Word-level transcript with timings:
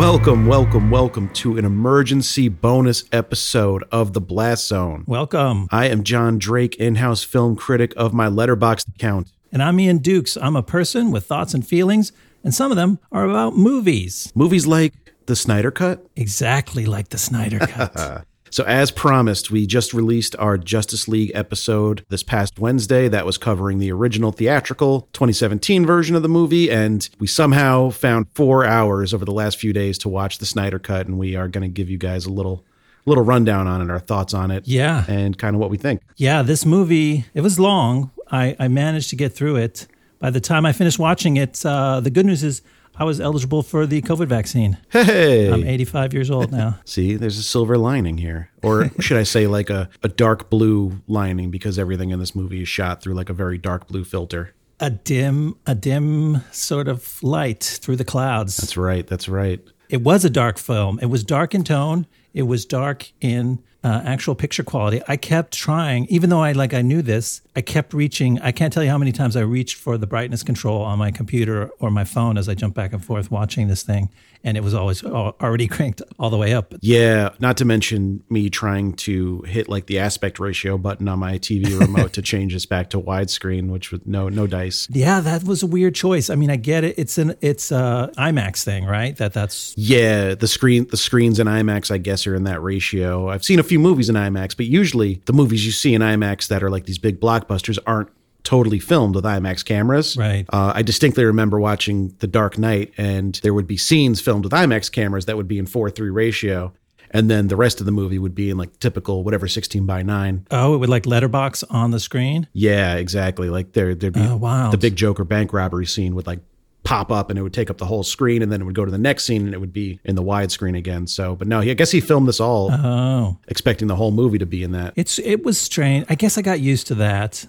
Welcome, 0.00 0.46
welcome, 0.46 0.90
welcome 0.90 1.28
to 1.34 1.58
an 1.58 1.66
emergency 1.66 2.48
bonus 2.48 3.04
episode 3.12 3.84
of 3.92 4.14
The 4.14 4.20
Blast 4.20 4.66
Zone. 4.66 5.04
Welcome. 5.06 5.68
I 5.70 5.88
am 5.88 6.04
John 6.04 6.38
Drake, 6.38 6.74
in 6.76 6.94
house 6.94 7.22
film 7.22 7.54
critic 7.54 7.92
of 7.98 8.14
my 8.14 8.26
letterboxd 8.26 8.94
account. 8.94 9.30
And 9.52 9.62
I'm 9.62 9.78
Ian 9.78 9.98
Dukes. 9.98 10.38
I'm 10.38 10.56
a 10.56 10.62
person 10.62 11.10
with 11.10 11.26
thoughts 11.26 11.52
and 11.52 11.66
feelings, 11.66 12.12
and 12.42 12.54
some 12.54 12.70
of 12.70 12.78
them 12.78 12.98
are 13.12 13.28
about 13.28 13.58
movies. 13.58 14.32
Movies 14.34 14.66
like 14.66 14.94
The 15.26 15.36
Snyder 15.36 15.70
Cut. 15.70 16.06
Exactly 16.16 16.86
like 16.86 17.10
the 17.10 17.18
Snyder 17.18 17.58
Cut. 17.58 18.24
So, 18.50 18.64
as 18.64 18.90
promised, 18.90 19.50
we 19.50 19.66
just 19.66 19.94
released 19.94 20.34
our 20.38 20.58
Justice 20.58 21.06
League 21.06 21.30
episode 21.34 22.04
this 22.08 22.22
past 22.22 22.58
Wednesday 22.58 23.06
that 23.08 23.24
was 23.24 23.38
covering 23.38 23.78
the 23.78 23.92
original 23.92 24.32
theatrical 24.32 25.08
2017 25.12 25.86
version 25.86 26.16
of 26.16 26.22
the 26.22 26.28
movie. 26.28 26.70
And 26.70 27.08
we 27.18 27.26
somehow 27.26 27.90
found 27.90 28.26
four 28.34 28.64
hours 28.64 29.14
over 29.14 29.24
the 29.24 29.32
last 29.32 29.58
few 29.58 29.72
days 29.72 29.98
to 29.98 30.08
watch 30.08 30.38
the 30.38 30.46
Snyder 30.46 30.78
Cut. 30.78 31.06
And 31.06 31.18
we 31.18 31.36
are 31.36 31.46
going 31.48 31.62
to 31.62 31.68
give 31.68 31.88
you 31.88 31.98
guys 31.98 32.26
a 32.26 32.32
little. 32.32 32.64
Little 33.06 33.24
rundown 33.24 33.66
on 33.66 33.80
it, 33.80 33.90
our 33.90 33.98
thoughts 33.98 34.34
on 34.34 34.50
it, 34.50 34.68
Yeah. 34.68 35.06
and 35.08 35.36
kind 35.36 35.56
of 35.56 35.60
what 35.60 35.70
we 35.70 35.78
think. 35.78 36.02
yeah, 36.16 36.42
this 36.42 36.66
movie, 36.66 37.24
it 37.32 37.40
was 37.40 37.58
long. 37.58 38.10
I, 38.30 38.54
I 38.58 38.68
managed 38.68 39.08
to 39.10 39.16
get 39.16 39.32
through 39.32 39.56
it. 39.56 39.86
By 40.18 40.28
the 40.28 40.38
time 40.38 40.66
I 40.66 40.72
finished 40.72 40.98
watching 40.98 41.38
it, 41.38 41.64
uh, 41.64 42.00
the 42.00 42.10
good 42.10 42.26
news 42.26 42.44
is 42.44 42.60
I 43.00 43.04
was 43.04 43.18
eligible 43.18 43.62
for 43.62 43.86
the 43.86 44.02
COVID 44.02 44.26
vaccine. 44.26 44.76
Hey, 44.90 45.50
I'm 45.50 45.64
85 45.66 46.12
years 46.12 46.30
old 46.30 46.52
now. 46.52 46.78
see, 46.84 47.16
there's 47.16 47.38
a 47.38 47.42
silver 47.42 47.78
lining 47.78 48.18
here, 48.18 48.50
or 48.62 48.90
should 49.00 49.16
I 49.16 49.22
say, 49.22 49.46
like 49.46 49.70
a, 49.70 49.88
a 50.02 50.08
dark 50.08 50.50
blue 50.50 51.00
lining, 51.08 51.50
because 51.50 51.78
everything 51.78 52.10
in 52.10 52.18
this 52.18 52.34
movie 52.34 52.60
is 52.60 52.68
shot 52.68 53.02
through 53.02 53.14
like 53.14 53.30
a 53.30 53.32
very 53.32 53.56
dark 53.56 53.88
blue 53.88 54.04
filter. 54.04 54.52
a 54.80 54.90
dim, 54.90 55.56
a 55.66 55.74
dim 55.74 56.42
sort 56.52 56.88
of 56.88 57.22
light 57.22 57.64
through 57.82 57.96
the 57.96 58.04
clouds. 58.04 58.58
That's 58.58 58.76
right. 58.76 59.06
That's 59.06 59.30
right. 59.30 59.60
It 59.88 60.02
was 60.02 60.26
a 60.26 60.30
dark 60.30 60.58
film. 60.58 60.98
It 61.00 61.06
was 61.06 61.24
dark 61.24 61.54
in 61.54 61.64
tone. 61.64 62.06
It 62.34 62.42
was 62.42 62.66
dark 62.66 63.10
in 63.22 63.62
uh, 63.82 64.02
actual 64.04 64.34
picture 64.34 64.62
quality. 64.62 65.00
I 65.08 65.16
kept 65.16 65.52
trying, 65.52 66.06
even 66.06 66.30
though 66.30 66.42
I 66.42 66.52
like 66.52 66.74
I 66.74 66.82
knew 66.82 67.02
this. 67.02 67.40
I 67.56 67.62
kept 67.62 67.92
reaching. 67.94 68.38
I 68.40 68.52
can't 68.52 68.72
tell 68.72 68.84
you 68.84 68.90
how 68.90 68.98
many 68.98 69.12
times 69.12 69.36
I 69.36 69.40
reached 69.40 69.76
for 69.76 69.98
the 69.98 70.06
brightness 70.06 70.42
control 70.42 70.82
on 70.82 70.98
my 70.98 71.10
computer 71.10 71.70
or 71.80 71.90
my 71.90 72.04
phone 72.04 72.38
as 72.38 72.48
I 72.48 72.54
jumped 72.54 72.76
back 72.76 72.92
and 72.92 73.04
forth 73.04 73.30
watching 73.30 73.68
this 73.68 73.82
thing, 73.82 74.08
and 74.44 74.56
it 74.56 74.62
was 74.62 74.72
always 74.72 75.02
already 75.02 75.66
cranked 75.76 76.00
all 76.18 76.30
the 76.30 76.36
way 76.36 76.54
up. 76.54 76.74
Yeah, 76.80 77.30
not 77.40 77.56
to 77.56 77.64
mention 77.64 78.22
me 78.30 78.50
trying 78.50 78.92
to 78.94 79.42
hit 79.42 79.68
like 79.68 79.86
the 79.86 79.98
aspect 79.98 80.38
ratio 80.38 80.78
button 80.78 81.08
on 81.08 81.18
my 81.18 81.38
TV 81.38 81.78
remote 81.78 82.12
to 82.14 82.22
change 82.22 82.52
this 82.52 82.66
back 82.66 82.90
to 82.90 83.00
widescreen, 83.00 83.70
which 83.70 83.90
was 83.90 84.00
no 84.04 84.28
no 84.28 84.46
dice. 84.46 84.86
Yeah, 84.90 85.20
that 85.20 85.42
was 85.42 85.62
a 85.62 85.66
weird 85.66 85.94
choice. 85.94 86.30
I 86.30 86.36
mean, 86.36 86.50
I 86.50 86.56
get 86.56 86.84
it. 86.84 86.98
It's 86.98 87.18
an 87.18 87.34
it's 87.40 87.72
a 87.72 88.12
IMAX 88.16 88.62
thing, 88.62 88.84
right? 88.84 89.16
That 89.16 89.32
that's 89.32 89.74
Yeah, 89.76 90.34
the 90.34 90.48
screen 90.48 90.86
the 90.88 90.96
screens 90.96 91.40
in 91.40 91.48
IMAX 91.48 91.90
I 91.90 91.98
guess 91.98 92.26
are 92.28 92.34
in 92.36 92.44
that 92.44 92.62
ratio. 92.62 93.28
I've 93.28 93.44
seen 93.44 93.58
a 93.58 93.64
few 93.70 93.78
movies 93.78 94.08
in 94.08 94.16
IMAX, 94.16 94.56
but 94.56 94.66
usually 94.66 95.22
the 95.26 95.32
movies 95.32 95.64
you 95.64 95.72
see 95.72 95.94
in 95.94 96.02
IMAX 96.02 96.48
that 96.48 96.62
are 96.62 96.70
like 96.70 96.84
these 96.86 96.98
big 96.98 97.20
blockbusters 97.20 97.78
aren't 97.86 98.08
totally 98.42 98.78
filmed 98.78 99.14
with 99.14 99.24
IMAX 99.24 99.64
cameras. 99.64 100.16
Right. 100.16 100.44
Uh, 100.52 100.72
I 100.74 100.82
distinctly 100.82 101.24
remember 101.24 101.60
watching 101.60 102.14
The 102.18 102.26
Dark 102.26 102.58
Knight, 102.58 102.92
and 102.96 103.34
there 103.42 103.54
would 103.54 103.66
be 103.66 103.76
scenes 103.76 104.20
filmed 104.20 104.44
with 104.44 104.52
IMAX 104.52 104.90
cameras 104.90 105.26
that 105.26 105.36
would 105.36 105.46
be 105.48 105.58
in 105.58 105.66
four 105.66 105.90
three 105.90 106.10
ratio, 106.10 106.72
and 107.12 107.28
then 107.30 107.48
the 107.48 107.56
rest 107.56 107.80
of 107.80 107.86
the 107.86 107.92
movie 107.92 108.18
would 108.18 108.34
be 108.34 108.48
in 108.50 108.56
like 108.56 108.78
typical 108.80 109.24
whatever 109.24 109.46
sixteen 109.48 109.84
by 109.86 110.02
nine. 110.02 110.46
oh, 110.50 110.74
it 110.74 110.78
would 110.78 110.88
like 110.88 111.06
letterbox 111.06 111.62
on 111.64 111.90
the 111.90 112.00
screen. 112.00 112.48
Yeah, 112.52 112.94
exactly. 112.96 113.50
Like 113.50 113.72
there, 113.72 113.94
there'd 113.94 114.14
be 114.14 114.20
Oh, 114.20 114.36
wow. 114.36 114.70
the 114.70 114.78
big 114.78 114.96
Joker 114.96 115.24
bank 115.24 115.52
robbery 115.52 115.86
scene 115.86 116.14
would 116.14 116.26
like 116.26 116.40
pop 116.82 117.12
up 117.12 117.30
and 117.30 117.38
it 117.38 117.42
would 117.42 117.52
take 117.52 117.70
up 117.70 117.78
the 117.78 117.86
whole 117.86 118.02
screen, 118.02 118.42
and 118.42 118.50
then 118.50 118.60
it 118.60 118.64
would 118.64 118.74
go 118.74 118.84
to 118.84 118.90
the 118.90 118.98
next 118.98 119.24
scene 119.24 119.44
and 119.44 119.54
it 119.54 119.58
would 119.58 119.72
be 119.72 120.00
in 120.04 120.14
the 120.16 120.22
widescreen 120.22 120.76
again. 120.76 121.06
So, 121.06 121.36
but 121.36 121.46
no, 121.46 121.60
he, 121.60 121.70
I 121.70 121.74
guess 121.74 121.90
he 121.90 122.00
filmed 122.00 122.28
this 122.28 122.40
all 122.40 122.70
Oh, 122.72 123.38
expecting 123.48 123.88
the 123.88 123.96
whole 123.96 124.10
movie 124.10 124.38
to 124.38 124.46
be 124.46 124.62
in 124.62 124.72
that. 124.72 124.94
It's 124.96 125.18
it 125.18 125.44
was 125.44 125.58
strange. 125.60 126.06
I 126.08 126.14
guess 126.14 126.38
I 126.38 126.42
got 126.42 126.60
used 126.60 126.86
to 126.88 126.94
that. 126.96 127.46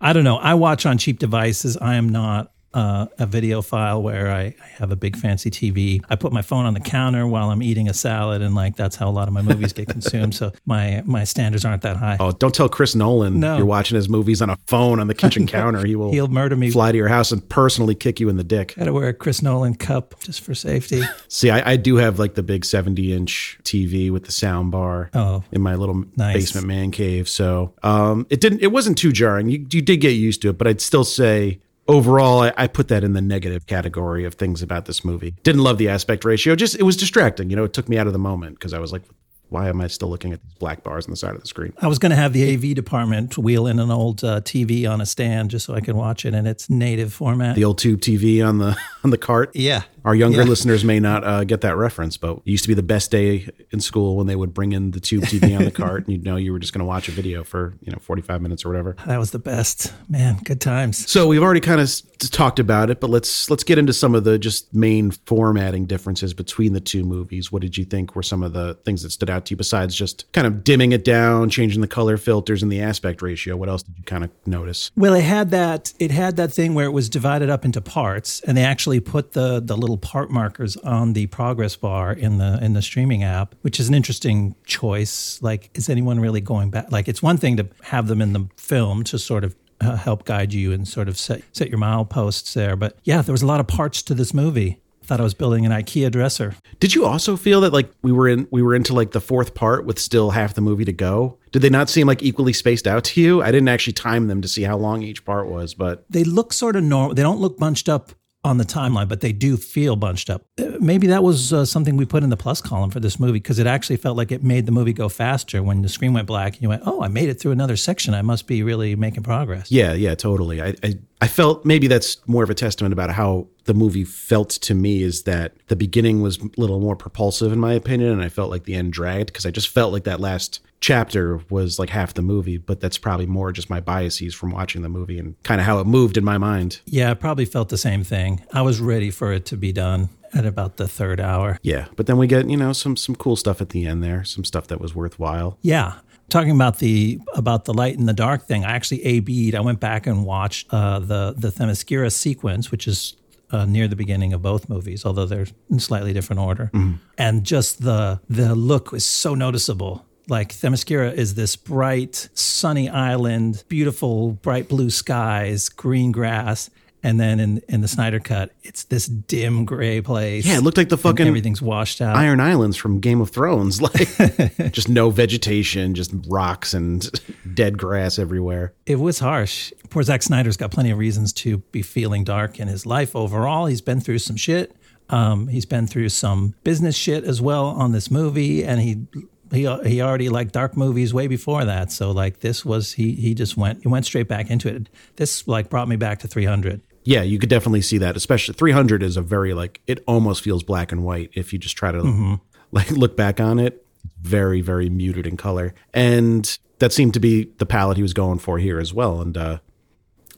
I 0.00 0.12
don't 0.12 0.24
know. 0.24 0.36
I 0.36 0.54
watch 0.54 0.86
on 0.86 0.98
cheap 0.98 1.18
devices. 1.18 1.76
I 1.78 1.94
am 1.94 2.08
not 2.08 2.52
uh, 2.74 3.06
a 3.18 3.26
videophile 3.26 4.02
where 4.02 4.30
I, 4.30 4.42
I 4.60 4.66
have 4.78 4.90
a 4.90 4.96
big 4.96 5.16
fancy 5.16 5.50
TV. 5.50 6.02
I 6.10 6.16
put 6.16 6.32
my 6.32 6.42
phone 6.42 6.66
on 6.66 6.74
the 6.74 6.80
counter 6.80 7.26
while 7.26 7.50
I'm 7.50 7.62
eating 7.62 7.88
a 7.88 7.94
salad, 7.94 8.42
and 8.42 8.54
like 8.54 8.76
that's 8.76 8.96
how 8.96 9.08
a 9.08 9.12
lot 9.12 9.28
of 9.28 9.34
my 9.34 9.42
movies 9.42 9.72
get 9.72 9.88
consumed. 9.88 10.34
So 10.34 10.52
my 10.66 11.02
my 11.06 11.24
standards 11.24 11.64
aren't 11.64 11.82
that 11.82 11.96
high. 11.96 12.16
Oh, 12.20 12.32
don't 12.32 12.54
tell 12.54 12.68
Chris 12.68 12.94
Nolan 12.94 13.40
No. 13.40 13.56
you're 13.56 13.66
watching 13.66 13.94
his 13.96 14.08
movies 14.08 14.42
on 14.42 14.50
a 14.50 14.56
phone 14.66 14.98
on 15.00 15.06
the 15.06 15.14
kitchen 15.14 15.46
counter. 15.56 15.84
He 15.86 15.96
will 15.96 16.12
He'll 16.12 16.28
murder 16.28 16.56
me. 16.56 16.70
fly 16.70 16.90
to 16.92 16.98
your 16.98 17.08
house 17.08 17.32
and 17.32 17.46
personally 17.48 17.94
kick 17.94 18.20
you 18.20 18.28
in 18.28 18.36
the 18.36 18.44
dick. 18.44 18.74
Got 18.76 18.84
to 18.84 18.92
wear 18.92 19.08
a 19.08 19.14
Chris 19.14 19.40
Nolan 19.42 19.74
cup 19.76 20.14
just 20.20 20.40
for 20.40 20.54
safety. 20.54 21.02
See, 21.28 21.50
I, 21.50 21.72
I 21.72 21.76
do 21.76 21.96
have 21.96 22.18
like 22.18 22.34
the 22.34 22.42
big 22.42 22.64
70 22.64 23.12
inch 23.12 23.58
TV 23.62 24.10
with 24.10 24.24
the 24.24 24.32
sound 24.32 24.70
bar 24.72 25.10
Oh, 25.14 25.44
in 25.52 25.60
my 25.62 25.74
little 25.76 26.04
Nice. 26.16 26.34
basement 26.34 26.66
man 26.66 26.90
cave. 26.90 27.28
So 27.28 27.72
um, 27.82 28.26
it 28.30 28.40
didn't, 28.40 28.62
it 28.62 28.72
wasn't 28.72 28.98
too 28.98 29.12
jarring. 29.12 29.48
You, 29.48 29.66
you 29.70 29.80
did 29.82 29.98
get 29.98 30.10
used 30.10 30.42
to 30.42 30.50
it, 30.50 30.58
but 30.58 30.66
I'd 30.66 30.80
still 30.80 31.04
say 31.04 31.60
overall, 31.88 32.40
I, 32.42 32.52
I 32.56 32.66
put 32.66 32.88
that 32.88 33.04
in 33.04 33.12
the 33.12 33.20
negative 33.22 33.66
category 33.66 34.24
of 34.24 34.34
things 34.34 34.62
about 34.62 34.86
this 34.86 35.04
movie. 35.04 35.34
Didn't 35.42 35.62
love 35.62 35.78
the 35.78 35.88
aspect 35.88 36.24
ratio. 36.24 36.56
Just 36.56 36.76
it 36.76 36.82
was 36.82 36.96
distracting. 36.96 37.50
You 37.50 37.56
know, 37.56 37.64
it 37.64 37.72
took 37.72 37.88
me 37.88 37.98
out 37.98 38.06
of 38.06 38.12
the 38.12 38.18
moment 38.18 38.58
because 38.58 38.72
I 38.72 38.78
was 38.78 38.92
like, 38.92 39.02
why 39.50 39.68
am 39.68 39.80
I 39.80 39.86
still 39.86 40.08
looking 40.08 40.32
at 40.32 40.42
these 40.42 40.54
black 40.54 40.82
bars 40.82 41.06
on 41.06 41.10
the 41.10 41.16
side 41.16 41.34
of 41.34 41.40
the 41.40 41.46
screen? 41.46 41.72
I 41.80 41.86
was 41.86 41.98
going 41.98 42.10
to 42.10 42.16
have 42.16 42.32
the 42.32 42.54
AV 42.54 42.74
department 42.74 43.38
wheel 43.38 43.66
in 43.66 43.78
an 43.78 43.90
old 43.90 44.24
uh, 44.24 44.40
TV 44.40 44.90
on 44.90 45.00
a 45.00 45.06
stand 45.06 45.50
just 45.50 45.66
so 45.66 45.74
I 45.74 45.80
could 45.80 45.94
watch 45.94 46.24
it 46.24 46.34
in 46.34 46.46
its 46.46 46.68
native 46.68 47.12
format. 47.12 47.54
The 47.54 47.64
old 47.64 47.78
tube 47.78 48.00
TV 48.00 48.46
on 48.46 48.58
the 48.58 48.76
on 49.04 49.10
the 49.10 49.18
cart. 49.18 49.50
yeah. 49.54 49.82
Our 50.04 50.14
younger 50.14 50.38
Yeah. 50.42 50.48
listeners 50.48 50.84
may 50.84 51.00
not 51.00 51.24
uh, 51.24 51.44
get 51.44 51.62
that 51.62 51.76
reference, 51.76 52.16
but 52.16 52.36
it 52.38 52.42
used 52.46 52.64
to 52.64 52.68
be 52.68 52.74
the 52.74 52.82
best 52.82 53.10
day 53.10 53.48
in 53.70 53.80
school 53.80 54.16
when 54.16 54.26
they 54.26 54.36
would 54.36 54.52
bring 54.52 54.72
in 54.72 54.90
the 54.90 55.00
tube 55.00 55.24
TV 55.24 55.56
on 55.58 55.64
the 55.64 55.70
cart, 55.82 56.04
and 56.04 56.12
you'd 56.12 56.24
know 56.24 56.36
you 56.36 56.52
were 56.52 56.58
just 56.58 56.72
going 56.74 56.80
to 56.80 56.84
watch 56.84 57.08
a 57.08 57.12
video 57.12 57.42
for 57.44 57.74
you 57.82 57.90
know 57.90 57.98
forty 58.00 58.20
five 58.22 58.42
minutes 58.42 58.64
or 58.64 58.68
whatever. 58.68 58.96
That 59.06 59.18
was 59.18 59.30
the 59.30 59.38
best. 59.38 59.92
Man, 60.08 60.38
good 60.44 60.60
times. 60.60 61.10
So 61.10 61.26
we've 61.26 61.42
already 61.42 61.60
kind 61.60 61.80
of 61.80 61.84
s- 61.84 62.02
talked 62.30 62.58
about 62.58 62.90
it, 62.90 63.00
but 63.00 63.08
let's 63.10 63.48
let's 63.50 63.64
get 63.64 63.78
into 63.78 63.92
some 63.92 64.14
of 64.14 64.24
the 64.24 64.38
just 64.38 64.74
main 64.74 65.10
formatting 65.10 65.86
differences 65.86 66.34
between 66.34 66.72
the 66.74 66.80
two 66.80 67.02
movies. 67.04 67.50
What 67.50 67.62
did 67.62 67.76
you 67.78 67.84
think 67.84 68.14
were 68.14 68.22
some 68.22 68.42
of 68.42 68.52
the 68.52 68.74
things 68.84 69.02
that 69.02 69.10
stood 69.10 69.30
out 69.30 69.46
to 69.46 69.52
you 69.52 69.56
besides 69.56 69.94
just 69.94 70.30
kind 70.32 70.46
of 70.46 70.62
dimming 70.64 70.92
it 70.92 71.04
down, 71.04 71.48
changing 71.50 71.80
the 71.80 71.88
color 71.88 72.16
filters 72.16 72.62
and 72.62 72.70
the 72.70 72.80
aspect 72.82 73.22
ratio? 73.22 73.56
What 73.56 73.68
else 73.68 73.82
did 73.82 73.96
you 73.96 74.04
kind 74.04 74.24
of 74.24 74.30
notice? 74.46 74.90
Well, 74.96 75.14
it 75.14 75.22
had 75.24 75.50
that 75.50 75.92
it 75.98 76.10
had 76.10 76.36
that 76.36 76.52
thing 76.52 76.74
where 76.74 76.86
it 76.86 76.92
was 76.92 77.08
divided 77.08 77.48
up 77.50 77.64
into 77.64 77.80
parts, 77.80 78.40
and 78.42 78.56
they 78.56 78.64
actually 78.64 79.00
put 79.00 79.32
the 79.32 79.60
the 79.60 79.76
little 79.76 79.93
part 79.96 80.30
markers 80.30 80.76
on 80.78 81.12
the 81.12 81.26
progress 81.26 81.76
bar 81.76 82.12
in 82.12 82.38
the 82.38 82.58
in 82.62 82.74
the 82.74 82.82
streaming 82.82 83.22
app, 83.22 83.54
which 83.62 83.80
is 83.80 83.88
an 83.88 83.94
interesting 83.94 84.54
choice. 84.64 85.40
Like, 85.42 85.70
is 85.74 85.88
anyone 85.88 86.20
really 86.20 86.40
going 86.40 86.70
back? 86.70 86.90
Like, 86.90 87.08
it's 87.08 87.22
one 87.22 87.36
thing 87.36 87.56
to 87.56 87.68
have 87.82 88.06
them 88.08 88.20
in 88.20 88.32
the 88.32 88.48
film 88.56 89.04
to 89.04 89.18
sort 89.18 89.44
of 89.44 89.56
uh, 89.80 89.96
help 89.96 90.24
guide 90.24 90.52
you 90.52 90.72
and 90.72 90.86
sort 90.86 91.08
of 91.08 91.18
set 91.18 91.42
set 91.52 91.68
your 91.68 91.78
mileposts 91.78 92.52
there, 92.54 92.76
but 92.76 92.96
yeah, 93.04 93.22
there 93.22 93.32
was 93.32 93.42
a 93.42 93.46
lot 93.46 93.60
of 93.60 93.66
parts 93.66 94.02
to 94.02 94.14
this 94.14 94.32
movie. 94.32 94.80
Thought 95.02 95.20
I 95.20 95.24
was 95.24 95.34
building 95.34 95.66
an 95.66 95.72
IKEA 95.72 96.10
dresser. 96.10 96.54
Did 96.80 96.94
you 96.94 97.04
also 97.04 97.36
feel 97.36 97.60
that 97.60 97.74
like 97.74 97.90
we 98.00 98.10
were 98.10 98.26
in 98.26 98.48
we 98.50 98.62
were 98.62 98.74
into 98.74 98.94
like 98.94 99.10
the 99.10 99.20
fourth 99.20 99.54
part 99.54 99.84
with 99.84 99.98
still 99.98 100.30
half 100.30 100.54
the 100.54 100.62
movie 100.62 100.86
to 100.86 100.94
go? 100.94 101.36
Did 101.52 101.60
they 101.60 101.68
not 101.68 101.90
seem 101.90 102.06
like 102.06 102.22
equally 102.22 102.54
spaced 102.54 102.86
out 102.86 103.04
to 103.04 103.20
you? 103.20 103.42
I 103.42 103.50
didn't 103.52 103.68
actually 103.68 103.92
time 103.92 104.28
them 104.28 104.40
to 104.40 104.48
see 104.48 104.62
how 104.62 104.78
long 104.78 105.02
each 105.02 105.24
part 105.24 105.46
was, 105.46 105.74
but 105.74 106.06
they 106.08 106.24
look 106.24 106.54
sort 106.54 106.74
of 106.74 106.84
normal. 106.84 107.14
They 107.14 107.22
don't 107.22 107.38
look 107.38 107.58
bunched 107.58 107.88
up 107.88 108.12
on 108.44 108.58
the 108.58 108.64
timeline, 108.64 109.08
but 109.08 109.20
they 109.20 109.32
do 109.32 109.56
feel 109.56 109.96
bunched 109.96 110.28
up. 110.28 110.44
Uh, 110.58 110.72
Maybe 110.78 111.06
that 111.06 111.22
was 111.22 111.52
uh, 111.52 111.64
something 111.64 111.96
we 111.96 112.04
put 112.04 112.22
in 112.22 112.28
the 112.28 112.36
plus 112.36 112.60
column 112.60 112.90
for 112.90 113.00
this 113.00 113.18
movie 113.18 113.32
because 113.32 113.58
it 113.58 113.66
actually 113.66 113.96
felt 113.96 114.16
like 114.16 114.30
it 114.30 114.44
made 114.44 114.66
the 114.66 114.72
movie 114.72 114.92
go 114.92 115.08
faster 115.08 115.62
when 115.62 115.80
the 115.82 115.88
screen 115.88 116.12
went 116.12 116.26
black. 116.26 116.54
And 116.54 116.62
you 116.62 116.68
went, 116.68 116.82
"Oh, 116.84 117.02
I 117.02 117.08
made 117.08 117.28
it 117.30 117.40
through 117.40 117.52
another 117.52 117.76
section. 117.76 118.12
I 118.12 118.22
must 118.22 118.46
be 118.46 118.62
really 118.62 118.94
making 118.96 119.22
progress." 119.22 119.70
yeah, 119.70 119.94
yeah, 119.94 120.14
totally. 120.14 120.60
I, 120.60 120.74
I 120.82 120.98
I 121.22 121.26
felt 121.26 121.64
maybe 121.64 121.86
that's 121.86 122.18
more 122.28 122.44
of 122.44 122.50
a 122.50 122.54
testament 122.54 122.92
about 122.92 123.10
how 123.10 123.46
the 123.64 123.72
movie 123.72 124.04
felt 124.04 124.50
to 124.50 124.74
me 124.74 125.02
is 125.02 125.22
that 125.22 125.54
the 125.68 125.76
beginning 125.76 126.20
was 126.20 126.38
a 126.38 126.48
little 126.58 126.80
more 126.80 126.96
propulsive 126.96 127.50
in 127.50 127.58
my 127.58 127.72
opinion, 127.72 128.10
and 128.12 128.22
I 128.22 128.28
felt 128.28 128.50
like 128.50 128.64
the 128.64 128.74
end 128.74 128.92
dragged 128.92 129.26
because 129.28 129.46
I 129.46 129.50
just 129.50 129.68
felt 129.68 129.92
like 129.92 130.04
that 130.04 130.20
last 130.20 130.60
chapter 130.84 131.40
was 131.48 131.78
like 131.78 131.88
half 131.88 132.12
the 132.12 132.20
movie, 132.20 132.58
but 132.58 132.78
that's 132.78 132.98
probably 132.98 133.24
more 133.24 133.52
just 133.52 133.70
my 133.70 133.80
biases 133.80 134.34
from 134.34 134.50
watching 134.50 134.82
the 134.82 134.88
movie 134.90 135.18
and 135.18 135.34
kind 135.42 135.58
of 135.58 135.66
how 135.66 135.78
it 135.78 135.86
moved 135.86 136.18
in 136.18 136.24
my 136.24 136.36
mind. 136.36 136.82
Yeah, 136.84 137.10
I 137.10 137.14
probably 137.14 137.46
felt 137.46 137.70
the 137.70 137.78
same 137.78 138.04
thing. 138.04 138.44
I 138.52 138.60
was 138.60 138.80
ready 138.80 139.10
for 139.10 139.32
it 139.32 139.46
to 139.46 139.56
be 139.56 139.72
done 139.72 140.10
at 140.34 140.44
about 140.44 140.76
the 140.76 140.86
third 140.86 141.20
hour. 141.20 141.58
Yeah, 141.62 141.86
but 141.96 142.04
then 142.04 142.18
we 142.18 142.26
get 142.26 142.50
you 142.50 142.58
know 142.58 142.74
some 142.74 142.98
some 142.98 143.16
cool 143.16 143.34
stuff 143.34 143.62
at 143.62 143.70
the 143.70 143.86
end 143.86 144.04
there, 144.04 144.24
some 144.24 144.44
stuff 144.44 144.66
that 144.66 144.78
was 144.78 144.94
worthwhile. 144.94 145.56
Yeah. 145.62 145.94
Talking 146.28 146.52
about 146.52 146.78
the 146.78 147.18
about 147.34 147.64
the 147.64 147.72
light 147.72 147.98
and 147.98 148.06
the 148.06 148.14
dark 148.14 148.46
thing, 148.46 148.64
I 148.64 148.72
actually 148.72 149.02
A/B'd. 149.04 149.54
I 149.54 149.60
went 149.60 149.80
back 149.80 150.06
and 150.06 150.24
watched 150.26 150.66
uh, 150.70 150.98
the 150.98 151.34
the 151.36 151.48
Themyscira 151.48 152.12
sequence, 152.12 152.70
which 152.70 152.86
is 152.86 153.16
uh, 153.50 153.64
near 153.64 153.88
the 153.88 153.96
beginning 153.96 154.32
of 154.34 154.42
both 154.42 154.68
movies, 154.68 155.06
although 155.06 155.26
they're 155.26 155.46
in 155.70 155.78
slightly 155.78 156.12
different 156.12 156.40
order. 156.40 156.70
And 157.16 157.44
just 157.44 157.82
the 157.82 158.20
the 158.28 158.54
look 158.54 158.90
was 158.92 159.04
so 159.06 159.34
noticeable. 159.34 160.04
Like 160.28 160.52
Themyscira 160.52 161.12
is 161.12 161.34
this 161.34 161.56
bright, 161.56 162.28
sunny 162.34 162.88
island, 162.88 163.64
beautiful, 163.68 164.32
bright 164.32 164.68
blue 164.68 164.90
skies, 164.90 165.68
green 165.68 166.12
grass, 166.12 166.70
And 167.02 167.20
then 167.20 167.38
in, 167.38 167.60
in 167.68 167.82
the 167.82 167.88
Snyder 167.88 168.18
cut, 168.18 168.50
it's 168.62 168.84
this 168.84 169.06
dim 169.06 169.66
gray 169.66 170.00
place. 170.00 170.46
Yeah, 170.46 170.56
it 170.56 170.62
looked 170.62 170.78
like 170.78 170.88
the 170.88 170.96
fucking 170.96 171.26
everything's 171.26 171.60
washed 171.60 172.00
out. 172.00 172.16
Iron 172.16 172.40
Islands 172.40 172.78
from 172.78 173.00
Game 173.00 173.20
of 173.20 173.28
Thrones. 173.28 173.82
Like 173.84 174.72
just 174.72 174.88
no 174.88 175.10
vegetation, 175.10 175.94
just 175.94 176.12
rocks 176.26 176.72
and 176.72 177.10
dead 177.52 177.76
grass 177.76 178.18
everywhere. 178.18 178.72
It 178.86 178.96
was 178.96 179.18
harsh. 179.18 179.70
Poor 179.90 180.02
Zack 180.02 180.22
Snyder's 180.22 180.56
got 180.56 180.70
plenty 180.70 180.90
of 180.90 180.96
reasons 180.96 181.34
to 181.34 181.58
be 181.58 181.82
feeling 181.82 182.24
dark 182.24 182.58
in 182.58 182.68
his 182.68 182.86
life 182.86 183.14
overall. 183.14 183.66
He's 183.66 183.82
been 183.82 184.00
through 184.00 184.20
some 184.20 184.36
shit. 184.36 184.74
Um, 185.10 185.48
he's 185.48 185.66
been 185.66 185.86
through 185.86 186.08
some 186.08 186.54
business 186.64 186.96
shit 186.96 187.24
as 187.24 187.42
well 187.42 187.66
on 187.66 187.92
this 187.92 188.10
movie, 188.10 188.64
and 188.64 188.80
he 188.80 189.06
he 189.54 189.62
he 189.88 190.02
already 190.02 190.28
liked 190.28 190.52
dark 190.52 190.76
movies 190.76 191.14
way 191.14 191.26
before 191.26 191.64
that. 191.64 191.92
So 191.92 192.10
like 192.10 192.40
this 192.40 192.64
was 192.64 192.92
he 192.92 193.12
he 193.12 193.34
just 193.34 193.56
went 193.56 193.82
he 193.82 193.88
went 193.88 194.06
straight 194.06 194.28
back 194.28 194.50
into 194.50 194.68
it. 194.68 194.88
This 195.16 195.46
like 195.48 195.70
brought 195.70 195.88
me 195.88 195.96
back 195.96 196.18
to 196.20 196.28
300. 196.28 196.80
Yeah, 197.04 197.22
you 197.22 197.38
could 197.38 197.50
definitely 197.50 197.82
see 197.82 197.98
that. 197.98 198.16
Especially 198.16 198.54
300 198.54 199.02
is 199.02 199.16
a 199.16 199.22
very 199.22 199.54
like 199.54 199.80
it 199.86 200.02
almost 200.06 200.42
feels 200.42 200.62
black 200.62 200.90
and 200.90 201.04
white 201.04 201.30
if 201.34 201.52
you 201.52 201.58
just 201.58 201.76
try 201.76 201.92
to 201.92 202.40
like 202.72 202.90
look 202.90 203.16
back 203.16 203.40
on 203.40 203.58
it. 203.58 203.86
Very 204.20 204.60
very 204.60 204.88
muted 204.90 205.26
in 205.26 205.36
color, 205.36 205.74
and 205.92 206.58
that 206.78 206.92
seemed 206.92 207.14
to 207.14 207.20
be 207.20 207.44
the 207.58 207.66
palette 207.66 207.96
he 207.96 208.02
was 208.02 208.12
going 208.12 208.38
for 208.38 208.58
here 208.58 208.78
as 208.78 208.92
well. 208.92 209.20
And 209.20 209.36
uh, 209.36 209.58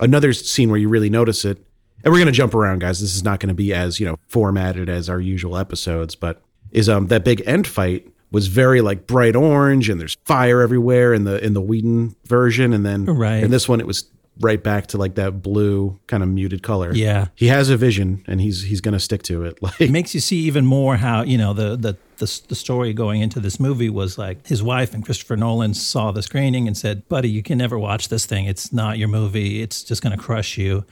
another 0.01 0.33
scene 0.33 0.71
where 0.71 0.79
you 0.79 0.89
really 0.89 1.11
notice 1.11 1.45
it. 1.45 1.59
And 2.05 2.13
we're 2.13 2.21
gonna 2.21 2.33
jump 2.33 2.55
around, 2.55 2.81
guys. 2.81 3.01
This 3.01 3.17
is 3.17 3.25
not 3.25 3.41
gonna 3.41 3.55
be 3.55 3.73
as 3.73 3.99
you 3.99 4.07
know 4.07 4.19
formatted 4.29 4.89
as 4.89 5.09
our 5.09 5.21
usual 5.21 5.57
episodes, 5.57 6.15
but 6.15 6.43
is 6.71 6.89
um 6.89 7.07
that 7.09 7.25
big 7.25 7.43
end 7.47 7.67
fight 7.67 8.07
was 8.37 8.47
very 8.49 8.81
like 8.81 9.07
bright 9.07 9.35
orange 9.37 9.89
and 9.91 9.99
there's 10.01 10.17
fire 10.25 10.61
everywhere 10.61 11.15
in 11.15 11.25
the 11.25 11.37
in 11.47 11.53
the 11.55 11.61
Whedon 11.71 12.15
version, 12.27 12.73
and 12.73 12.85
then 12.85 13.05
Right. 13.07 13.43
in 13.45 13.51
this 13.51 13.67
one 13.69 13.81
it 13.81 13.87
was 13.87 14.05
right 14.41 14.63
back 14.63 14.87
to 14.89 14.99
like 14.99 15.15
that 15.15 15.41
blue 15.43 15.99
kind 16.09 16.23
of 16.23 16.29
muted 16.29 16.63
color. 16.63 16.93
Yeah. 16.93 17.29
he 17.35 17.47
has 17.47 17.71
a 17.71 17.77
vision 17.89 18.23
and 18.27 18.39
he's 18.41 18.59
he's 18.71 18.83
gonna 18.83 19.01
stick 19.01 19.23
to 19.31 19.45
it. 19.49 19.55
Like 19.63 19.81
It 19.81 19.91
makes 19.91 20.13
you 20.15 20.21
see 20.21 20.41
even 20.51 20.67
more 20.67 20.97
how 20.99 21.23
you 21.33 21.39
know 21.39 21.53
the 21.55 21.69
the 21.77 21.93
the, 22.19 22.29
the 22.49 22.55
story 22.55 22.93
going 22.93 23.21
into 23.23 23.41
this 23.41 23.59
movie 23.59 23.91
was 23.91 24.19
like 24.19 24.47
his 24.47 24.63
wife 24.63 24.91
and 24.95 25.05
Christopher 25.05 25.37
Nolan 25.37 25.73
saw 25.75 26.13
the 26.13 26.23
screening 26.23 26.67
and 26.69 26.77
said, 26.77 26.97
"Buddy, 27.09 27.29
you 27.37 27.43
can 27.43 27.57
never 27.59 27.79
watch 27.79 28.09
this 28.09 28.25
thing. 28.27 28.45
It's 28.53 28.73
not 28.73 28.97
your 28.99 29.09
movie. 29.09 29.63
It's 29.65 29.83
just 29.91 30.01
going 30.03 30.17
to 30.19 30.23
crush 30.29 30.59
you." 30.59 30.85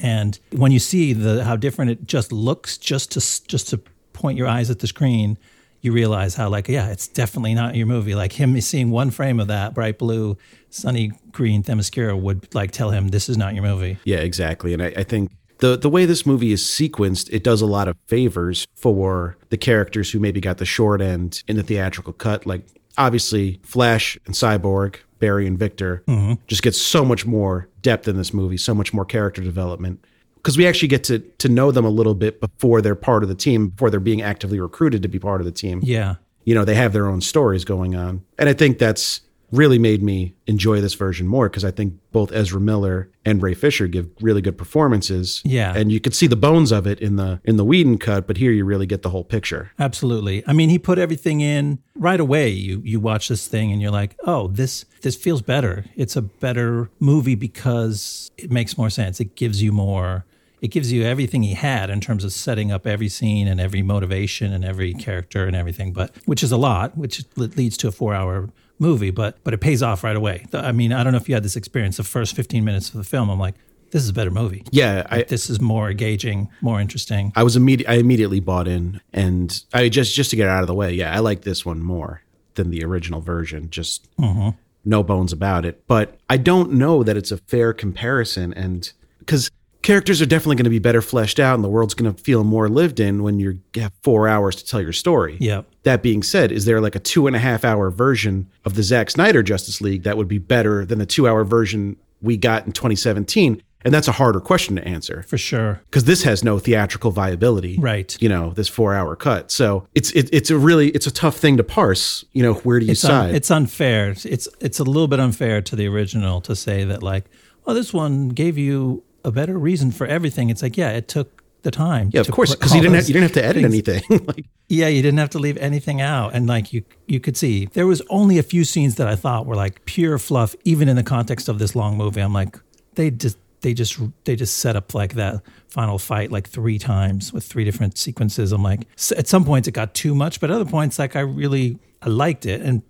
And 0.00 0.38
when 0.62 0.72
you 0.72 0.80
see 0.80 1.12
the 1.12 1.44
how 1.44 1.56
different 1.56 1.90
it 1.92 1.98
just 2.14 2.32
looks, 2.32 2.78
just 2.90 3.06
to 3.12 3.20
just 3.54 3.68
to 3.70 3.76
point 4.12 4.36
your 4.38 4.48
eyes 4.56 4.68
at 4.70 4.78
the 4.80 4.86
screen, 4.86 5.38
you 5.84 5.92
realize 5.92 6.34
how 6.34 6.48
like 6.48 6.66
yeah, 6.66 6.88
it's 6.88 7.06
definitely 7.06 7.52
not 7.52 7.76
your 7.76 7.86
movie. 7.86 8.14
Like 8.14 8.32
him 8.32 8.58
seeing 8.62 8.90
one 8.90 9.10
frame 9.10 9.38
of 9.38 9.48
that 9.48 9.74
bright 9.74 9.98
blue, 9.98 10.38
sunny 10.70 11.12
green 11.30 11.62
Themyscira 11.62 12.18
would 12.18 12.52
like 12.54 12.70
tell 12.70 12.90
him 12.90 13.08
this 13.08 13.28
is 13.28 13.36
not 13.36 13.54
your 13.54 13.62
movie. 13.62 13.98
Yeah, 14.04 14.18
exactly. 14.18 14.72
And 14.72 14.82
I, 14.82 14.86
I 14.96 15.02
think 15.02 15.30
the 15.58 15.76
the 15.76 15.90
way 15.90 16.06
this 16.06 16.24
movie 16.24 16.52
is 16.52 16.62
sequenced, 16.62 17.28
it 17.30 17.44
does 17.44 17.60
a 17.60 17.66
lot 17.66 17.86
of 17.86 17.98
favors 18.06 18.66
for 18.74 19.36
the 19.50 19.58
characters 19.58 20.10
who 20.10 20.18
maybe 20.18 20.40
got 20.40 20.56
the 20.56 20.64
short 20.64 21.02
end 21.02 21.42
in 21.46 21.56
the 21.56 21.62
theatrical 21.62 22.14
cut. 22.14 22.46
Like 22.46 22.66
obviously, 22.96 23.60
Flash 23.62 24.16
and 24.24 24.34
Cyborg, 24.34 24.96
Barry 25.18 25.46
and 25.46 25.58
Victor, 25.58 26.02
mm-hmm. 26.08 26.40
just 26.46 26.62
get 26.62 26.74
so 26.74 27.04
much 27.04 27.26
more 27.26 27.68
depth 27.82 28.08
in 28.08 28.16
this 28.16 28.32
movie, 28.32 28.56
so 28.56 28.74
much 28.74 28.94
more 28.94 29.04
character 29.04 29.42
development. 29.42 30.02
Because 30.44 30.58
we 30.58 30.66
actually 30.66 30.88
get 30.88 31.04
to 31.04 31.20
to 31.38 31.48
know 31.48 31.72
them 31.72 31.86
a 31.86 31.90
little 31.90 32.14
bit 32.14 32.38
before 32.38 32.82
they're 32.82 32.94
part 32.94 33.22
of 33.22 33.30
the 33.30 33.34
team, 33.34 33.68
before 33.68 33.88
they're 33.90 33.98
being 33.98 34.20
actively 34.20 34.60
recruited 34.60 35.00
to 35.02 35.08
be 35.08 35.18
part 35.18 35.40
of 35.40 35.46
the 35.46 35.52
team 35.52 35.80
Yeah. 35.82 36.16
you 36.44 36.54
know 36.54 36.64
they 36.66 36.74
have 36.74 36.92
their 36.92 37.06
own 37.06 37.20
stories 37.22 37.64
going 37.64 37.94
on 37.94 38.22
and 38.38 38.48
i 38.50 38.52
think 38.52 38.78
that's 38.78 39.22
really 39.50 39.78
made 39.78 40.02
me 40.02 40.34
enjoy 40.46 40.80
this 40.82 40.94
version 40.94 41.26
more 41.26 41.48
because 41.48 41.64
i 41.64 41.70
think 41.70 41.94
both 42.12 42.30
ezra 42.32 42.60
miller 42.60 43.08
and 43.24 43.42
ray 43.42 43.54
fisher 43.54 43.86
give 43.86 44.06
really 44.20 44.42
good 44.42 44.58
performances 44.58 45.40
Yeah. 45.44 45.72
and 45.78 45.90
you 45.92 46.00
could 46.00 46.14
see 46.14 46.26
the 46.26 46.36
bones 46.36 46.72
of 46.72 46.86
it 46.86 46.98
in 47.00 47.16
the 47.16 47.40
in 47.44 47.56
the 47.56 47.64
Whedon 47.64 47.96
cut 47.98 48.26
but 48.26 48.36
here 48.36 48.52
you 48.52 48.64
really 48.66 48.86
get 48.86 49.00
the 49.02 49.10
whole 49.10 49.24
picture 49.24 49.70
Absolutely. 49.78 50.42
I 50.46 50.52
mean, 50.52 50.68
he 50.70 50.78
put 50.78 50.98
everything 50.98 51.40
in 51.40 51.78
right 51.94 52.20
away. 52.20 52.48
You 52.50 52.82
you 52.84 53.00
watch 53.00 53.28
this 53.28 53.46
thing 53.48 53.72
and 53.72 53.80
you're 53.80 53.90
like, 54.02 54.16
"Oh, 54.26 54.48
this 54.48 54.84
this 55.02 55.16
feels 55.16 55.42
better. 55.42 55.84
It's 55.96 56.16
a 56.16 56.22
better 56.22 56.90
movie 57.00 57.36
because 57.36 58.30
it 58.36 58.50
makes 58.50 58.76
more 58.76 58.90
sense. 58.90 59.20
It 59.20 59.36
gives 59.36 59.62
you 59.62 59.72
more 59.72 60.24
it 60.64 60.70
gives 60.70 60.90
you 60.90 61.04
everything 61.04 61.42
he 61.42 61.52
had 61.52 61.90
in 61.90 62.00
terms 62.00 62.24
of 62.24 62.32
setting 62.32 62.72
up 62.72 62.86
every 62.86 63.10
scene 63.10 63.46
and 63.46 63.60
every 63.60 63.82
motivation 63.82 64.50
and 64.50 64.64
every 64.64 64.94
character 64.94 65.44
and 65.44 65.54
everything, 65.54 65.92
but 65.92 66.16
which 66.24 66.42
is 66.42 66.50
a 66.52 66.56
lot, 66.56 66.96
which 66.96 67.22
leads 67.36 67.76
to 67.76 67.86
a 67.86 67.90
4-hour 67.90 68.48
movie, 68.78 69.10
but 69.10 69.36
but 69.44 69.52
it 69.52 69.58
pays 69.58 69.82
off 69.82 70.02
right 70.02 70.16
away. 70.16 70.46
I 70.54 70.72
mean, 70.72 70.90
I 70.90 71.04
don't 71.04 71.12
know 71.12 71.18
if 71.18 71.28
you 71.28 71.34
had 71.34 71.44
this 71.44 71.54
experience 71.54 71.98
the 71.98 72.02
first 72.02 72.34
15 72.34 72.64
minutes 72.64 72.88
of 72.88 72.94
the 72.94 73.04
film. 73.04 73.28
I'm 73.28 73.38
like, 73.38 73.56
this 73.90 74.02
is 74.02 74.08
a 74.08 74.14
better 74.14 74.30
movie. 74.30 74.64
yeah 74.70 75.06
i 75.10 75.22
This 75.22 75.50
is 75.50 75.60
more 75.60 75.90
engaging, 75.90 76.48
more 76.62 76.80
interesting. 76.80 77.30
i 77.36 77.42
was 77.42 77.56
immediate 77.56 77.88
i 77.88 77.96
immediately 77.96 78.40
bought 78.40 78.66
in 78.66 79.02
and 79.12 79.62
i 79.74 79.90
just 79.90 80.14
just 80.16 80.30
to 80.30 80.36
get 80.36 80.46
it 80.46 80.50
out 80.50 80.62
of 80.62 80.66
the 80.66 80.74
way 80.74 80.92
yeah 80.94 81.14
i 81.14 81.20
like 81.20 81.42
this 81.42 81.64
one 81.64 81.80
more 81.80 82.22
than 82.54 82.70
the 82.70 82.82
original 82.82 83.20
version 83.20 83.68
just 83.70 84.08
mm-hmm. 84.16 84.48
no 84.84 85.02
bones 85.02 85.32
about 85.32 85.64
it 85.64 85.86
but 85.86 86.18
i 86.28 86.36
don't 86.36 86.72
know 86.72 87.04
that 87.04 87.16
it's 87.16 87.30
a 87.30 87.36
fair 87.36 87.72
comparison 87.72 88.52
and 88.54 88.92
because 89.20 89.48
characters 89.84 90.20
are 90.20 90.26
definitely 90.26 90.56
going 90.56 90.64
to 90.64 90.70
be 90.70 90.80
better 90.80 91.00
fleshed 91.00 91.38
out 91.38 91.54
and 91.54 91.62
the 91.62 91.68
world's 91.68 91.94
going 91.94 92.12
to 92.12 92.20
feel 92.22 92.42
more 92.42 92.68
lived 92.68 92.98
in 92.98 93.22
when 93.22 93.38
you 93.38 93.60
have 93.76 93.92
four 94.02 94.26
hours 94.26 94.56
to 94.56 94.64
tell 94.66 94.80
your 94.82 94.92
story 94.92 95.36
Yeah. 95.40 95.62
that 95.84 96.02
being 96.02 96.22
said 96.24 96.50
is 96.50 96.64
there 96.64 96.80
like 96.80 96.96
a 96.96 96.98
two 97.00 97.26
and 97.28 97.36
a 97.36 97.38
half 97.38 97.64
hour 97.64 97.90
version 97.90 98.48
of 98.64 98.74
the 98.74 98.82
Zack 98.82 99.10
Snyder 99.10 99.42
Justice 99.42 99.80
League 99.80 100.02
that 100.02 100.16
would 100.16 100.26
be 100.28 100.38
better 100.38 100.84
than 100.84 100.98
the 100.98 101.06
two 101.06 101.28
hour 101.28 101.44
version 101.44 101.96
we 102.20 102.36
got 102.36 102.66
in 102.66 102.72
2017 102.72 103.62
and 103.86 103.92
that's 103.92 104.08
a 104.08 104.12
harder 104.12 104.40
question 104.40 104.76
to 104.76 104.88
answer 104.88 105.24
For 105.28 105.36
sure. 105.36 105.82
because 105.90 106.04
this 106.04 106.22
has 106.22 106.42
no 106.42 106.58
theatrical 106.58 107.10
viability 107.10 107.76
Right. 107.78 108.16
you 108.22 108.30
know 108.30 108.50
this 108.54 108.68
four 108.68 108.94
hour 108.94 109.14
cut 109.14 109.50
so 109.50 109.86
it's 109.94 110.10
it, 110.12 110.30
it's 110.32 110.50
a 110.50 110.56
really 110.56 110.88
it's 110.90 111.06
a 111.06 111.10
tough 111.12 111.36
thing 111.36 111.58
to 111.58 111.64
parse 111.64 112.24
you 112.32 112.42
know 112.42 112.54
where 112.54 112.80
do 112.80 112.86
you 112.86 112.92
it's 112.92 113.04
un- 113.04 113.10
side 113.10 113.34
it's 113.34 113.50
unfair. 113.50 114.10
It's 114.24 114.48
it's 114.60 114.78
a 114.78 114.84
little 114.84 115.08
bit 115.08 115.20
unfair 115.20 115.60
to 115.60 115.76
the 115.76 115.86
original 115.86 116.40
to 116.42 116.56
say 116.56 116.84
that 116.84 117.02
like, 117.02 117.26
well, 117.66 117.76
this 117.76 117.92
one 117.92 118.30
gave 118.30 118.56
you 118.56 119.02
a 119.24 119.32
better 119.32 119.58
reason 119.58 119.90
for 119.90 120.06
everything. 120.06 120.50
It's 120.50 120.62
like, 120.62 120.76
yeah, 120.76 120.90
it 120.90 121.08
took 121.08 121.42
the 121.62 121.70
time. 121.70 122.10
yeah 122.12 122.20
of 122.20 122.30
course 122.30 122.54
because 122.54 122.74
you 122.74 122.82
didn't 122.82 122.94
have, 122.96 123.08
you 123.08 123.14
didn't 123.14 123.22
have 123.22 123.32
to 123.32 123.44
edit 123.44 123.62
things- 123.62 123.88
anything 123.88 124.26
like 124.26 124.44
Yeah, 124.68 124.88
you 124.88 125.00
didn't 125.00 125.18
have 125.18 125.30
to 125.30 125.38
leave 125.38 125.56
anything 125.56 126.02
out, 126.02 126.34
and 126.34 126.46
like 126.46 126.72
you 126.74 126.84
you 127.06 127.20
could 127.20 127.36
see 127.38 127.66
there 127.72 127.86
was 127.86 128.02
only 128.10 128.36
a 128.38 128.42
few 128.42 128.64
scenes 128.64 128.96
that 128.96 129.08
I 129.08 129.16
thought 129.16 129.46
were 129.46 129.56
like 129.56 129.84
pure 129.86 130.18
fluff, 130.18 130.54
even 130.64 130.88
in 130.90 130.96
the 130.96 131.02
context 131.02 131.48
of 131.48 131.58
this 131.58 131.74
long 131.74 131.96
movie. 131.96 132.20
I'm 132.20 132.34
like, 132.34 132.58
they 132.96 133.10
just 133.10 133.38
they 133.62 133.72
just 133.72 133.98
they 134.24 134.36
just 134.36 134.58
set 134.58 134.76
up 134.76 134.92
like 134.94 135.14
that 135.14 135.40
final 135.68 135.98
fight 135.98 136.30
like 136.30 136.46
three 136.50 136.78
times 136.78 137.32
with 137.32 137.44
three 137.46 137.64
different 137.64 137.96
sequences. 137.96 138.52
I'm 138.52 138.62
like, 138.62 138.86
at 139.16 139.26
some 139.26 139.44
points 139.46 139.66
it 139.66 139.72
got 139.72 139.94
too 139.94 140.14
much, 140.14 140.40
but 140.40 140.50
other 140.50 140.66
points 140.66 140.98
like 140.98 141.16
I 141.16 141.20
really 141.20 141.78
I 142.02 142.10
liked 142.10 142.44
it, 142.44 142.60
and 142.60 142.82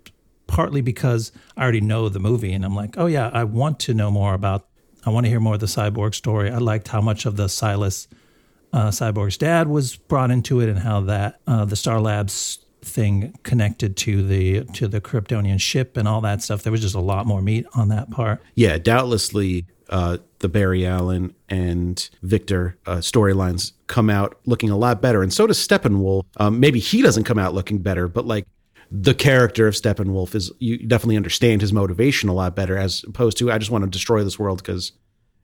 partly 0.48 0.80
because 0.80 1.30
I 1.56 1.62
already 1.62 1.80
know 1.80 2.08
the 2.08 2.18
movie, 2.20 2.52
and 2.52 2.64
I'm 2.64 2.74
like, 2.74 2.96
oh 2.98 3.06
yeah, 3.06 3.30
I 3.32 3.44
want 3.44 3.78
to 3.86 3.94
know 3.94 4.10
more 4.10 4.34
about. 4.34 4.66
I 5.06 5.10
want 5.10 5.26
to 5.26 5.30
hear 5.30 5.40
more 5.40 5.54
of 5.54 5.60
the 5.60 5.66
cyborg 5.66 6.14
story. 6.14 6.50
I 6.50 6.58
liked 6.58 6.88
how 6.88 7.00
much 7.00 7.26
of 7.26 7.36
the 7.36 7.48
Silas 7.48 8.08
uh, 8.72 8.88
Cyborg's 8.88 9.36
dad 9.36 9.68
was 9.68 9.96
brought 9.96 10.30
into 10.30 10.60
it, 10.60 10.68
and 10.68 10.78
how 10.78 11.00
that 11.02 11.40
uh, 11.46 11.64
the 11.64 11.76
Star 11.76 12.00
Labs 12.00 12.58
thing 12.82 13.32
connected 13.44 13.96
to 13.96 14.22
the 14.26 14.64
to 14.74 14.88
the 14.88 15.00
Kryptonian 15.00 15.60
ship 15.60 15.96
and 15.96 16.06
all 16.08 16.20
that 16.22 16.42
stuff. 16.42 16.62
There 16.62 16.72
was 16.72 16.80
just 16.82 16.94
a 16.94 17.00
lot 17.00 17.26
more 17.26 17.40
meat 17.40 17.66
on 17.74 17.88
that 17.88 18.10
part. 18.10 18.42
yeah 18.56 18.76
doubtlessly 18.78 19.64
uh 19.88 20.18
the 20.40 20.48
Barry 20.48 20.84
Allen 20.86 21.34
and 21.48 22.08
Victor 22.22 22.76
uh, 22.86 22.96
storylines 22.96 23.72
come 23.86 24.10
out 24.10 24.38
looking 24.44 24.68
a 24.70 24.76
lot 24.76 25.00
better 25.00 25.22
and 25.22 25.32
so 25.32 25.46
does 25.46 25.58
Steppenwolf 25.66 26.24
um 26.38 26.60
maybe 26.60 26.78
he 26.78 27.00
doesn't 27.00 27.24
come 27.24 27.38
out 27.38 27.54
looking 27.54 27.78
better 27.78 28.06
but 28.08 28.26
like 28.26 28.46
the 28.96 29.14
character 29.14 29.66
of 29.66 29.74
Steppenwolf 29.74 30.34
is 30.34 30.52
you 30.60 30.78
definitely 30.86 31.16
understand 31.16 31.60
his 31.62 31.72
motivation 31.72 32.28
a 32.28 32.32
lot 32.32 32.54
better 32.54 32.76
as 32.78 33.02
opposed 33.08 33.36
to 33.38 33.50
I 33.50 33.58
just 33.58 33.70
want 33.70 33.82
to 33.84 33.90
destroy 33.90 34.22
this 34.22 34.38
world 34.38 34.58
because 34.58 34.92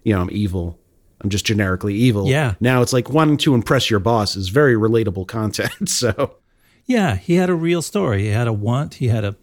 you 0.04 0.12
know 0.14 0.20
I'm 0.20 0.28
evil 0.30 0.78
I'm 1.20 1.30
just 1.30 1.44
generically 1.46 1.94
evil 1.94 2.28
Yeah. 2.28 2.54
now 2.60 2.80
it's 2.82 2.92
like 2.92 3.10
wanting 3.10 3.38
to 3.38 3.54
impress 3.54 3.90
your 3.90 3.98
boss 4.00 4.36
is 4.36 4.50
very 4.50 4.74
relatable 4.74 5.26
content 5.26 5.88
so 5.88 6.36
Yeah, 6.86 7.16
he 7.16 7.34
had 7.34 7.50
a 7.50 7.54
real 7.54 7.82
story. 7.82 8.22
He 8.22 8.28
had 8.28 8.46
a 8.48 8.52
want. 8.52 8.94
He 8.94 9.08
had 9.08 9.24
a 9.24 9.36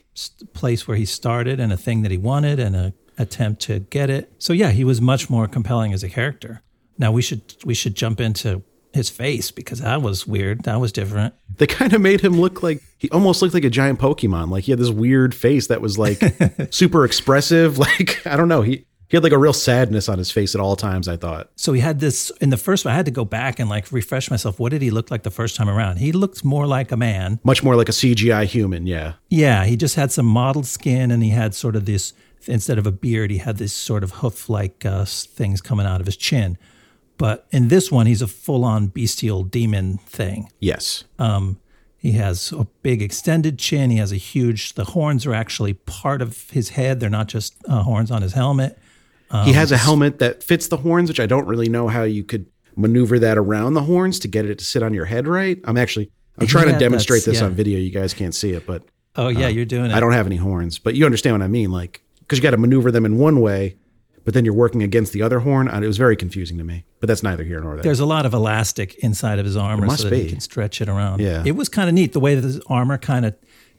place 0.53 0.87
where 0.87 0.97
he 0.97 1.05
started 1.05 1.59
and 1.59 1.71
a 1.73 1.77
thing 1.77 2.01
that 2.03 2.11
he 2.11 2.17
wanted 2.17 2.59
and 2.59 2.75
a 2.75 2.93
attempt 3.19 3.61
to 3.63 3.79
get 3.79 4.09
it. 4.09 4.31
So 4.37 4.53
yeah, 4.53 4.69
he 4.71 4.83
was 4.83 4.99
much 5.01 5.29
more 5.29 5.47
compelling 5.47 5.91
as 5.93 6.03
a 6.03 6.09
character. 6.09 6.61
Now 6.97 7.11
we 7.11 7.21
should 7.21 7.41
we 7.65 7.73
should 7.73 7.95
jump 7.95 8.19
into 8.19 8.63
his 8.93 9.09
face 9.09 9.51
because 9.51 9.79
that 9.81 10.01
was 10.01 10.25
weird. 10.27 10.63
That 10.63 10.79
was 10.79 10.91
different. 10.91 11.33
they 11.57 11.67
kind 11.67 11.93
of 11.93 12.01
made 12.01 12.21
him 12.21 12.39
look 12.39 12.63
like 12.63 12.81
he 12.97 13.09
almost 13.11 13.41
looked 13.41 13.53
like 13.53 13.63
a 13.63 13.69
giant 13.69 13.99
Pokemon. 13.99 14.49
Like 14.49 14.65
he 14.65 14.71
had 14.71 14.79
this 14.79 14.89
weird 14.89 15.35
face 15.35 15.67
that 15.67 15.81
was 15.81 15.97
like 15.97 16.21
super 16.71 17.05
expressive. 17.05 17.77
Like 17.87 18.25
I 18.25 18.35
don't 18.35 18.47
know. 18.47 18.61
He 18.61 18.85
he 19.09 19.15
had 19.15 19.23
like 19.23 19.31
a 19.31 19.37
real 19.37 19.53
sadness 19.53 20.09
on 20.09 20.17
his 20.17 20.31
face 20.31 20.53
at 20.55 20.59
all 20.59 20.75
times. 20.75 21.07
I 21.07 21.15
thought. 21.15 21.49
So 21.55 21.73
he 21.73 21.79
had 21.79 21.99
this 21.99 22.29
in 22.41 22.49
the 22.49 22.57
first 22.57 22.83
one. 22.83 22.93
I 22.93 22.97
had 22.97 23.05
to 23.05 23.11
go 23.11 23.23
back 23.23 23.59
and 23.59 23.69
like 23.69 23.91
refresh 23.91 24.29
myself. 24.29 24.59
What 24.59 24.71
did 24.71 24.81
he 24.81 24.91
look 24.91 25.09
like 25.09 25.23
the 25.23 25.31
first 25.31 25.55
time 25.55 25.69
around? 25.69 25.97
He 25.97 26.11
looked 26.11 26.43
more 26.43 26.67
like 26.67 26.91
a 26.91 26.97
man. 26.97 27.39
Much 27.43 27.63
more 27.63 27.75
like 27.75 27.87
a 27.87 27.93
CGI 27.93 28.45
human. 28.45 28.87
Yeah. 28.87 29.13
Yeah, 29.29 29.63
he 29.65 29.77
just 29.77 29.95
had 29.95 30.11
some 30.11 30.25
mottled 30.25 30.65
skin 30.65 31.11
and 31.11 31.23
he 31.23 31.29
had 31.29 31.55
sort 31.55 31.75
of 31.75 31.85
this 31.85 32.13
instead 32.47 32.77
of 32.77 32.87
a 32.87 32.91
beard, 32.91 33.31
he 33.31 33.37
had 33.37 33.57
this 33.57 33.73
sort 33.73 34.03
of 34.03 34.11
hoof 34.11 34.49
like 34.49 34.85
uh, 34.85 35.05
things 35.05 35.61
coming 35.61 35.85
out 35.85 35.99
of 35.99 36.05
his 36.05 36.17
chin. 36.17 36.57
But 37.17 37.47
in 37.51 37.67
this 37.69 37.91
one, 37.91 38.05
he's 38.05 38.21
a 38.21 38.27
full 38.27 38.63
on 38.63 38.87
bestial 38.87 39.43
demon 39.43 39.97
thing. 39.97 40.51
Yes. 40.59 41.03
Um, 41.17 41.59
he 42.11 42.13
has 42.13 42.51
a 42.53 42.65
big 42.83 43.01
extended 43.01 43.59
chin. 43.59 43.89
He 43.89 43.97
has 43.97 44.11
a 44.13 44.15
huge, 44.17 44.73
the 44.75 44.85
horns 44.85 45.25
are 45.25 45.33
actually 45.33 45.73
part 45.73 46.21
of 46.21 46.49
his 46.51 46.69
head. 46.69 46.99
They're 46.99 47.09
not 47.09 47.27
just 47.27 47.55
uh, 47.67 47.83
horns 47.83 48.11
on 48.11 48.21
his 48.21 48.33
helmet. 48.33 48.77
he 49.43 49.51
has 49.53 49.71
a 49.73 49.77
helmet 49.77 50.19
that 50.19 50.41
fits 50.41 50.67
the 50.69 50.77
horns, 50.77 51.09
which 51.09 51.19
I 51.19 51.25
don't 51.25 51.45
really 51.47 51.67
know 51.69 51.87
how 51.89 52.03
you 52.03 52.23
could 52.23 52.45
maneuver 52.77 53.19
that 53.19 53.37
around 53.37 53.73
the 53.73 53.81
horns 53.81 54.19
to 54.19 54.27
get 54.27 54.45
it 54.45 54.57
to 54.59 54.63
sit 54.65 54.83
on 54.83 54.93
your 54.93 55.05
head 55.05 55.27
right. 55.27 55.59
I'm 55.65 55.77
actually 55.77 56.09
I'm 56.37 56.47
trying 56.47 56.67
Yeah, 56.67 56.73
to 56.73 56.79
demonstrate 56.79 57.25
this 57.25 57.39
yeah. 57.39 57.45
on 57.47 57.53
video. 57.53 57.77
You 57.79 57.89
guys 57.91 58.13
can't 58.13 58.33
see 58.35 58.51
it, 58.53 58.65
but 58.65 58.83
Oh, 59.15 59.29
yeah, 59.29 59.47
you're 59.47 59.65
doing 59.65 59.89
it. 59.91 59.93
I 59.95 59.99
don't 59.99 60.13
have 60.13 60.27
any 60.27 60.35
horns. 60.37 60.77
But 60.79 60.93
you 60.95 61.03
understand 61.05 61.33
what 61.33 61.41
I 61.43 61.47
mean, 61.47 61.71
like 61.71 62.01
because 62.19 62.37
you 62.39 62.43
got 62.43 62.51
to 62.51 62.57
maneuver 62.57 62.91
them 62.91 63.05
in 63.05 63.17
one 63.17 63.41
way, 63.41 63.75
but 64.27 64.33
then 64.33 64.43
you're 64.43 64.53
working 64.53 64.83
against 64.83 65.13
the 65.13 65.21
other 65.21 65.39
horn. 65.39 65.69
And 65.69 65.85
it 65.85 65.87
was 65.87 65.97
very 65.97 66.17
confusing 66.17 66.57
to 66.57 66.63
me. 66.65 66.83
But 66.99 67.07
that's 67.07 67.23
neither 67.23 67.45
here 67.45 67.61
nor 67.61 67.75
there. 67.75 67.83
There's 67.83 68.01
a 68.01 68.05
lot 68.05 68.25
of 68.25 68.33
elastic 68.33 68.95
inside 68.95 69.39
of 69.39 69.45
his 69.45 69.55
armor 69.55 69.85
must 69.85 70.01
so 70.01 70.09
that 70.09 70.17
he 70.17 70.27
can 70.27 70.41
stretch 70.41 70.81
it 70.81 70.89
around. 70.89 71.21
Yeah. 71.21 71.43
It 71.45 71.53
was 71.55 71.69
kind 71.69 71.87
of 71.87 71.95
neat 71.95 72.11
the 72.11 72.19
way 72.19 72.35
that 72.35 72.43
his 72.43 72.59
armor 72.67 72.97
kind 72.97 73.25
of 73.25 73.35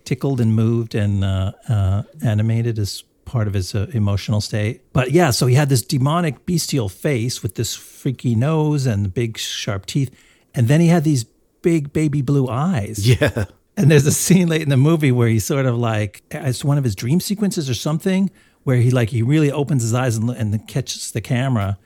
tickled 0.06 0.40
and 0.40 0.54
moved 0.54 0.94
and 0.94 1.22
uh, 1.22 1.52
uh, 1.68 2.04
animated 2.24 2.78
as 2.78 3.02
part 3.26 3.46
of 3.46 3.52
his 3.52 3.74
uh, 3.74 3.88
emotional 3.92 4.40
state. 4.40 4.90
But 4.94 5.10
yeah, 5.10 5.32
so 5.32 5.44
he 5.44 5.54
had 5.54 5.68
this 5.68 5.82
demonic 5.82 6.46
bestial 6.46 6.88
face 6.88 7.42
with 7.42 7.56
this 7.56 7.74
freaky 7.74 8.34
nose 8.34 8.86
and 8.86 9.12
big 9.12 9.36
sharp 9.36 9.84
teeth. 9.84 10.10
And 10.54 10.66
then 10.66 10.80
he 10.80 10.86
had 10.86 11.04
these 11.04 11.24
big 11.60 11.92
baby 11.92 12.22
blue 12.22 12.48
eyes. 12.48 13.06
yeah. 13.06 13.44
And 13.76 13.90
there's 13.90 14.06
a 14.06 14.12
scene 14.12 14.48
late 14.48 14.62
in 14.62 14.70
the 14.70 14.78
movie 14.78 15.12
where 15.12 15.28
he 15.28 15.40
sort 15.40 15.66
of 15.66 15.76
like 15.76 16.22
it's 16.30 16.64
one 16.64 16.78
of 16.78 16.84
his 16.84 16.94
dream 16.94 17.20
sequences 17.20 17.68
or 17.68 17.74
something 17.74 18.30
where 18.68 18.76
he 18.76 18.90
like 18.90 19.08
he 19.08 19.22
really 19.22 19.50
opens 19.50 19.80
his 19.82 19.94
eyes 19.94 20.18
and, 20.18 20.28
and 20.28 20.68
catches 20.68 21.10
the 21.12 21.22
camera. 21.22 21.78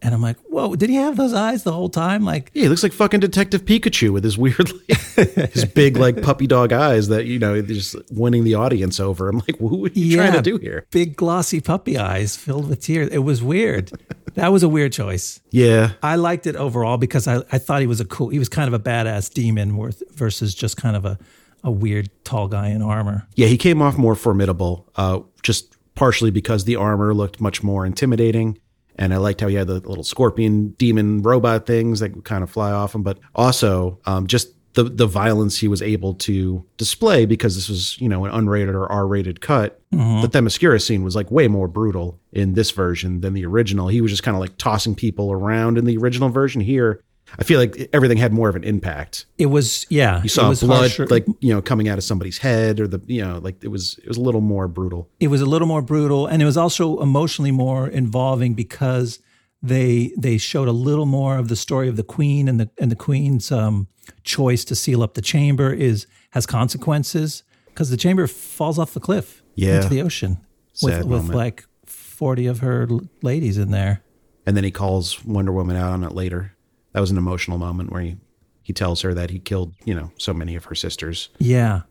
And 0.00 0.14
I'm 0.14 0.22
like, 0.22 0.38
whoa, 0.48 0.74
did 0.74 0.88
he 0.88 0.96
have 0.96 1.18
those 1.18 1.34
eyes 1.34 1.62
the 1.62 1.72
whole 1.72 1.90
time? 1.90 2.24
Like, 2.24 2.50
Yeah, 2.54 2.62
he 2.62 2.68
looks 2.70 2.82
like 2.82 2.94
fucking 2.94 3.20
Detective 3.20 3.66
Pikachu 3.66 4.10
with 4.14 4.24
his 4.24 4.38
weird, 4.38 4.72
like, 4.72 4.98
his 5.52 5.66
big 5.66 5.98
like 5.98 6.22
puppy 6.22 6.46
dog 6.46 6.72
eyes 6.72 7.08
that 7.08 7.26
you 7.26 7.38
know 7.38 7.60
just 7.60 7.96
winning 8.10 8.44
the 8.44 8.54
audience 8.54 8.98
over. 8.98 9.28
I'm 9.28 9.38
like, 9.46 9.58
what 9.58 9.92
are 9.94 9.98
you 9.98 10.16
trying 10.16 10.32
to 10.32 10.40
do 10.40 10.56
here? 10.56 10.86
Big 10.90 11.16
glossy 11.16 11.60
puppy 11.60 11.98
eyes 11.98 12.34
filled 12.34 12.66
with 12.70 12.80
tears. 12.80 13.10
It 13.10 13.18
was 13.18 13.42
weird. 13.42 13.92
that 14.34 14.50
was 14.50 14.62
a 14.62 14.70
weird 14.70 14.94
choice. 14.94 15.38
Yeah, 15.50 15.92
I 16.02 16.16
liked 16.16 16.46
it 16.46 16.56
overall 16.56 16.96
because 16.96 17.28
I, 17.28 17.42
I 17.52 17.58
thought 17.58 17.82
he 17.82 17.86
was 17.86 18.00
a 18.00 18.06
cool, 18.06 18.30
he 18.30 18.38
was 18.38 18.48
kind 18.48 18.68
of 18.72 18.74
a 18.74 18.82
badass 18.82 19.30
demon 19.34 19.76
worth 19.76 20.02
versus 20.16 20.54
just 20.54 20.78
kind 20.78 20.96
of 20.96 21.04
a, 21.04 21.18
a 21.62 21.70
weird 21.70 22.08
tall 22.24 22.48
guy 22.48 22.70
in 22.70 22.80
armor. 22.80 23.28
yeah, 23.36 23.48
he 23.48 23.58
came 23.58 23.82
off 23.82 23.98
more 23.98 24.14
formidable, 24.16 24.88
uh, 24.96 25.20
just 25.44 25.76
partially 26.02 26.32
because 26.32 26.64
the 26.64 26.74
armor 26.74 27.14
looked 27.14 27.40
much 27.40 27.62
more 27.62 27.86
intimidating. 27.86 28.58
And 28.96 29.14
I 29.14 29.18
liked 29.18 29.40
how 29.40 29.46
he 29.46 29.54
had 29.54 29.68
the 29.68 29.74
little 29.74 30.02
scorpion 30.02 30.70
demon 30.70 31.22
robot 31.22 31.64
things 31.64 32.00
that 32.00 32.12
would 32.12 32.24
kind 32.24 32.42
of 32.42 32.50
fly 32.50 32.72
off 32.72 32.92
him, 32.92 33.04
but 33.04 33.20
also 33.36 34.00
um, 34.04 34.26
just 34.26 34.48
the 34.74 34.82
the 34.82 35.06
violence 35.06 35.60
he 35.60 35.68
was 35.68 35.80
able 35.80 36.14
to 36.14 36.66
display 36.76 37.24
because 37.24 37.54
this 37.54 37.68
was 37.68 38.00
you 38.00 38.08
know 38.08 38.24
an 38.24 38.32
unrated 38.32 38.74
or 38.74 38.90
R 38.90 39.06
rated 39.06 39.40
cut. 39.40 39.80
The 40.22 40.28
Themyscira 40.28 40.82
scene 40.82 41.04
was 41.04 41.14
like 41.14 41.30
way 41.30 41.46
more 41.46 41.68
brutal 41.68 42.18
in 42.32 42.54
this 42.54 42.72
version 42.72 43.20
than 43.20 43.32
the 43.34 43.46
original. 43.46 43.86
He 43.86 44.00
was 44.00 44.10
just 44.10 44.24
kind 44.24 44.34
of 44.36 44.40
like 44.40 44.56
tossing 44.58 44.96
people 44.96 45.30
around 45.30 45.78
in 45.78 45.84
the 45.84 45.98
original 45.98 46.30
version. 46.30 46.60
Here, 46.60 47.00
I 47.38 47.44
feel 47.44 47.58
like 47.60 47.88
everything 47.92 48.18
had 48.18 48.32
more 48.32 48.48
of 48.48 48.56
an 48.56 48.64
impact. 48.64 49.26
It 49.38 49.46
was, 49.46 49.86
yeah. 49.88 50.22
You 50.22 50.28
saw 50.28 50.46
it 50.46 50.48
was 50.50 50.62
blood 50.62 50.80
harsher. 50.80 51.06
like 51.06 51.24
you 51.40 51.52
know 51.54 51.62
coming 51.62 51.88
out 51.88 51.96
of 51.98 52.04
somebody's 52.04 52.38
head 52.38 52.78
or 52.80 52.86
the 52.86 53.00
you 53.06 53.22
know 53.24 53.38
like 53.38 53.62
it 53.64 53.68
was 53.68 53.98
it 54.02 54.08
was 54.08 54.16
a 54.18 54.20
little 54.20 54.40
more 54.42 54.68
brutal. 54.68 55.08
it 55.20 55.28
was 55.28 55.40
a 55.40 55.46
little 55.46 55.68
more 55.68 55.82
brutal 55.82 56.26
and 56.26 56.42
it 56.42 56.44
was 56.44 56.56
also 56.56 57.00
emotionally 57.00 57.50
more 57.52 57.88
involving 57.88 58.54
because 58.54 59.18
they 59.62 60.12
they 60.18 60.38
showed 60.38 60.68
a 60.68 60.72
little 60.72 61.06
more 61.06 61.38
of 61.38 61.48
the 61.48 61.56
story 61.56 61.88
of 61.88 61.96
the 61.96 62.02
queen 62.02 62.48
and 62.48 62.58
the 62.60 62.68
and 62.78 62.90
the 62.90 62.96
queen's 62.96 63.50
um, 63.52 63.86
choice 64.24 64.64
to 64.64 64.74
seal 64.74 65.02
up 65.02 65.14
the 65.14 65.22
chamber 65.22 65.72
is 65.72 66.06
has 66.30 66.46
consequences 66.46 67.42
because 67.66 67.88
the 67.90 67.96
chamber 67.96 68.26
falls 68.26 68.78
off 68.78 68.92
the 68.94 69.00
cliff 69.00 69.42
Yeah. 69.54 69.76
into 69.76 69.88
the 69.88 70.02
ocean 70.02 70.38
with, 70.82 70.94
Sad 70.94 71.04
with 71.04 71.22
moment. 71.22 71.34
like 71.34 71.64
40 71.86 72.46
of 72.46 72.58
her 72.60 72.88
ladies 73.22 73.56
in 73.58 73.70
there 73.70 74.02
And 74.46 74.56
then 74.56 74.64
he 74.64 74.70
calls 74.70 75.24
Wonder 75.24 75.52
Woman 75.52 75.76
out 75.76 75.92
on 75.92 76.02
it 76.04 76.12
later. 76.12 76.54
That 76.92 77.00
was 77.00 77.10
an 77.10 77.18
emotional 77.18 77.58
moment 77.58 77.90
where 77.90 78.02
he 78.02 78.16
he 78.62 78.72
tells 78.72 79.00
her 79.02 79.12
that 79.14 79.30
he 79.30 79.38
killed 79.38 79.74
you 79.84 79.94
know 79.94 80.12
so 80.18 80.32
many 80.32 80.54
of 80.56 80.66
her 80.66 80.74
sisters. 80.74 81.30
yeah 81.38 81.82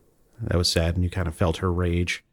That 0.41 0.57
was 0.57 0.69
sad, 0.69 0.95
and 0.95 1.03
you 1.03 1.09
kind 1.09 1.27
of 1.27 1.35
felt 1.35 1.57
her 1.57 1.71
rage. 1.71 2.23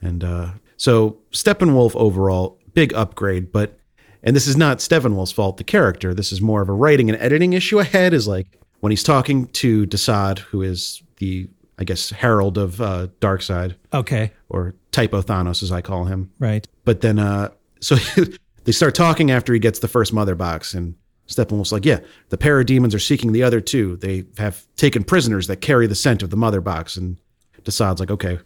And 0.00 0.22
uh, 0.22 0.50
so 0.76 1.18
Steppenwolf 1.32 1.96
overall 1.96 2.58
big 2.72 2.92
upgrade, 2.94 3.50
but 3.50 3.78
and 4.22 4.34
this 4.36 4.46
is 4.46 4.56
not 4.56 4.78
Steppenwolf's 4.78 5.32
fault. 5.32 5.56
The 5.56 5.64
character. 5.64 6.14
This 6.14 6.32
is 6.32 6.40
more 6.40 6.62
of 6.62 6.68
a 6.68 6.72
writing 6.72 7.08
and 7.10 7.20
editing 7.20 7.52
issue 7.52 7.78
ahead. 7.78 8.12
Is 8.12 8.28
like 8.28 8.58
when 8.80 8.90
he's 8.90 9.02
talking 9.02 9.46
to 9.46 9.86
Desaad, 9.86 10.38
who 10.38 10.62
is 10.62 11.02
the 11.16 11.48
I 11.78 11.84
guess 11.84 12.10
herald 12.10 12.58
of 12.58 12.80
uh, 12.80 13.08
Darkseid 13.20 13.76
okay 13.92 14.32
or 14.48 14.74
Typo 14.92 15.22
Thanos, 15.22 15.62
as 15.62 15.70
I 15.70 15.80
call 15.80 16.04
him. 16.06 16.30
right 16.38 16.66
But 16.84 17.00
then, 17.00 17.18
uh, 17.18 17.50
so 17.80 17.96
they 18.64 18.72
start 18.72 18.94
talking 18.94 19.30
after 19.30 19.52
he 19.52 19.58
gets 19.58 19.78
the 19.78 19.88
first 19.88 20.12
mother 20.12 20.34
box, 20.34 20.74
and 20.74 20.94
Steppenwolf's 21.28 21.72
like, 21.72 21.84
"Yeah, 21.84 22.00
the 22.30 22.38
parademons 22.38 22.94
are 22.94 22.98
seeking 22.98 23.32
the 23.32 23.42
other 23.42 23.60
two. 23.60 23.96
They 23.96 24.24
have 24.38 24.64
taken 24.76 25.04
prisoners 25.04 25.46
that 25.46 25.60
carry 25.60 25.86
the 25.86 25.94
scent 25.94 26.22
of 26.22 26.30
the 26.30 26.36
mother 26.36 26.60
box." 26.60 26.96
And 26.96 27.18
Desaad's 27.64 28.00
like, 28.00 28.10
"Okay." 28.10 28.38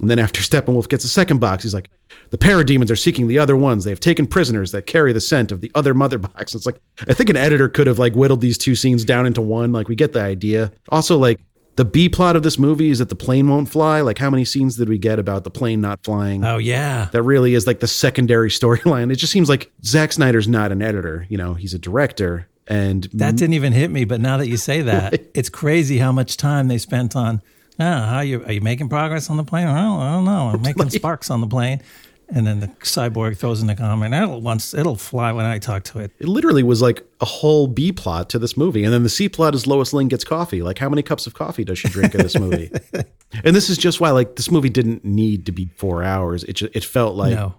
And 0.00 0.10
then 0.10 0.18
after 0.18 0.40
Steppenwolf 0.42 0.88
gets 0.88 1.04
the 1.04 1.08
second 1.08 1.38
box, 1.38 1.62
he's 1.62 1.74
like, 1.74 1.90
"The 2.30 2.38
parademons 2.38 2.90
are 2.90 2.96
seeking 2.96 3.28
the 3.28 3.38
other 3.38 3.56
ones. 3.56 3.84
They 3.84 3.90
have 3.90 4.00
taken 4.00 4.26
prisoners 4.26 4.72
that 4.72 4.86
carry 4.86 5.12
the 5.12 5.20
scent 5.20 5.52
of 5.52 5.60
the 5.60 5.70
other 5.74 5.94
mother 5.94 6.18
box." 6.34 6.54
It's 6.54 6.66
like 6.66 6.80
I 7.08 7.14
think 7.14 7.30
an 7.30 7.36
editor 7.36 7.68
could 7.68 7.86
have 7.86 7.98
like 7.98 8.14
whittled 8.14 8.40
these 8.40 8.58
two 8.58 8.74
scenes 8.74 9.04
down 9.04 9.26
into 9.26 9.40
one. 9.40 9.72
Like 9.72 9.88
we 9.88 9.94
get 9.94 10.12
the 10.12 10.22
idea. 10.22 10.70
Also, 10.90 11.16
like 11.16 11.40
the 11.76 11.84
B 11.84 12.08
plot 12.08 12.36
of 12.36 12.42
this 12.42 12.58
movie 12.58 12.90
is 12.90 12.98
that 12.98 13.08
the 13.08 13.14
plane 13.14 13.48
won't 13.48 13.68
fly. 13.68 14.00
Like 14.00 14.18
how 14.18 14.30
many 14.30 14.44
scenes 14.44 14.76
did 14.76 14.88
we 14.88 14.98
get 14.98 15.18
about 15.18 15.44
the 15.44 15.50
plane 15.50 15.80
not 15.80 16.04
flying? 16.04 16.44
oh 16.44 16.58
yeah 16.58 17.08
that 17.12 17.22
really 17.22 17.54
is 17.54 17.66
like 17.66 17.80
the 17.80 17.86
secondary 17.86 18.50
storyline. 18.60 19.12
It 19.12 19.16
just 19.16 19.32
seems 19.32 19.48
like 19.48 19.70
Zack 19.84 20.12
Snyder's 20.12 20.48
not 20.48 20.72
an 20.72 20.82
editor. 20.82 21.26
You 21.28 21.38
know, 21.38 21.54
he's 21.54 21.74
a 21.74 21.78
director. 21.78 22.48
And 22.68 23.04
That 23.14 23.36
didn't 23.36 23.54
even 23.54 23.72
hit 23.72 23.90
me, 23.90 24.04
but 24.04 24.20
now 24.20 24.36
that 24.36 24.48
you 24.48 24.56
say 24.56 24.82
that, 24.82 25.20
it's 25.34 25.48
crazy 25.48 25.98
how 25.98 26.12
much 26.12 26.36
time 26.36 26.68
they 26.68 26.78
spent 26.78 27.16
on. 27.16 27.42
Ah, 27.80 28.06
how 28.06 28.20
you 28.20 28.44
are 28.44 28.52
you 28.52 28.60
making 28.60 28.88
progress 28.88 29.30
on 29.30 29.36
the 29.36 29.44
plane? 29.44 29.66
I 29.66 29.82
don't, 29.82 30.00
I 30.00 30.12
don't 30.12 30.24
know. 30.24 30.50
I'm 30.54 30.62
making 30.68 30.90
sparks 30.90 31.30
on 31.30 31.40
the 31.40 31.46
plane, 31.46 31.82
and 32.34 32.46
then 32.46 32.60
the 32.60 32.68
cyborg 32.80 33.36
throws 33.36 33.60
in 33.60 33.66
the 33.66 33.74
comment. 33.74 34.14
It'll 34.14 34.40
once 34.40 34.72
it'll 34.74 34.96
fly 34.96 35.32
when 35.32 35.44
I 35.44 35.58
talk 35.58 35.84
to 35.84 35.98
it. 35.98 36.12
it 36.18 36.28
literally 36.28 36.62
was 36.62 36.80
like 36.80 37.06
a 37.20 37.24
whole 37.24 37.66
B 37.66 37.92
plot 37.92 38.30
to 38.30 38.38
this 38.38 38.56
movie. 38.56 38.84
And 38.84 38.92
then 38.92 39.02
the 39.02 39.08
C 39.08 39.28
plot 39.28 39.54
is 39.54 39.66
Lois 39.66 39.92
Lane 39.92 40.08
gets 40.08 40.24
coffee. 40.24 40.62
Like, 40.62 40.78
how 40.78 40.88
many 40.88 41.02
cups 41.02 41.26
of 41.26 41.34
coffee 41.34 41.64
does 41.64 41.78
she 41.78 41.88
drink 41.88 42.14
in 42.14 42.22
this 42.22 42.38
movie? 42.38 42.70
and 43.44 43.54
this 43.54 43.68
is 43.68 43.76
just 43.78 44.00
why, 44.00 44.10
like, 44.10 44.36
this 44.36 44.50
movie 44.50 44.70
didn't 44.70 45.04
need 45.04 45.46
to 45.46 45.52
be 45.52 45.66
four 45.76 46.02
hours. 46.02 46.44
It, 46.44 46.54
ju- 46.54 46.70
it 46.72 46.84
felt 46.84 47.14
like 47.16 47.34
No, 47.34 47.54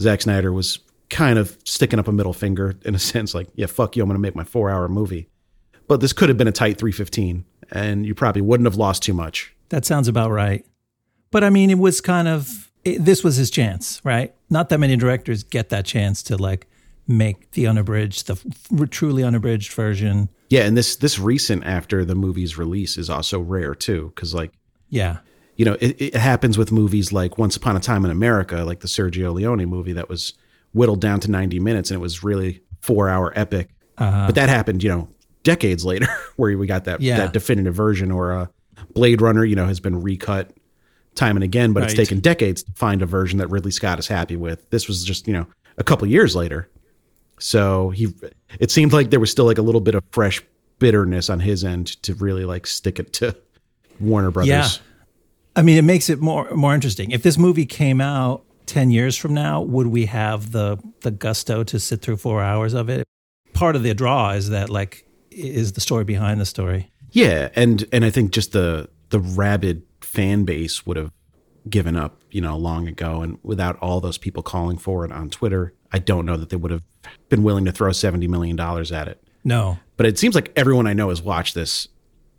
Zack 0.00 0.22
Snyder 0.22 0.52
was 0.52 0.78
kind 1.10 1.38
of 1.38 1.56
sticking 1.64 1.98
up 1.98 2.08
a 2.08 2.12
middle 2.12 2.32
finger 2.34 2.74
in 2.84 2.94
a 2.94 2.98
sense, 3.12 3.34
like, 3.34 3.48
yeah, 3.54 3.66
fuck 3.66 3.96
you, 3.96 4.02
I'm 4.02 4.08
going 4.08 4.16
to 4.16 4.20
make 4.22 4.34
my 4.36 4.44
four 4.44 4.70
hour 4.70 4.88
movie. 4.88 5.28
But 5.86 6.00
this 6.00 6.12
could 6.12 6.28
have 6.28 6.36
been 6.38 6.48
a 6.48 6.52
tight 6.52 6.78
315, 6.78 7.44
and 7.70 8.04
you 8.04 8.14
probably 8.14 8.42
wouldn't 8.42 8.66
have 8.66 8.76
lost 8.76 9.02
too 9.02 9.14
much. 9.14 9.54
that 9.70 9.84
sounds 9.86 10.08
about 10.08 10.30
right. 10.30 10.64
But 11.30 11.44
I 11.44 11.50
mean, 11.50 11.70
it 11.70 11.78
was 11.78 12.00
kind 12.00 12.26
of 12.28 12.67
it, 12.84 13.04
this 13.04 13.22
was 13.24 13.36
his 13.36 13.50
chance, 13.50 14.00
right? 14.04 14.34
Not 14.50 14.68
that 14.70 14.78
many 14.78 14.96
directors 14.96 15.42
get 15.42 15.68
that 15.70 15.84
chance 15.84 16.22
to 16.24 16.36
like 16.36 16.66
make 17.06 17.50
the 17.52 17.66
unabridged, 17.66 18.26
the 18.26 18.34
f- 18.34 18.90
truly 18.90 19.22
unabridged 19.24 19.72
version. 19.72 20.28
Yeah, 20.50 20.62
and 20.62 20.76
this 20.76 20.96
this 20.96 21.18
recent 21.18 21.64
after 21.64 22.04
the 22.04 22.14
movie's 22.14 22.56
release 22.58 22.96
is 22.96 23.10
also 23.10 23.40
rare 23.40 23.74
too, 23.74 24.12
because 24.14 24.34
like 24.34 24.52
Yeah, 24.88 25.18
you 25.56 25.64
know 25.64 25.76
it, 25.80 26.00
it 26.00 26.14
happens 26.14 26.56
with 26.56 26.72
movies 26.72 27.12
like 27.12 27.36
Once 27.38 27.56
Upon 27.56 27.76
a 27.76 27.80
Time 27.80 28.04
in 28.04 28.10
America, 28.10 28.64
like 28.64 28.80
the 28.80 28.88
Sergio 28.88 29.32
Leone 29.34 29.64
movie 29.66 29.92
that 29.92 30.08
was 30.08 30.32
whittled 30.72 31.00
down 31.00 31.20
to 31.20 31.30
ninety 31.30 31.60
minutes, 31.60 31.90
and 31.90 31.96
it 31.98 32.00
was 32.02 32.22
really 32.24 32.62
four 32.80 33.08
hour 33.08 33.32
epic. 33.36 33.70
But 33.98 34.36
that 34.36 34.48
happened, 34.48 34.82
you 34.84 34.90
know, 34.90 35.08
decades 35.42 35.84
later, 35.84 36.06
where 36.36 36.56
we 36.56 36.66
got 36.66 36.84
that 36.84 37.00
Yeah. 37.00 37.16
that 37.18 37.32
definitive 37.32 37.74
version, 37.74 38.10
or 38.12 38.32
uh, 38.32 38.46
Blade 38.94 39.20
Runner, 39.20 39.44
you 39.44 39.56
know, 39.56 39.66
has 39.66 39.80
been 39.80 40.00
recut 40.00 40.52
time 41.18 41.36
and 41.36 41.44
again, 41.44 41.72
but 41.72 41.82
it's 41.82 41.94
taken 41.94 42.20
decades 42.20 42.62
to 42.62 42.72
find 42.72 43.02
a 43.02 43.06
version 43.06 43.38
that 43.38 43.48
Ridley 43.48 43.70
Scott 43.70 43.98
is 43.98 44.08
happy 44.08 44.36
with. 44.36 44.68
This 44.70 44.88
was 44.88 45.04
just 45.04 45.26
you 45.26 45.34
know 45.34 45.46
a 45.76 45.84
couple 45.84 46.06
years 46.08 46.34
later. 46.34 46.68
So 47.40 47.90
he, 47.90 48.08
it 48.58 48.70
seemed 48.70 48.92
like 48.92 49.10
there 49.10 49.20
was 49.20 49.30
still 49.30 49.44
like 49.44 49.58
a 49.58 49.62
little 49.62 49.80
bit 49.80 49.94
of 49.94 50.02
fresh 50.10 50.42
bitterness 50.78 51.30
on 51.30 51.40
his 51.40 51.64
end 51.64 51.86
to 52.02 52.14
really 52.14 52.44
like 52.44 52.66
stick 52.66 52.98
it 52.98 53.12
to 53.14 53.36
Warner 54.00 54.30
Brothers. 54.30 54.48
Yeah. 54.48 54.68
I 55.54 55.62
mean, 55.62 55.76
it 55.76 55.82
makes 55.82 56.08
it 56.08 56.20
more 56.20 56.50
more 56.54 56.74
interesting. 56.74 57.10
If 57.10 57.22
this 57.22 57.36
movie 57.36 57.66
came 57.66 58.00
out 58.00 58.44
ten 58.66 58.90
years 58.90 59.16
from 59.16 59.34
now, 59.34 59.60
would 59.60 59.88
we 59.88 60.06
have 60.06 60.52
the 60.52 60.78
the 61.00 61.10
gusto 61.10 61.64
to 61.64 61.80
sit 61.80 62.02
through 62.02 62.18
four 62.18 62.42
hours 62.42 62.74
of 62.74 62.88
it? 62.88 63.06
Part 63.54 63.74
of 63.74 63.82
the 63.82 63.92
draw 63.94 64.30
is 64.32 64.50
that 64.50 64.70
like 64.70 65.04
is 65.30 65.72
the 65.72 65.80
story 65.80 66.04
behind 66.04 66.40
the 66.40 66.46
story. 66.46 66.90
Yeah, 67.10 67.48
and 67.56 67.84
and 67.92 68.04
I 68.04 68.10
think 68.10 68.30
just 68.30 68.52
the 68.52 68.88
the 69.10 69.18
rabid 69.20 69.82
fan 70.18 70.42
base 70.42 70.84
would 70.84 70.96
have 70.96 71.12
given 71.70 71.94
up, 71.94 72.20
you 72.32 72.40
know, 72.40 72.56
long 72.56 72.88
ago. 72.88 73.22
And 73.22 73.38
without 73.44 73.78
all 73.78 74.00
those 74.00 74.18
people 74.18 74.42
calling 74.42 74.76
for 74.76 75.04
it 75.04 75.12
on 75.12 75.30
Twitter, 75.30 75.74
I 75.92 76.00
don't 76.00 76.26
know 76.26 76.36
that 76.36 76.48
they 76.48 76.56
would 76.56 76.72
have 76.72 76.82
been 77.28 77.44
willing 77.44 77.64
to 77.66 77.70
throw 77.70 77.90
$70 77.90 78.28
million 78.28 78.58
at 78.58 79.06
it. 79.06 79.22
No. 79.44 79.78
But 79.96 80.06
it 80.06 80.18
seems 80.18 80.34
like 80.34 80.52
everyone 80.56 80.88
I 80.88 80.92
know 80.92 81.10
has 81.10 81.22
watched 81.22 81.54
this, 81.54 81.86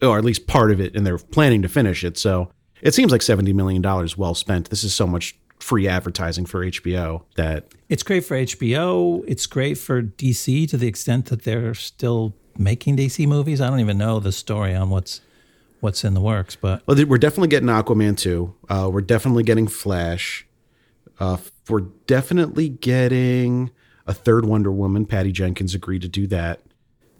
or 0.01 0.17
at 0.17 0.25
least 0.25 0.45
part 0.45 0.71
of 0.71 0.81
it, 0.81 0.93
and 0.93 1.07
they're 1.07 1.17
planning 1.17 1.61
to 1.61 1.69
finish 1.69 2.03
it. 2.03 2.17
So 2.17 2.51
it 2.81 2.93
seems 2.93 3.13
like 3.13 3.21
$70 3.21 3.53
million 3.53 3.81
well 4.17 4.35
spent. 4.35 4.69
This 4.69 4.83
is 4.83 4.93
so 4.93 5.07
much 5.07 5.39
free 5.61 5.87
advertising 5.87 6.45
for 6.45 6.65
HBO 6.65 7.23
that 7.35 7.73
It's 7.87 8.03
great 8.03 8.25
for 8.25 8.35
HBO. 8.35 9.23
It's 9.25 9.45
great 9.45 9.77
for 9.77 10.01
DC 10.01 10.69
to 10.69 10.75
the 10.75 10.87
extent 10.87 11.27
that 11.27 11.43
they're 11.43 11.73
still 11.73 12.35
making 12.57 12.97
DC 12.97 13.25
movies. 13.25 13.61
I 13.61 13.69
don't 13.69 13.79
even 13.79 13.97
know 13.97 14.19
the 14.19 14.33
story 14.33 14.75
on 14.75 14.89
what's 14.89 15.21
what's 15.79 16.03
in 16.03 16.13
the 16.13 16.21
works, 16.21 16.55
but 16.55 16.81
Well, 16.87 16.97
we're 17.05 17.17
definitely 17.17 17.47
getting 17.49 17.69
Aquaman 17.69 18.17
2. 18.17 18.55
Uh, 18.69 18.89
we're 18.91 19.01
definitely 19.01 19.43
getting 19.43 19.67
Flash. 19.67 20.45
Uh, 21.19 21.37
we're 21.67 21.81
definitely 22.07 22.69
getting 22.69 23.71
a 24.07 24.13
third 24.13 24.45
Wonder 24.45 24.71
Woman. 24.71 25.05
Patty 25.05 25.31
Jenkins 25.31 25.75
agreed 25.75 26.01
to 26.01 26.07
do 26.07 26.27
that. 26.27 26.61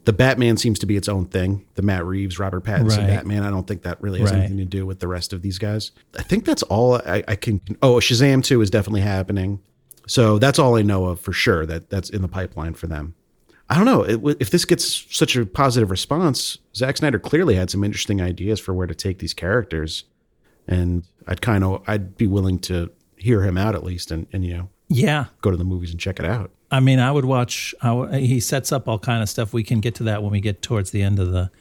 The 0.05 0.13
Batman 0.13 0.57
seems 0.57 0.79
to 0.79 0.85
be 0.85 0.95
its 0.95 1.07
own 1.09 1.25
thing. 1.25 1.65
The 1.75 1.81
Matt 1.81 2.05
Reeves, 2.05 2.39
Robert 2.39 2.63
Pattinson 2.63 2.97
Right. 2.99 3.07
Batman. 3.07 3.43
I 3.43 3.49
don't 3.51 3.67
think 3.67 3.83
that 3.83 4.01
really 4.01 4.19
has 4.21 4.31
Right. 4.31 4.39
anything 4.39 4.57
to 4.57 4.65
do 4.65 4.85
with 4.85 4.99
the 4.99 5.07
rest 5.07 5.33
of 5.33 5.41
these 5.41 5.57
guys. 5.59 5.91
I 6.17 6.23
think 6.23 6.45
that's 6.45 6.63
all 6.63 6.95
I, 6.95 7.23
I 7.27 7.35
can. 7.35 7.61
Oh, 7.81 7.95
Shazam 7.95 8.43
2 8.43 8.61
is 8.61 8.69
definitely 8.69 9.01
happening. 9.01 9.59
So 10.07 10.39
that's 10.39 10.57
all 10.57 10.75
I 10.75 10.81
know 10.81 11.05
of 11.05 11.19
for 11.19 11.33
sure. 11.33 11.65
That 11.67 11.89
that's 11.91 12.09
in 12.09 12.21
the 12.23 12.27
pipeline 12.27 12.73
for 12.73 12.87
them. 12.87 13.13
I 13.69 13.75
don't 13.75 13.85
know 13.85 14.01
it, 14.03 14.37
if 14.39 14.49
this 14.49 14.65
gets 14.65 15.05
such 15.15 15.35
a 15.35 15.45
positive 15.45 15.91
response. 15.91 16.57
Zack 16.75 16.97
Snyder 16.97 17.19
clearly 17.19 17.55
had 17.55 17.69
some 17.69 17.83
interesting 17.83 18.21
ideas 18.21 18.59
for 18.59 18.73
where 18.73 18.87
to 18.87 18.95
take 18.95 19.19
these 19.19 19.33
characters, 19.33 20.05
and 20.67 21.03
I'd 21.27 21.41
kind 21.41 21.63
of 21.63 21.83
I'd 21.87 22.17
be 22.17 22.27
willing 22.27 22.59
to 22.59 22.91
hear 23.15 23.43
him 23.43 23.57
out 23.57 23.75
at 23.75 23.83
least, 23.83 24.11
and 24.11 24.25
and 24.33 24.43
you 24.43 24.57
know 24.57 24.69
yeah. 24.87 25.25
go 25.41 25.51
to 25.51 25.57
the 25.57 25.63
movies 25.63 25.91
and 25.91 25.99
check 25.99 26.19
it 26.19 26.25
out. 26.25 26.51
I 26.71 26.79
mean, 26.79 26.99
I 26.99 27.11
would 27.11 27.25
watch. 27.25 27.73
I 27.81 27.89
w 27.89 28.19
he 28.19 28.39
sets 28.39 28.71
up 28.71 28.87
all 28.87 28.99
kind 28.99 29.21
of 29.23 29.29
stuff. 29.29 29.53
We 29.53 29.63
can 29.63 29.79
get 29.79 29.95
to 29.95 30.03
that 30.03 30.21
when 30.23 30.31
we 30.31 30.41
get 30.41 30.61
towards 30.61 30.91
the 30.91 31.01
end 31.03 31.19
of 31.19 31.31
the 31.31 31.51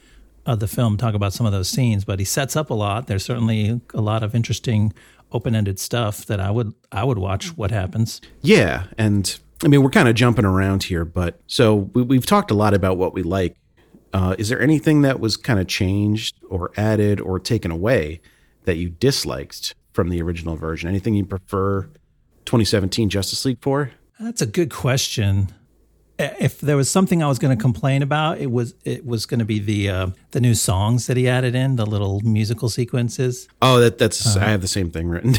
of 0.45 0.59
the 0.59 0.67
film. 0.67 0.97
Talk 0.97 1.13
about 1.13 1.33
some 1.33 1.45
of 1.45 1.51
those 1.51 1.69
scenes, 1.69 2.05
but 2.05 2.19
he 2.19 2.25
sets 2.25 2.55
up 2.55 2.69
a 2.69 2.73
lot. 2.73 3.07
There's 3.07 3.23
certainly 3.23 3.81
a 3.93 4.01
lot 4.01 4.23
of 4.23 4.33
interesting 4.35 4.93
open 5.31 5.55
ended 5.55 5.79
stuff 5.79 6.25
that 6.25 6.39
I 6.39 6.51
would 6.51 6.73
I 6.91 7.03
would 7.03 7.17
watch. 7.17 7.55
What 7.57 7.71
happens? 7.71 8.21
Yeah, 8.41 8.85
and 8.97 9.39
I 9.63 9.67
mean 9.67 9.83
we're 9.83 9.89
kind 9.89 10.07
of 10.07 10.15
jumping 10.15 10.45
around 10.45 10.83
here, 10.83 11.05
but 11.05 11.39
so 11.47 11.75
we, 11.75 12.01
we've 12.01 12.25
talked 12.25 12.51
a 12.51 12.53
lot 12.53 12.73
about 12.73 12.97
what 12.97 13.13
we 13.13 13.23
like. 13.23 13.55
Uh, 14.13 14.35
is 14.39 14.49
there 14.49 14.61
anything 14.61 15.01
that 15.03 15.19
was 15.19 15.37
kind 15.37 15.59
of 15.59 15.67
changed 15.67 16.35
or 16.49 16.71
added 16.77 17.19
or 17.19 17.39
taken 17.39 17.69
away 17.69 18.21
that 18.63 18.77
you 18.77 18.89
disliked 18.89 19.75
from 19.93 20.09
the 20.09 20.21
original 20.21 20.55
version? 20.55 20.89
Anything 20.89 21.13
you 21.13 21.25
prefer 21.25 21.83
2017 22.45 23.09
Justice 23.09 23.45
League 23.45 23.61
for? 23.61 23.91
That's 24.19 24.41
a 24.41 24.47
good 24.47 24.71
question. 24.71 25.53
If 26.17 26.59
there 26.59 26.75
was 26.75 26.89
something 26.89 27.23
I 27.23 27.27
was 27.27 27.39
going 27.39 27.55
to 27.55 27.61
complain 27.61 28.01
about, 28.01 28.39
it 28.39 28.51
was 28.51 28.73
it 28.83 29.05
was 29.05 29.25
going 29.25 29.39
to 29.39 29.45
be 29.45 29.59
the 29.59 29.89
uh, 29.89 30.07
the 30.31 30.41
new 30.41 30.53
songs 30.53 31.07
that 31.07 31.15
he 31.15 31.29
added 31.29 31.55
in, 31.55 31.77
the 31.77 31.85
little 31.85 32.19
musical 32.21 32.67
sequences. 32.67 33.47
Oh, 33.61 33.79
that 33.79 33.97
that's 33.97 34.35
I 34.35 34.49
have 34.49 34.61
the 34.61 34.67
same 34.67 34.89
thing 34.91 35.07
written. 35.07 35.35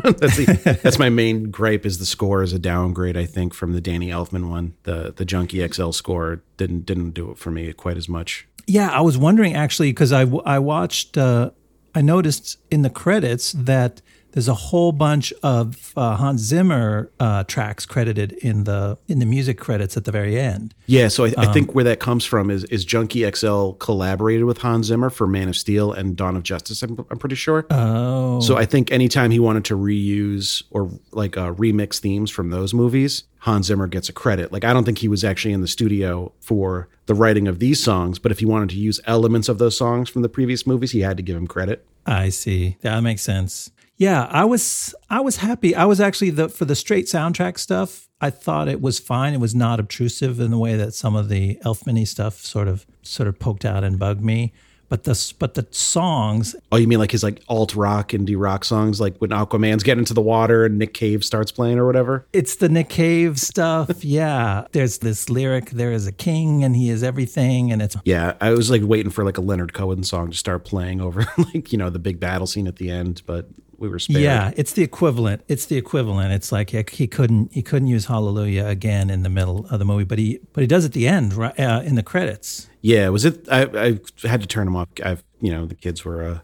that's 0.18 0.36
the, 0.36 0.80
that's 0.82 0.98
my 0.98 1.08
main 1.08 1.50
gripe 1.50 1.86
is 1.86 1.98
the 1.98 2.06
score 2.06 2.42
is 2.42 2.52
a 2.52 2.58
downgrade. 2.58 3.16
I 3.16 3.24
think 3.24 3.54
from 3.54 3.72
the 3.72 3.80
Danny 3.80 4.08
Elfman 4.08 4.48
one, 4.48 4.74
the 4.84 5.12
the 5.14 5.24
Junkie 5.24 5.66
XL 5.66 5.90
score 5.92 6.42
didn't 6.56 6.86
didn't 6.86 7.10
do 7.10 7.30
it 7.30 7.38
for 7.38 7.50
me 7.50 7.72
quite 7.72 7.96
as 7.96 8.08
much. 8.08 8.46
Yeah, 8.66 8.90
I 8.90 9.00
was 9.00 9.18
wondering 9.18 9.54
actually 9.54 9.90
because 9.90 10.12
I 10.12 10.22
I 10.44 10.58
watched 10.58 11.18
uh, 11.18 11.50
I 11.94 12.02
noticed 12.02 12.58
in 12.70 12.82
the 12.82 12.90
credits 12.90 13.52
that 13.52 14.00
there's 14.32 14.48
a 14.48 14.54
whole 14.54 14.92
bunch 14.92 15.32
of 15.42 15.92
uh, 15.96 16.16
Hans 16.16 16.40
Zimmer 16.40 17.10
uh, 17.18 17.44
tracks 17.44 17.86
credited 17.86 18.32
in 18.32 18.64
the 18.64 18.98
in 19.08 19.18
the 19.18 19.26
music 19.26 19.58
credits 19.58 19.96
at 19.96 20.04
the 20.04 20.12
very 20.12 20.38
end. 20.38 20.74
Yeah, 20.86 21.08
so 21.08 21.24
I, 21.24 21.34
I 21.36 21.46
think 21.52 21.74
where 21.74 21.84
that 21.84 22.00
comes 22.00 22.24
from 22.24 22.50
is 22.50 22.64
is 22.64 22.84
Junkie 22.84 23.28
XL 23.30 23.72
collaborated 23.72 24.44
with 24.44 24.58
Hans 24.58 24.86
Zimmer 24.86 25.10
for 25.10 25.26
Man 25.26 25.48
of 25.48 25.56
Steel 25.56 25.92
and 25.92 26.16
Dawn 26.16 26.36
of 26.36 26.42
Justice. 26.42 26.82
I'm, 26.82 27.04
I'm 27.10 27.18
pretty 27.18 27.34
sure. 27.36 27.66
Oh, 27.70 28.40
So 28.40 28.56
I 28.56 28.64
think 28.66 28.90
anytime 28.90 29.30
he 29.30 29.38
wanted 29.38 29.64
to 29.66 29.76
reuse 29.76 30.62
or 30.70 30.90
like 31.12 31.36
uh, 31.36 31.52
remix 31.54 31.98
themes 31.98 32.30
from 32.30 32.50
those 32.50 32.72
movies, 32.74 33.24
Hans 33.40 33.66
Zimmer 33.66 33.86
gets 33.86 34.08
a 34.08 34.12
credit. 34.12 34.52
Like 34.52 34.64
I 34.64 34.72
don't 34.72 34.84
think 34.84 34.98
he 34.98 35.08
was 35.08 35.24
actually 35.24 35.52
in 35.52 35.60
the 35.60 35.68
studio 35.68 36.32
for 36.40 36.88
the 37.06 37.14
writing 37.14 37.48
of 37.48 37.58
these 37.58 37.82
songs, 37.82 38.18
but 38.18 38.30
if 38.30 38.38
he 38.38 38.46
wanted 38.46 38.68
to 38.70 38.76
use 38.76 39.00
elements 39.06 39.48
of 39.48 39.58
those 39.58 39.76
songs 39.76 40.08
from 40.08 40.22
the 40.22 40.28
previous 40.28 40.66
movies, 40.66 40.92
he 40.92 41.00
had 41.00 41.16
to 41.16 41.22
give 41.22 41.36
him 41.36 41.46
credit. 41.46 41.84
I 42.06 42.28
see. 42.30 42.76
That 42.82 43.00
makes 43.00 43.22
sense. 43.22 43.70
Yeah, 44.00 44.26
I 44.30 44.46
was 44.46 44.94
I 45.10 45.20
was 45.20 45.36
happy. 45.36 45.76
I 45.76 45.84
was 45.84 46.00
actually 46.00 46.30
the 46.30 46.48
for 46.48 46.64
the 46.64 46.74
straight 46.74 47.04
soundtrack 47.04 47.58
stuff. 47.58 48.08
I 48.18 48.30
thought 48.30 48.66
it 48.66 48.80
was 48.80 48.98
fine. 48.98 49.34
It 49.34 49.40
was 49.40 49.54
not 49.54 49.78
obtrusive 49.78 50.40
in 50.40 50.50
the 50.50 50.58
way 50.58 50.74
that 50.74 50.94
some 50.94 51.14
of 51.14 51.28
the 51.28 51.56
Elfmany 51.66 52.08
stuff 52.08 52.38
sort 52.40 52.66
of 52.66 52.86
sort 53.02 53.28
of 53.28 53.38
poked 53.38 53.66
out 53.66 53.84
and 53.84 53.98
bugged 53.98 54.24
me. 54.24 54.54
But 54.88 55.04
the 55.04 55.32
but 55.38 55.52
the 55.52 55.68
songs, 55.70 56.56
Oh, 56.72 56.78
you 56.78 56.88
mean 56.88 56.98
like 56.98 57.10
his 57.10 57.22
like 57.22 57.42
alt 57.46 57.76
rock 57.76 58.08
indie 58.08 58.36
rock 58.38 58.64
songs, 58.64 59.02
like 59.02 59.18
when 59.18 59.30
Aquaman's 59.30 59.82
getting 59.82 60.00
into 60.00 60.14
the 60.14 60.22
water 60.22 60.64
and 60.64 60.78
Nick 60.78 60.94
Cave 60.94 61.22
starts 61.22 61.52
playing 61.52 61.78
or 61.78 61.84
whatever? 61.84 62.26
it's 62.32 62.56
the 62.56 62.70
Nick 62.70 62.88
Cave 62.88 63.38
stuff. 63.38 64.02
yeah, 64.04 64.64
there's 64.72 64.98
this 64.98 65.28
lyric. 65.28 65.70
There 65.70 65.92
is 65.92 66.06
a 66.06 66.12
king, 66.12 66.64
and 66.64 66.74
he 66.74 66.88
is 66.88 67.02
everything, 67.02 67.70
and 67.70 67.82
it's 67.82 67.96
Yeah, 68.04 68.32
I 68.40 68.50
was 68.52 68.70
like 68.70 68.80
waiting 68.82 69.12
for 69.12 69.24
like 69.24 69.36
a 69.36 69.42
Leonard 69.42 69.74
Cohen 69.74 70.04
song 70.04 70.30
to 70.30 70.36
start 70.38 70.64
playing 70.64 71.02
over 71.02 71.26
like 71.54 71.70
you 71.70 71.76
know 71.78 71.90
the 71.90 71.98
big 72.00 72.18
battle 72.18 72.46
scene 72.46 72.66
at 72.66 72.76
the 72.76 72.90
end, 72.90 73.22
but 73.26 73.48
we 73.80 73.88
were 73.88 73.98
spared. 73.98 74.20
Yeah, 74.22 74.52
it's 74.56 74.72
the 74.74 74.82
equivalent. 74.84 75.42
It's 75.48 75.66
the 75.66 75.76
equivalent. 75.76 76.32
It's 76.32 76.52
like 76.52 76.70
he, 76.70 77.06
couldn't 77.08 77.52
he 77.52 77.62
couldn't 77.62 77.88
use 77.88 78.04
Hallelujah 78.04 78.66
again 78.66 79.10
in 79.10 79.22
the 79.24 79.28
middle 79.30 79.66
of 79.70 79.78
the 79.80 79.84
movie, 79.84 80.04
but 80.04 80.18
he 80.18 80.38
but 80.52 80.60
he 80.60 80.66
does 80.68 80.84
at 80.84 80.92
the 80.92 81.08
end, 81.08 81.34
right 81.34 81.58
uh, 81.58 81.82
in 81.84 81.96
the 81.96 82.02
credits. 82.04 82.68
Yeah, 82.82 83.08
was 83.08 83.24
it? 83.24 83.48
I, 83.50 83.62
I 83.64 84.00
had 84.28 84.40
to 84.42 84.46
turn 84.46 84.66
them 84.66 84.76
off. 84.76 84.88
I've 85.04 85.24
you 85.40 85.50
know 85.50 85.66
the 85.66 85.74
kids 85.74 86.04
were 86.04 86.22
uh, 86.22 86.38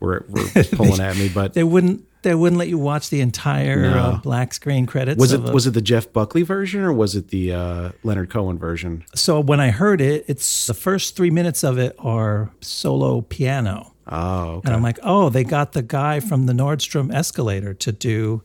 were, 0.00 0.26
were 0.28 0.44
pulling 0.72 1.00
at 1.00 1.16
me, 1.16 1.28
but 1.28 1.54
They 1.54 1.64
wouldn't 1.64 2.04
they 2.22 2.34
wouldn't 2.34 2.58
let 2.58 2.66
you 2.66 2.76
watch 2.78 3.10
the 3.10 3.20
entire 3.20 3.82
No. 3.90 3.96
uh, 3.98 4.16
black 4.18 4.52
screen 4.52 4.84
credits. 4.86 5.20
was 5.20 5.32
it 5.32 5.48
a- 5.48 5.52
was 5.52 5.66
it 5.68 5.74
the 5.74 5.80
Jeff 5.80 6.12
Buckley 6.12 6.42
version 6.42 6.80
or 6.82 6.92
was 6.92 7.14
it 7.14 7.28
the 7.28 7.52
uh, 7.52 7.90
Leonard 8.02 8.30
Cohen 8.30 8.58
version? 8.58 9.04
so 9.14 9.38
when 9.38 9.60
I 9.60 9.70
heard 9.70 10.00
it, 10.00 10.24
it's 10.26 10.66
the 10.66 10.74
first 10.74 11.14
three 11.16 11.30
minutes 11.30 11.62
of 11.62 11.78
it 11.78 11.94
are 12.00 12.50
solo 12.60 13.20
piano, 13.20 13.92
Oh, 14.08 14.56
okay. 14.56 14.68
and 14.68 14.76
I'm 14.76 14.82
like, 14.82 14.98
oh, 15.02 15.30
they 15.30 15.44
got 15.44 15.72
the 15.72 15.82
guy 15.82 16.20
from 16.20 16.46
the 16.46 16.52
Nordstrom 16.52 17.12
Escalator 17.12 17.74
to 17.74 17.92
do 17.92 18.42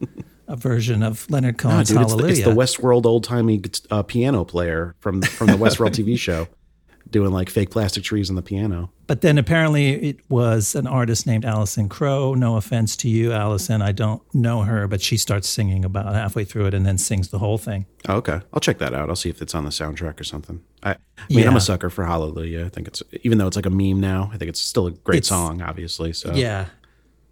a 0.48 0.56
version 0.56 1.04
of 1.04 1.30
Leonard 1.30 1.64
No, 1.64 1.70
Cohen's 1.70 1.90
dude, 1.90 2.02
it's 2.02 2.12
the, 2.12 2.18
Hallelujah. 2.18 2.32
it's 2.32 2.44
the 2.44 2.82
Westworld 2.82 3.06
old 3.06 3.24
timey 3.24 3.62
uh, 3.90 4.04
piano 4.04 4.44
player 4.44 4.96
from 5.00 5.22
from 5.22 5.48
the 5.48 5.54
Westworld 5.54 5.92
TV 5.92 6.18
show, 6.18 6.48
doing 7.12 7.32
like 7.32 7.50
fake 7.50 7.70
plastic 7.70 8.04
trees 8.04 8.30
on 8.30 8.36
the 8.36 8.42
piano. 8.42 8.90
But 9.08 9.22
then 9.22 9.38
apparently 9.38 9.92
it 10.10 10.20
was 10.30 10.74
an 10.76 10.88
artist 10.88 11.28
named 11.28 11.44
Allison 11.44 11.90
Crowe. 11.90 12.34
No 12.34 12.56
offense 12.56 12.96
to 12.98 13.10
you, 13.10 13.34
Allison. 13.34 13.82
I 13.82 13.92
don't 13.92 14.22
know 14.34 14.62
her, 14.62 14.88
but 14.88 15.02
she 15.02 15.18
starts 15.18 15.50
singing 15.50 15.84
about 15.84 16.14
halfway 16.14 16.46
through 16.46 16.68
it 16.68 16.74
and 16.74 16.86
then 16.86 16.98
sings 16.98 17.28
the 17.30 17.40
whole 17.40 17.58
thing. 17.58 17.86
Oh, 18.08 18.16
okay, 18.16 18.40
I'll 18.54 18.62
check 18.62 18.78
that 18.80 18.94
out. 18.94 19.10
I'll 19.10 19.16
see 19.18 19.30
if 19.30 19.42
it's 19.42 19.54
on 19.54 19.66
the 19.66 19.70
soundtrack 19.72 20.20
or 20.20 20.24
something. 20.24 20.64
I, 20.82 20.92
I 20.92 20.98
mean, 21.30 21.46
I'm 21.48 21.58
a 21.58 21.62
sucker 21.62 21.90
for 21.90 22.06
Hallelujah. 22.06 22.66
I 22.66 22.70
think 22.70 22.88
it's 22.88 23.04
even 23.24 23.38
though 23.38 23.48
it's 23.48 23.58
like 23.58 23.66
a 23.66 23.70
meme 23.70 24.00
now. 24.00 24.30
I 24.34 24.38
think 24.38 24.48
it's 24.50 24.62
still 24.62 24.88
a 24.88 24.92
great 24.92 25.18
It's- 25.18 25.28
song, 25.30 25.62
obviously. 25.62 26.14
So 26.14 26.34
Yeah. 26.34 26.68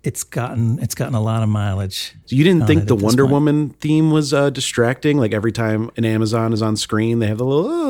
It's 0.01 0.23
gotten 0.23 0.79
it's 0.79 0.95
gotten 0.95 1.13
a 1.13 1.21
lot 1.21 1.43
of 1.43 1.49
mileage. 1.49 2.13
So 2.25 2.33
you 2.37 2.45
didn't 2.45 2.67
think 2.67 2.85
the 2.87 2.95
Wonder 2.95 3.23
point. 3.23 3.31
Woman 3.33 3.69
theme 3.81 4.11
was 4.11 4.33
uh, 4.33 4.49
distracting? 4.49 5.17
Like 5.17 5.33
every 5.33 5.51
time 5.51 5.91
an 5.97 6.05
Amazon 6.05 6.53
is 6.53 6.61
on 6.61 6.77
screen, 6.77 7.19
they 7.19 7.27
have 7.27 7.37
the 7.37 7.45
little. 7.45 7.89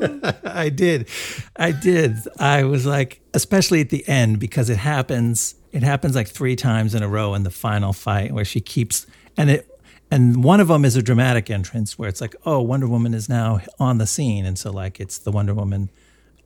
I 0.44 0.68
did. 0.68 1.08
I 1.56 1.72
did. 1.72 2.14
I 2.38 2.64
was 2.64 2.86
like, 2.86 3.20
especially 3.34 3.80
at 3.80 3.90
the 3.90 4.06
end, 4.08 4.38
because 4.38 4.70
it 4.70 4.78
happens, 4.78 5.54
it 5.72 5.82
happens 5.82 6.14
like 6.14 6.28
three 6.28 6.56
times 6.56 6.94
in 6.94 7.02
a 7.02 7.08
row 7.08 7.34
in 7.34 7.42
the 7.42 7.50
final 7.50 7.92
fight 7.92 8.32
where 8.32 8.44
she 8.44 8.60
keeps, 8.60 9.06
and 9.36 9.50
it, 9.50 9.68
and 10.10 10.42
one 10.42 10.60
of 10.60 10.68
them 10.68 10.84
is 10.84 10.96
a 10.96 11.02
dramatic 11.02 11.50
entrance 11.50 11.98
where 11.98 12.08
it's 12.08 12.20
like, 12.20 12.34
oh, 12.46 12.60
Wonder 12.62 12.88
Woman 12.88 13.12
is 13.14 13.28
now 13.28 13.60
on 13.78 13.98
the 13.98 14.06
scene. 14.06 14.46
And 14.46 14.58
so, 14.58 14.70
like, 14.70 15.00
it's 15.00 15.18
the 15.18 15.30
Wonder 15.30 15.52
Woman 15.54 15.90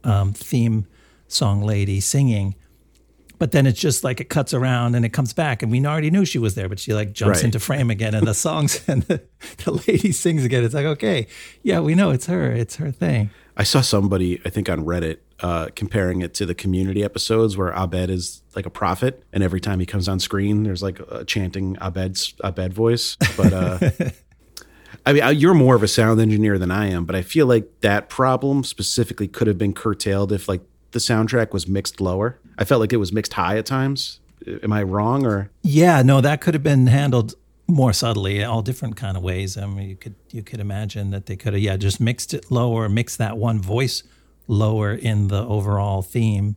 um, 0.02 0.32
theme 0.32 0.86
song 1.28 1.62
lady 1.62 2.00
singing. 2.00 2.56
But 3.38 3.50
then 3.50 3.66
it's 3.66 3.80
just 3.80 4.04
like 4.04 4.20
it 4.20 4.28
cuts 4.28 4.54
around 4.54 4.94
and 4.94 5.04
it 5.04 5.08
comes 5.12 5.32
back, 5.32 5.62
and 5.64 5.72
we 5.72 5.84
already 5.84 6.10
knew 6.12 6.24
she 6.24 6.38
was 6.38 6.54
there, 6.54 6.68
but 6.68 6.78
she 6.78 6.94
like 6.94 7.12
jumps 7.12 7.38
Right. 7.38 7.46
into 7.46 7.58
frame 7.58 7.90
again, 7.90 8.14
and 8.14 8.24
the 8.24 8.34
songs 8.48 8.80
and 8.88 9.02
the, 9.04 9.20
the 9.64 9.72
lady 9.88 10.12
sings 10.12 10.44
again. 10.44 10.62
It's 10.62 10.74
like, 10.74 10.86
okay, 10.86 11.26
yeah, 11.64 11.80
we 11.80 11.96
know 11.96 12.10
it's 12.10 12.26
her, 12.26 12.52
it's 12.52 12.76
her 12.76 12.92
thing. 12.92 13.30
I 13.56 13.64
saw 13.64 13.80
somebody, 13.80 14.40
I 14.44 14.50
think 14.50 14.68
on 14.68 14.84
Reddit, 14.84 15.18
uh, 15.40 15.68
comparing 15.74 16.22
it 16.22 16.34
to 16.34 16.46
the 16.46 16.54
community 16.54 17.04
episodes 17.04 17.56
where 17.56 17.72
Abed 17.72 18.10
is 18.10 18.42
like 18.54 18.64
a 18.64 18.70
prophet, 18.70 19.24
and 19.32 19.42
every 19.42 19.60
time 19.60 19.80
he 19.80 19.86
comes 19.86 20.08
on 20.08 20.20
screen, 20.20 20.62
there's 20.62 20.82
like 20.82 21.00
a 21.10 21.24
chanting 21.24 21.76
Abed's 21.82 22.34
Abed 22.42 22.72
voice. 22.72 23.16
But 23.36 23.52
uh, 23.52 23.90
I 25.06 25.12
mean, 25.12 25.38
you're 25.38 25.54
more 25.54 25.74
of 25.74 25.82
a 25.82 25.88
sound 25.88 26.20
engineer 26.20 26.58
than 26.58 26.70
I 26.70 26.86
am, 26.86 27.04
but 27.04 27.16
I 27.16 27.22
feel 27.22 27.46
like 27.46 27.80
that 27.80 28.08
problem 28.08 28.64
specifically 28.64 29.28
could 29.28 29.48
have 29.48 29.58
been 29.58 29.74
curtailed 29.74 30.32
if 30.32 30.48
like 30.48 30.62
the 30.92 30.98
soundtrack 30.98 31.52
was 31.52 31.66
mixed 31.66 32.00
lower. 32.00 32.38
I 32.56 32.64
felt 32.64 32.80
like 32.80 32.92
it 32.92 32.98
was 32.98 33.12
mixed 33.12 33.34
high 33.34 33.58
at 33.58 33.66
times. 33.66 34.20
Am 34.62 34.72
I 34.72 34.82
wrong 34.82 35.26
or? 35.26 35.50
Yeah, 35.62 36.02
no, 36.02 36.20
that 36.20 36.40
could 36.40 36.54
have 36.54 36.62
been 36.62 36.86
handled 36.86 37.34
more 37.72 37.92
subtly, 37.92 38.44
all 38.44 38.62
different 38.62 38.96
kind 38.96 39.16
of 39.16 39.22
ways. 39.22 39.56
I 39.56 39.66
mean, 39.66 39.88
you 39.88 39.96
could 39.96 40.14
you 40.30 40.42
could 40.42 40.60
imagine 40.60 41.10
that 41.10 41.26
they 41.26 41.36
could 41.36 41.54
have 41.54 41.62
yeah 41.62 41.76
just 41.76 42.00
mixed 42.00 42.34
it 42.34 42.50
lower, 42.50 42.88
mixed 42.88 43.18
that 43.18 43.36
one 43.36 43.60
voice 43.60 44.02
lower 44.46 44.92
in 44.92 45.28
the 45.28 45.44
overall 45.46 46.02
theme, 46.02 46.56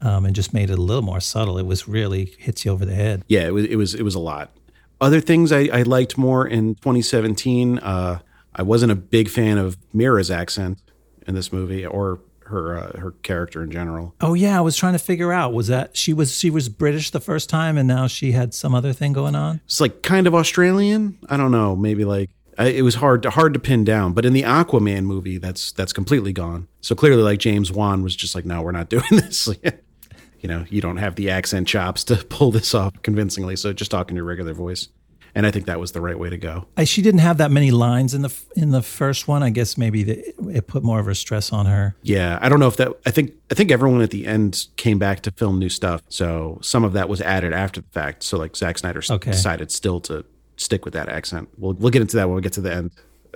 um, 0.00 0.26
and 0.26 0.34
just 0.34 0.52
made 0.52 0.70
it 0.70 0.78
a 0.78 0.82
little 0.82 1.02
more 1.02 1.20
subtle. 1.20 1.58
It 1.58 1.66
was 1.66 1.88
really 1.88 2.34
hits 2.38 2.64
you 2.64 2.72
over 2.72 2.84
the 2.84 2.94
head. 2.94 3.24
Yeah, 3.28 3.46
it 3.46 3.54
was 3.54 3.64
it 3.64 3.76
was 3.76 3.94
it 3.94 4.02
was 4.02 4.14
a 4.14 4.20
lot. 4.20 4.52
Other 5.00 5.20
things 5.20 5.52
I, 5.52 5.68
I 5.72 5.82
liked 5.82 6.16
more 6.16 6.46
in 6.46 6.74
2017. 6.76 7.78
Uh, 7.78 8.20
I 8.54 8.62
wasn't 8.62 8.92
a 8.92 8.96
big 8.96 9.28
fan 9.28 9.58
of 9.58 9.76
Mira's 9.92 10.30
accent 10.30 10.78
in 11.26 11.34
this 11.34 11.52
movie 11.52 11.84
or 11.84 12.20
her 12.46 12.76
uh, 12.76 12.98
her 12.98 13.12
character 13.22 13.62
in 13.62 13.70
general. 13.70 14.14
Oh 14.20 14.34
yeah, 14.34 14.58
I 14.58 14.60
was 14.60 14.76
trying 14.76 14.92
to 14.94 14.98
figure 14.98 15.32
out 15.32 15.52
was 15.52 15.68
that 15.68 15.96
she 15.96 16.12
was 16.12 16.36
she 16.36 16.50
was 16.50 16.68
British 16.68 17.10
the 17.10 17.20
first 17.20 17.48
time 17.48 17.76
and 17.76 17.86
now 17.86 18.06
she 18.06 18.32
had 18.32 18.54
some 18.54 18.74
other 18.74 18.92
thing 18.92 19.12
going 19.12 19.34
on. 19.34 19.60
It's 19.64 19.80
like 19.80 20.02
kind 20.02 20.26
of 20.26 20.34
Australian. 20.34 21.18
I 21.28 21.36
don't 21.36 21.52
know. 21.52 21.76
Maybe 21.76 22.04
like 22.04 22.30
I, 22.58 22.68
it 22.68 22.82
was 22.82 22.96
hard 22.96 23.22
to 23.22 23.30
hard 23.30 23.54
to 23.54 23.60
pin 23.60 23.84
down. 23.84 24.12
But 24.12 24.24
in 24.24 24.32
the 24.32 24.42
Aquaman 24.42 25.04
movie, 25.04 25.38
that's 25.38 25.72
that's 25.72 25.92
completely 25.92 26.32
gone. 26.32 26.68
So 26.80 26.94
clearly, 26.94 27.22
like 27.22 27.38
James 27.38 27.70
Wan 27.72 28.02
was 28.02 28.16
just 28.16 28.34
like, 28.34 28.44
no, 28.44 28.62
we're 28.62 28.72
not 28.72 28.88
doing 28.90 29.04
this. 29.10 29.48
you 30.40 30.48
know, 30.48 30.64
you 30.68 30.80
don't 30.80 30.98
have 30.98 31.16
the 31.16 31.30
accent 31.30 31.68
chops 31.68 32.04
to 32.04 32.16
pull 32.16 32.50
this 32.50 32.74
off 32.74 32.94
convincingly. 33.02 33.56
So 33.56 33.72
just 33.72 33.90
talk 33.90 34.10
in 34.10 34.16
your 34.16 34.24
regular 34.24 34.54
voice 34.54 34.88
and 35.36 35.46
I 35.46 35.50
think 35.50 35.66
that 35.66 35.78
was 35.78 35.92
the 35.92 36.00
right 36.00 36.18
way 36.18 36.30
to 36.30 36.38
go. 36.38 36.66
I, 36.78 36.84
she 36.84 37.02
didn't 37.02 37.20
have 37.20 37.36
that 37.36 37.50
many 37.50 37.70
lines 37.70 38.14
in 38.14 38.22
the 38.22 38.34
in 38.56 38.70
the 38.70 38.80
first 38.80 39.28
one. 39.28 39.42
I 39.42 39.50
guess 39.50 39.76
maybe 39.76 40.02
the, 40.02 40.34
it 40.50 40.66
put 40.66 40.82
more 40.82 40.98
of 40.98 41.08
a 41.08 41.14
stress 41.14 41.52
on 41.52 41.66
her. 41.66 41.94
Yeah, 42.02 42.38
I 42.40 42.48
don't 42.48 42.58
know 42.58 42.68
if 42.68 42.78
that. 42.78 42.92
I 43.04 43.10
think 43.10 43.34
I 43.50 43.54
think 43.54 43.70
everyone 43.70 44.00
at 44.00 44.10
the 44.10 44.26
end 44.26 44.66
came 44.76 44.98
back 44.98 45.20
to 45.20 45.30
film 45.30 45.58
new 45.58 45.68
stuff, 45.68 46.02
so 46.08 46.58
some 46.62 46.84
of 46.84 46.94
that 46.94 47.10
was 47.10 47.20
added 47.20 47.52
after 47.52 47.82
the 47.82 47.88
fact. 47.88 48.22
So 48.22 48.38
like 48.38 48.56
Zack 48.56 48.78
Snyder 48.78 49.02
okay. 49.10 49.30
decided 49.30 49.70
still 49.70 50.00
to 50.00 50.24
stick 50.56 50.86
with 50.86 50.94
that 50.94 51.10
accent. 51.10 51.50
We'll 51.58 51.74
we'll 51.74 51.90
get 51.90 52.00
into 52.00 52.16
that 52.16 52.28
when 52.28 52.36
we 52.36 52.40
get 52.40 52.54
to 52.54 52.62
the 52.62 52.74
end. 52.74 52.90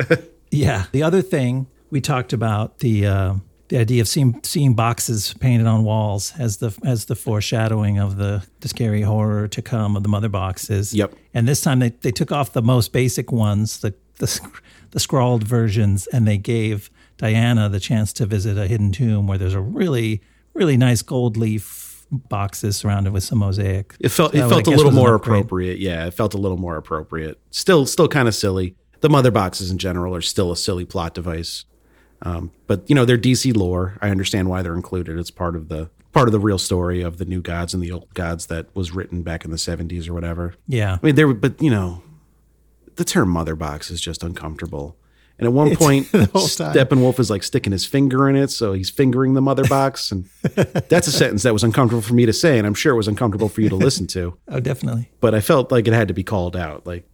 yeah, 0.50 0.86
the 0.92 1.02
other 1.02 1.20
thing 1.20 1.66
we 1.90 2.00
talked 2.00 2.32
about 2.32 2.78
the. 2.78 3.06
Uh, 3.06 3.34
the 3.70 3.78
idea 3.78 4.02
of 4.02 4.08
seeing 4.08 4.38
seeing 4.42 4.74
boxes 4.74 5.32
painted 5.34 5.66
on 5.66 5.84
walls 5.84 6.34
as 6.38 6.56
the 6.58 6.76
as 6.84 7.06
the 7.06 7.14
foreshadowing 7.14 7.98
of 7.98 8.16
the, 8.16 8.44
the 8.60 8.68
scary 8.68 9.02
horror 9.02 9.46
to 9.48 9.62
come 9.62 9.96
of 9.96 10.02
the 10.02 10.08
mother 10.08 10.28
boxes. 10.28 10.92
Yep. 10.92 11.14
And 11.32 11.46
this 11.46 11.60
time 11.60 11.78
they, 11.78 11.90
they 11.90 12.10
took 12.10 12.32
off 12.32 12.52
the 12.52 12.62
most 12.62 12.92
basic 12.92 13.32
ones, 13.32 13.80
the 13.80 13.94
the, 14.18 14.40
the 14.90 15.00
scrawled 15.00 15.44
versions, 15.44 16.08
and 16.08 16.26
they 16.26 16.36
gave 16.36 16.90
Diana 17.16 17.68
the 17.68 17.80
chance 17.80 18.12
to 18.14 18.26
visit 18.26 18.58
a 18.58 18.66
hidden 18.66 18.90
tomb 18.90 19.26
where 19.28 19.38
there's 19.38 19.54
a 19.54 19.60
really 19.60 20.20
really 20.52 20.76
nice 20.76 21.00
gold 21.00 21.36
leaf 21.36 22.04
boxes 22.10 22.76
surrounded 22.76 23.12
with 23.12 23.22
some 23.22 23.38
mosaic. 23.38 23.94
It 24.00 24.08
felt 24.08 24.34
it 24.34 24.48
felt 24.48 24.66
a 24.66 24.70
little 24.70 24.90
more 24.90 25.14
appropriate. 25.14 25.78
Yeah, 25.78 26.06
it 26.06 26.14
felt 26.14 26.34
a 26.34 26.38
little 26.38 26.58
more 26.58 26.76
appropriate. 26.76 27.40
Still 27.52 27.86
still 27.86 28.08
kind 28.08 28.26
of 28.26 28.34
silly. 28.34 28.74
The 28.98 29.08
mother 29.08 29.30
boxes 29.30 29.70
in 29.70 29.78
general 29.78 30.14
are 30.16 30.20
still 30.20 30.50
a 30.50 30.56
silly 30.56 30.84
plot 30.84 31.14
device. 31.14 31.64
Um, 32.22 32.50
but 32.66 32.88
you 32.88 32.94
know, 32.94 33.04
they're 33.04 33.18
DC 33.18 33.56
lore. 33.56 33.98
I 34.00 34.10
understand 34.10 34.48
why 34.48 34.62
they're 34.62 34.74
included. 34.74 35.18
It's 35.18 35.30
part 35.30 35.56
of 35.56 35.68
the 35.68 35.90
part 36.12 36.28
of 36.28 36.32
the 36.32 36.40
real 36.40 36.58
story 36.58 37.02
of 37.02 37.18
the 37.18 37.24
new 37.24 37.40
gods 37.40 37.72
and 37.72 37.82
the 37.82 37.92
old 37.92 38.12
gods 38.14 38.46
that 38.46 38.74
was 38.74 38.92
written 38.92 39.22
back 39.22 39.44
in 39.44 39.50
the 39.50 39.56
70s 39.56 40.08
or 40.08 40.14
whatever. 40.14 40.54
Yeah. 40.66 40.98
I 41.00 41.06
mean, 41.06 41.14
there 41.14 41.32
but 41.32 41.60
you 41.62 41.70
know, 41.70 42.02
the 42.96 43.04
term 43.04 43.30
mother 43.30 43.56
box 43.56 43.90
is 43.90 44.00
just 44.00 44.22
uncomfortable. 44.22 44.96
And 45.38 45.46
at 45.46 45.54
one 45.54 45.68
it's 45.68 45.76
point, 45.80 46.06
Steppenwolf 46.06 47.18
is 47.18 47.30
like 47.30 47.42
sticking 47.42 47.72
his 47.72 47.86
finger 47.86 48.28
in 48.28 48.36
it, 48.36 48.50
so 48.50 48.74
he's 48.74 48.90
fingering 48.90 49.32
the 49.32 49.40
mother 49.40 49.64
box, 49.64 50.12
and 50.12 50.28
that's 50.90 51.06
a 51.06 51.12
sentence 51.12 51.44
that 51.44 51.54
was 51.54 51.64
uncomfortable 51.64 52.02
for 52.02 52.12
me 52.12 52.26
to 52.26 52.32
say, 52.34 52.58
and 52.58 52.66
I'm 52.66 52.74
sure 52.74 52.92
it 52.92 52.96
was 52.96 53.08
uncomfortable 53.08 53.48
for 53.48 53.62
you 53.62 53.70
to 53.70 53.76
listen 53.76 54.06
to. 54.08 54.36
oh, 54.48 54.60
definitely. 54.60 55.08
But 55.18 55.34
I 55.34 55.40
felt 55.40 55.72
like 55.72 55.88
it 55.88 55.94
had 55.94 56.08
to 56.08 56.14
be 56.14 56.22
called 56.22 56.56
out. 56.56 56.86
Like, 56.86 57.08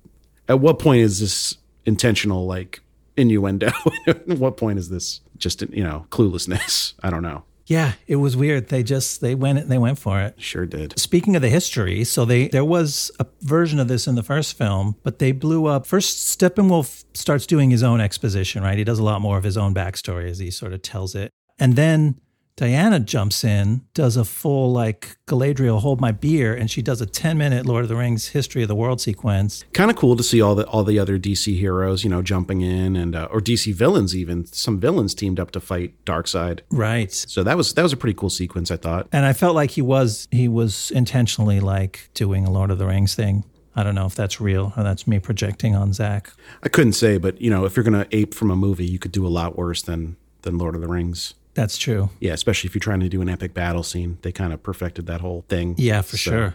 at 0.49 0.59
what 0.59 0.81
point 0.81 1.03
is 1.03 1.21
this 1.21 1.57
intentional? 1.85 2.47
Like, 2.47 2.81
innuendo. 3.17 3.71
At 4.07 4.27
what 4.29 4.57
point 4.57 4.79
is 4.79 4.89
this 4.89 5.21
just 5.37 5.63
you 5.63 5.85
know 5.85 6.07
cluelessness? 6.11 6.95
I 7.03 7.11
don't 7.11 7.23
know. 7.23 7.45
Yeah, 7.67 7.95
it 8.07 8.17
was 8.17 8.37
weird. 8.37 8.69
They 8.69 8.85
just 8.85 9.21
they 9.21 9.35
went 9.35 9.69
they 9.69 9.79
went 9.79 9.99
for 9.99 10.21
it. 10.21 10.41
Sure 10.41 10.67
did. 10.67 10.99
Speaking 10.99 11.35
of 11.35 11.43
the 11.43 11.49
history, 11.49 12.05
so 12.05 12.25
they 12.25 12.49
there 12.49 12.65
was 12.65 13.11
a 13.19 13.27
version 13.41 13.81
of 13.81 13.89
this 13.89 14.07
in 14.07 14.15
the 14.15 14.23
first 14.23 14.57
film, 14.57 14.97
but 15.03 15.19
they 15.19 15.33
blew 15.33 15.67
up. 15.67 15.87
First, 15.87 16.39
Steppenwolf 16.39 17.05
starts 17.15 17.45
doing 17.45 17.71
his 17.71 17.83
own 17.83 18.01
exposition, 18.01 18.63
right? 18.63 18.79
He 18.79 18.85
does 18.85 19.01
a 19.01 19.05
lot 19.05 19.21
more 19.21 19.37
of 19.37 19.45
his 19.45 19.57
own 19.57 19.75
backstory 19.75 20.31
as 20.31 20.39
he 20.39 20.51
sort 20.51 20.73
of 20.73 20.83
tells 20.83 21.17
it, 21.17 21.33
and 21.59 21.75
then 21.75 22.21
Diana 22.57 22.99
jumps 23.01 23.45
in, 23.45 23.83
does 23.93 24.17
a 24.17 24.25
full 24.25 24.73
like 24.73 25.19
Galadriel 25.27 25.81
hold 25.81 26.01
my 26.01 26.11
beer, 26.11 26.55
and 26.55 26.71
she 26.71 26.81
does 26.81 27.03
a 27.03 27.07
10 27.07 27.37
minute 27.37 27.67
Lord 27.67 27.83
of 27.83 27.91
the 27.91 27.97
Rings 27.97 28.29
history 28.29 28.63
of 28.63 28.69
the 28.69 28.75
world 28.75 28.99
sequence. 28.99 29.63
Kind 29.75 29.91
of 29.91 29.97
cool 29.97 30.17
to 30.17 30.23
see 30.23 30.41
all 30.41 30.55
the 30.55 30.67
all 30.67 30.83
the 30.83 30.99
other 30.99 31.19
DC 31.19 31.59
heroes, 31.59 32.03
you 32.03 32.09
know, 32.09 32.23
jumping 32.23 32.63
in 32.63 32.97
and 32.97 33.15
uh, 33.15 33.29
or 33.31 33.41
DC 33.41 33.75
villains 33.75 34.17
even. 34.17 34.47
Some 34.47 34.81
villains 34.81 35.15
teamed 35.15 35.39
up 35.39 35.51
to 35.51 35.61
fight 35.61 36.03
Darkseid. 36.07 36.61
Right. 36.71 37.13
So 37.13 37.43
that 37.43 37.59
was 37.59 37.75
that 37.75 37.83
was 37.83 37.93
a 37.93 37.97
pretty 37.97 38.15
cool 38.15 38.31
sequence, 38.31 38.71
I 38.71 38.77
thought. 38.77 39.07
And 39.13 39.27
I 39.27 39.35
felt 39.35 39.55
like 39.55 39.73
he 39.73 39.83
was 39.83 40.27
he 40.31 40.49
was 40.49 40.91
intentionally 40.93 41.61
like 41.61 42.09
doing 42.15 42.47
a 42.47 42.51
Lord 42.51 42.71
of 42.71 42.79
the 42.79 42.87
Rings 42.87 43.15
thing. 43.15 43.45
I 43.79 43.83
don't 43.83 43.95
know 43.95 44.07
if 44.07 44.15
that's 44.15 44.41
real 44.41 44.73
or 44.79 44.83
that's 44.83 45.07
me 45.07 45.19
projecting 45.19 45.77
on 45.77 45.93
Zack. 45.93 46.31
I 46.63 46.71
couldn't 46.71 46.95
say, 46.95 47.19
but 47.19 47.39
you 47.39 47.51
know, 47.51 47.67
if 47.67 47.77
you're 47.77 47.85
gonna 47.85 48.07
ape 48.13 48.33
from 48.33 48.51
a 48.51 48.57
movie, 48.57 48.87
you 48.87 48.99
could 48.99 49.13
do 49.13 49.27
a 49.27 49.29
lot 49.29 49.59
worse 49.59 49.83
than 49.83 50.17
than 50.41 50.57
Lord 50.57 50.75
of 50.75 50.81
the 50.81 50.89
Rings. 50.89 51.35
That's 51.57 51.79
true. 51.79 52.11
Yeah, 52.21 52.35
especially 52.35 52.69
if 52.69 52.75
you're 52.75 52.81
trying 52.81 53.01
to 53.01 53.09
do 53.09 53.23
an 53.23 53.31
epic 53.31 53.55
battle 53.55 53.83
scene, 53.83 54.19
they 54.21 54.31
kind 54.31 54.53
of 54.53 54.63
perfected 54.63 55.07
that 55.07 55.23
whole 55.23 55.47
thing. 55.49 55.75
Yeah, 55.79 56.03
for 56.03 56.19
so, 56.19 56.31
sure. 56.31 56.55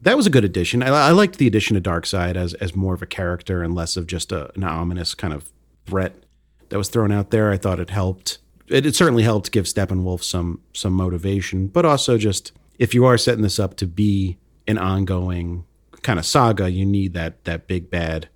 That 0.00 0.16
was 0.16 0.26
a 0.26 0.30
good 0.30 0.46
addition. 0.46 0.82
I, 0.82 0.88
I, 0.88 1.10
liked 1.10 1.36
the 1.36 1.46
addition 1.46 1.76
of 1.76 1.82
Darkseid 1.82 2.36
as 2.36 2.54
as 2.54 2.74
more 2.74 2.94
of 2.94 3.02
a 3.02 3.06
character 3.06 3.62
and 3.62 3.74
less 3.74 3.98
of 3.98 4.06
just 4.06 4.32
a, 4.32 4.50
an 4.56 4.64
ominous 4.64 5.14
kind 5.14 5.34
of 5.34 5.52
threat 5.84 6.24
that 6.70 6.78
was 6.78 6.88
thrown 6.88 7.12
out 7.12 7.30
there. 7.30 7.50
I 7.50 7.58
thought 7.58 7.78
it 7.78 7.90
helped. 7.90 8.38
It, 8.66 8.86
it 8.86 8.96
certainly 8.96 9.24
helped 9.24 9.52
give 9.52 9.66
Steppenwolf 9.66 10.22
some 10.22 10.62
some 10.72 10.94
motivation, 10.94 11.66
but 11.66 11.84
also 11.84 12.16
just 12.16 12.52
if 12.78 12.94
you 12.94 13.04
are 13.04 13.18
setting 13.18 13.42
this 13.42 13.58
up 13.58 13.76
to 13.76 13.86
be 13.86 14.38
an 14.66 14.78
ongoing 14.78 15.66
kind 16.00 16.18
of 16.18 16.24
saga, 16.24 16.70
you 16.70 16.86
need 16.86 17.12
that 17.12 17.44
that 17.44 17.66
big 17.66 17.90
bad, 17.90 18.30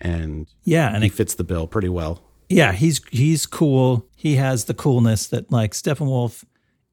and 0.00 0.48
yeah, 0.64 0.92
and 0.92 1.04
he 1.04 1.08
it, 1.08 1.12
fits 1.12 1.36
the 1.36 1.44
bill 1.44 1.68
pretty 1.68 1.88
well 1.88 2.25
yeah, 2.48 2.72
he's 2.72 3.00
he's 3.10 3.46
cool. 3.46 4.06
He 4.16 4.36
has 4.36 4.64
the 4.64 4.74
coolness 4.74 5.28
that 5.28 5.50
like 5.50 5.72
Steppenwolf 5.72 6.44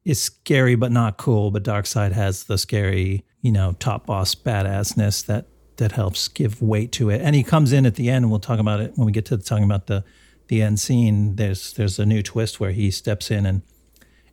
is 0.04 0.20
scary 0.20 0.74
but 0.74 0.92
not 0.92 1.16
cool, 1.16 1.50
but 1.50 1.62
Darkseid 1.62 2.12
has 2.12 2.44
the 2.44 2.58
scary, 2.58 3.24
you 3.40 3.52
know, 3.52 3.74
top 3.78 4.06
boss 4.06 4.34
badassness 4.34 5.24
that 5.26 5.46
that 5.76 5.92
helps 5.92 6.28
give 6.28 6.62
weight 6.62 6.92
to 6.92 7.10
it. 7.10 7.20
And 7.20 7.34
he 7.34 7.42
comes 7.42 7.72
in 7.72 7.86
at 7.86 7.96
the 7.96 8.08
end, 8.08 8.24
and 8.24 8.30
we'll 8.30 8.40
talk 8.40 8.58
about 8.58 8.80
it 8.80 8.92
when 8.96 9.06
we 9.06 9.12
get 9.12 9.26
to 9.26 9.38
talking 9.38 9.64
about 9.64 9.86
the 9.86 10.04
the 10.48 10.62
end 10.62 10.80
scene. 10.80 11.36
There's 11.36 11.72
there's 11.72 11.98
a 11.98 12.06
new 12.06 12.22
twist 12.22 12.60
where 12.60 12.72
he 12.72 12.90
steps 12.90 13.30
in 13.30 13.46
and 13.46 13.62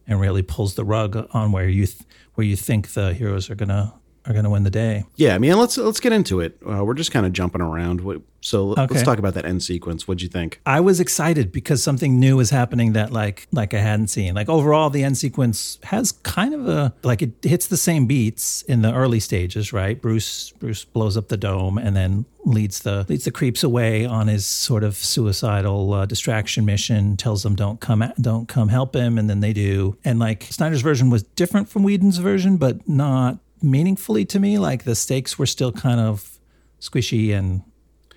and 0.07 0.19
really 0.19 0.41
pulls 0.41 0.75
the 0.75 0.83
rug 0.83 1.27
on 1.31 1.51
where 1.51 1.69
you 1.69 1.85
th- 1.85 2.01
where 2.33 2.45
you 2.45 2.55
think 2.55 2.89
the 2.89 3.13
heroes 3.13 3.49
are 3.49 3.55
gonna 3.55 3.93
are 4.25 4.33
going 4.33 4.43
to 4.43 4.49
win 4.49 4.63
the 4.63 4.69
day. 4.69 5.05
Yeah, 5.15 5.35
I 5.35 5.39
mean, 5.39 5.57
let's 5.57 5.77
let's 5.77 5.99
get 5.99 6.13
into 6.13 6.39
it. 6.39 6.57
Uh, 6.67 6.83
we're 6.83 6.93
just 6.93 7.11
kind 7.11 7.25
of 7.25 7.33
jumping 7.33 7.61
around. 7.61 8.01
So 8.41 8.71
okay. 8.71 8.87
let's 8.89 9.03
talk 9.03 9.19
about 9.19 9.35
that 9.35 9.45
end 9.45 9.63
sequence. 9.63 10.07
What'd 10.07 10.21
you 10.21 10.27
think? 10.27 10.61
I 10.65 10.79
was 10.79 10.99
excited 10.99 11.51
because 11.51 11.83
something 11.83 12.19
new 12.19 12.37
was 12.37 12.49
happening 12.49 12.93
that 12.93 13.11
like 13.11 13.47
like 13.51 13.73
I 13.73 13.79
hadn't 13.79 14.07
seen. 14.07 14.33
Like 14.33 14.49
overall, 14.49 14.89
the 14.89 15.03
end 15.03 15.17
sequence 15.17 15.79
has 15.83 16.11
kind 16.11 16.53
of 16.53 16.67
a 16.67 16.93
like 17.03 17.21
it 17.21 17.31
hits 17.43 17.67
the 17.67 17.77
same 17.77 18.05
beats 18.05 18.63
in 18.63 18.81
the 18.81 18.93
early 18.93 19.19
stages, 19.19 19.71
right? 19.73 20.01
Bruce 20.01 20.51
Bruce 20.51 20.85
blows 20.85 21.17
up 21.17 21.27
the 21.29 21.37
dome 21.37 21.77
and 21.77 21.95
then 21.95 22.25
leads 22.43 22.79
the 22.79 23.05
leads 23.07 23.25
the 23.25 23.31
creeps 23.31 23.63
away 23.63 24.05
on 24.05 24.27
his 24.27 24.45
sort 24.45 24.83
of 24.83 24.95
suicidal 24.95 25.93
uh, 25.93 26.05
distraction 26.05 26.65
mission. 26.65 27.17
Tells 27.17 27.43
them 27.43 27.55
don't 27.55 27.79
come 27.79 28.11
don't 28.19 28.47
come 28.47 28.69
help 28.69 28.95
him, 28.95 29.17
and 29.17 29.29
then 29.29 29.39
they 29.39 29.53
do. 29.53 29.97
And 30.03 30.19
like 30.19 30.43
Snyder's 30.43 30.81
version 30.81 31.09
was 31.09 31.23
different 31.23 31.69
from 31.69 31.83
Whedon's 31.83 32.17
version, 32.17 32.57
but 32.57 32.87
not 32.89 33.37
meaningfully 33.61 34.25
to 34.25 34.39
me. 34.39 34.57
Like 34.59 34.83
the 34.83 34.95
stakes 34.95 35.37
were 35.39 35.45
still 35.45 35.71
kind 35.71 35.99
of 35.99 36.39
squishy 36.79 37.33
and 37.33 37.63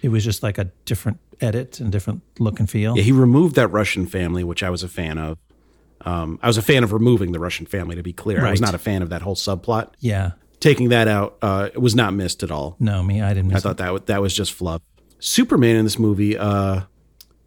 it 0.03 0.09
was 0.09 0.25
just 0.25 0.43
like 0.43 0.59
a 0.59 0.65
different 0.85 1.19
edit 1.41 1.81
and 1.81 1.91
different 1.91 2.23
look 2.39 2.61
and 2.61 2.69
feel. 2.69 2.97
Yeah, 2.97 3.03
he 3.03 3.13
removed 3.13 3.57
that 3.57 3.69
Russian 3.69 4.07
family, 4.07 4.45
which 4.45 4.63
I 4.63 4.71
was 4.71 4.83
a 4.83 4.89
fan 4.89 5.19
of. 5.19 5.39
Um, 6.03 6.39
I 6.43 6.47
was 6.47 6.59
a 6.59 6.63
fan 6.63 6.85
of 6.85 6.93
removing 6.93 7.33
the 7.33 7.39
Russian 7.41 7.65
family, 7.65 7.97
to 7.97 8.03
be 8.03 8.13
clear. 8.13 8.39
Right. 8.39 8.49
I 8.49 8.51
was 8.51 8.61
not 8.61 8.75
a 8.75 8.79
fan 8.79 9.01
of 9.03 9.09
that 9.09 9.23
whole 9.23 9.37
subplot. 9.37 9.93
Yeah. 10.01 10.33
Taking 10.61 10.91
that 10.91 11.09
out, 11.09 11.39
uh, 11.41 11.71
it 11.73 11.81
was 11.81 11.95
not 11.95 12.13
missed 12.13 12.43
at 12.43 12.51
all. 12.51 12.77
No, 12.79 13.03
me, 13.03 13.23
I 13.23 13.33
didn't 13.33 13.55
I 13.55 13.59
thought 13.61 13.79
that, 13.79 13.87
w- 13.87 14.05
that 14.07 14.21
was 14.21 14.35
just 14.35 14.53
fluff. 14.53 14.83
Superman 15.19 15.77
in 15.77 15.85
this 15.85 15.99
movie, 15.99 16.37
uh, 16.37 16.83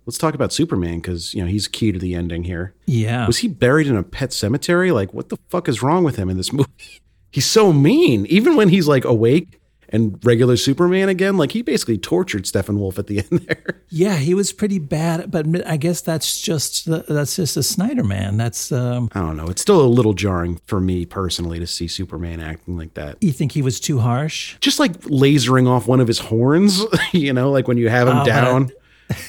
let's 0.08 0.18
talk 0.18 0.34
about 0.34 0.52
Superman 0.52 1.00
because, 1.00 1.34
you 1.36 1.42
know, 1.42 1.48
he's 1.48 1.68
key 1.68 1.92
to 1.92 2.00
the 2.00 2.16
ending 2.16 2.44
here. 2.44 2.74
Yeah. 2.88 3.28
Was 3.28 3.40
he 3.40 3.48
buried 3.48 3.86
in 3.88 3.96
a 3.96 4.04
pet 4.04 4.34
cemetery? 4.34 4.92
Like, 4.92 5.14
what 5.14 5.30
the 5.30 5.38
fuck 5.50 5.68
is 5.70 5.84
wrong 5.84 6.04
with 6.04 6.16
him 6.16 6.30
in 6.30 6.38
this 6.38 6.52
movie? 6.54 7.02
He's 7.32 7.46
so 7.46 7.74
mean. 7.74 8.26
Even 8.28 8.56
when 8.56 8.70
he's 8.70 8.88
like 8.88 9.06
awake 9.06 9.60
and 9.90 10.20
regular 10.26 10.58
Superman 10.58 11.10
again. 11.10 11.38
Like 11.38 11.52
he 11.52 11.62
basically 11.62 11.98
tortured 11.98 12.44
Steppenwolf 12.44 12.98
at 12.98 13.08
the 13.08 13.20
end 13.32 13.42
there. 13.48 13.82
Yeah, 13.90 14.16
he 14.16 14.34
was 14.34 14.52
pretty 14.52 14.80
bad, 14.80 15.32
but 15.32 15.46
I 15.68 15.78
guess 15.78 16.02
that's 16.02 16.42
just 16.42 16.86
that's 16.86 17.36
just 17.36 17.58
a 17.58 17.64
Snyder 17.64 18.04
man. 18.04 18.38
That's 18.38 18.72
um, 18.72 19.10
I 19.14 19.22
don't 19.22 19.38
know. 19.38 19.48
It's 19.48 19.62
still 19.62 19.82
a 19.82 19.88
little 19.88 20.14
jarring 20.14 20.60
for 20.66 20.80
me 20.80 21.06
personally 21.06 21.60
to 21.60 21.68
see 21.68 21.88
Superman 21.88 22.40
acting 22.40 22.78
like 22.78 22.94
that. 22.96 23.18
You 23.22 23.32
think 23.32 23.52
he 23.52 23.62
was 23.62 23.80
too 23.80 24.00
harsh? 24.00 24.58
Just 24.60 24.80
like 24.80 24.94
lasering 25.02 25.68
off 25.68 25.88
one 25.88 26.00
of 26.00 26.08
his 26.08 26.20
horns, 26.20 26.84
you 27.12 27.34
know, 27.34 27.52
like 27.52 27.68
when 27.68 27.78
you 27.78 27.90
have 27.90 28.08
him 28.08 28.18
oh, 28.18 28.26
down. 28.26 28.72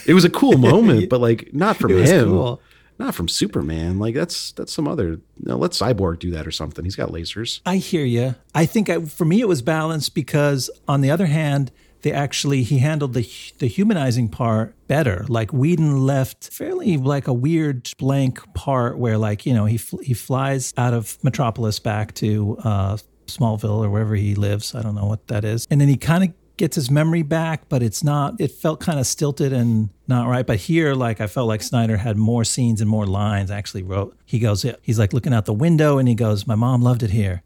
It 0.07 0.15
was 0.15 0.25
a 0.25 0.31
cool 0.31 0.59
moment, 0.59 1.09
but 1.09 1.21
like 1.21 1.55
not 1.55 1.77
from 1.77 1.93
him. 1.93 2.29
Cool. 2.31 2.61
Not 2.99 3.15
from 3.15 3.29
Superman. 3.29 3.99
Like 3.99 4.15
that's 4.15 4.53
that's 4.53 4.73
some 4.73 4.89
other. 4.89 5.21
Know, 5.39 5.57
let 5.57 5.71
Cyborg 5.71 6.19
do 6.19 6.31
that 6.33 6.47
or 6.47 6.51
something. 6.51 6.85
He's 6.85 6.97
got 6.97 7.11
lasers. 7.11 7.61
I 7.65 7.77
hear 7.77 8.05
you. 8.05 8.35
I 8.55 8.67
think 8.67 8.91
I, 8.91 9.01
for 9.05 9.25
me 9.25 9.41
it 9.41 9.49
was 9.49 9.63
balanced 9.63 10.15
because 10.15 10.69
on 10.89 11.01
the 11.01 11.11
other 11.11 11.27
hand, 11.27 11.71
they 12.03 12.13
actually 12.13 12.63
he 12.63 12.79
handled 12.79 13.15
the 13.15 13.29
the 13.59 13.67
humanizing 13.67 14.29
part 14.29 14.75
better. 14.89 15.25
Like 15.29 15.53
Whedon 15.53 16.07
left 16.07 16.53
fairly 16.53 16.97
like 16.97 17.29
a 17.29 17.33
weird 17.33 17.91
blank 17.99 18.43
part 18.55 18.99
where 18.99 19.19
like 19.19 19.47
you 19.47 19.55
know 19.55 19.65
he 19.65 19.81
he 20.03 20.15
flies 20.15 20.75
out 20.77 20.95
of 20.95 21.23
Metropolis 21.23 21.79
back 21.79 22.15
to 22.15 22.59
uh, 22.65 22.97
Smallville 23.27 23.85
or 23.85 23.91
wherever 23.91 24.15
he 24.17 24.35
lives. 24.35 24.75
I 24.75 24.83
don't 24.83 24.95
know 24.95 25.07
what 25.07 25.29
that 25.29 25.45
is, 25.45 25.67
and 25.71 25.81
then 25.81 25.89
he 25.89 25.97
kind 25.97 26.25
of 26.25 26.31
gets 26.59 26.77
his 26.77 26.91
memory 26.91 27.23
back, 27.23 27.69
but 27.69 27.83
it's 27.83 28.05
not, 28.05 28.41
it 28.41 28.51
felt 28.51 28.81
kind 28.81 28.99
of 28.99 29.07
stilted 29.07 29.53
and 29.53 29.89
not 30.07 30.29
right. 30.29 30.47
But 30.47 30.59
here, 30.59 30.95
like, 30.95 31.21
I 31.21 31.27
felt 31.27 31.49
like 31.49 31.63
Snyder 31.63 31.97
had 31.97 32.17
more 32.17 32.45
scenes 32.45 32.81
and 32.81 32.91
more 32.91 33.07
lines. 33.07 33.51
actually 33.51 33.83
wrote, 33.83 34.17
he 34.27 34.39
goes, 34.39 34.67
he's 34.83 34.99
like 34.99 35.13
looking 35.13 35.33
out 35.33 35.47
the 35.47 35.55
window 35.55 35.99
and 35.99 36.09
he 36.09 36.15
goes, 36.15 36.47
My 36.47 36.55
mom 36.55 36.83
loved 36.83 37.03
it 37.03 37.11
here. 37.11 37.43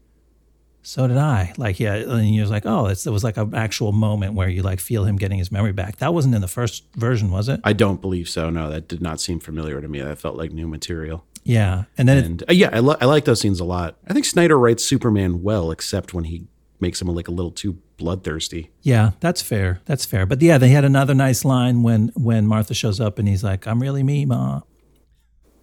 So 0.85 1.07
did 1.07 1.17
I. 1.17 1.53
Like, 1.57 1.79
yeah. 1.79 1.95
And 1.95 2.25
he 2.25 2.41
was 2.41 2.51
like, 2.51 2.65
Oh, 2.65 2.87
it 2.87 3.05
was 3.05 3.23
like 3.23 3.37
an 3.37 3.55
actual 3.55 3.93
moment 3.93 4.33
where 4.33 4.49
you 4.49 4.61
like 4.61 4.81
feel 4.81 5.05
him 5.05 5.15
getting 5.15 5.37
his 5.37 5.51
memory 5.51 5.71
back. 5.71 5.97
That 5.97 6.13
wasn't 6.13 6.35
in 6.35 6.41
the 6.41 6.47
first 6.47 6.83
version, 6.95 7.31
was 7.31 7.47
it? 7.47 7.61
I 7.63 7.71
don't 7.73 8.01
believe 8.01 8.27
so. 8.27 8.49
No, 8.49 8.69
that 8.69 8.89
did 8.89 9.01
not 9.01 9.21
seem 9.21 9.39
familiar 9.39 9.79
to 9.79 9.87
me. 9.87 10.01
That 10.01 10.19
felt 10.19 10.35
like 10.35 10.51
new 10.51 10.67
material. 10.67 11.25
Yeah, 11.45 11.85
and 11.97 12.07
then 12.07 12.17
and, 12.23 12.41
it, 12.41 12.49
uh, 12.49 12.53
yeah, 12.53 12.69
I, 12.71 12.79
lo- 12.79 12.95
I 13.01 13.05
like 13.05 13.25
those 13.25 13.41
scenes 13.41 13.59
a 13.59 13.65
lot. 13.65 13.97
I 14.07 14.13
think 14.13 14.23
Snyder 14.23 14.57
writes 14.57 14.85
Superman 14.85 15.41
well, 15.41 15.71
except 15.71 16.13
when 16.13 16.23
he 16.25 16.47
makes 16.83 17.01
him 17.01 17.07
like 17.07 17.27
a 17.27 17.31
little 17.31 17.49
too 17.49 17.79
bloodthirsty. 17.97 18.69
Yeah, 18.83 19.11
that's 19.19 19.41
fair. 19.41 19.81
That's 19.85 20.05
fair. 20.05 20.27
But 20.27 20.41
yeah, 20.41 20.59
they 20.59 20.69
had 20.69 20.85
another 20.85 21.15
nice 21.15 21.43
line 21.43 21.81
when 21.81 22.11
when 22.15 22.45
Martha 22.45 22.75
shows 22.75 22.99
up 22.99 23.17
and 23.17 23.27
he's 23.27 23.43
like, 23.43 23.65
"I'm 23.65 23.81
really 23.81 24.03
me, 24.03 24.25
ma." 24.25 24.61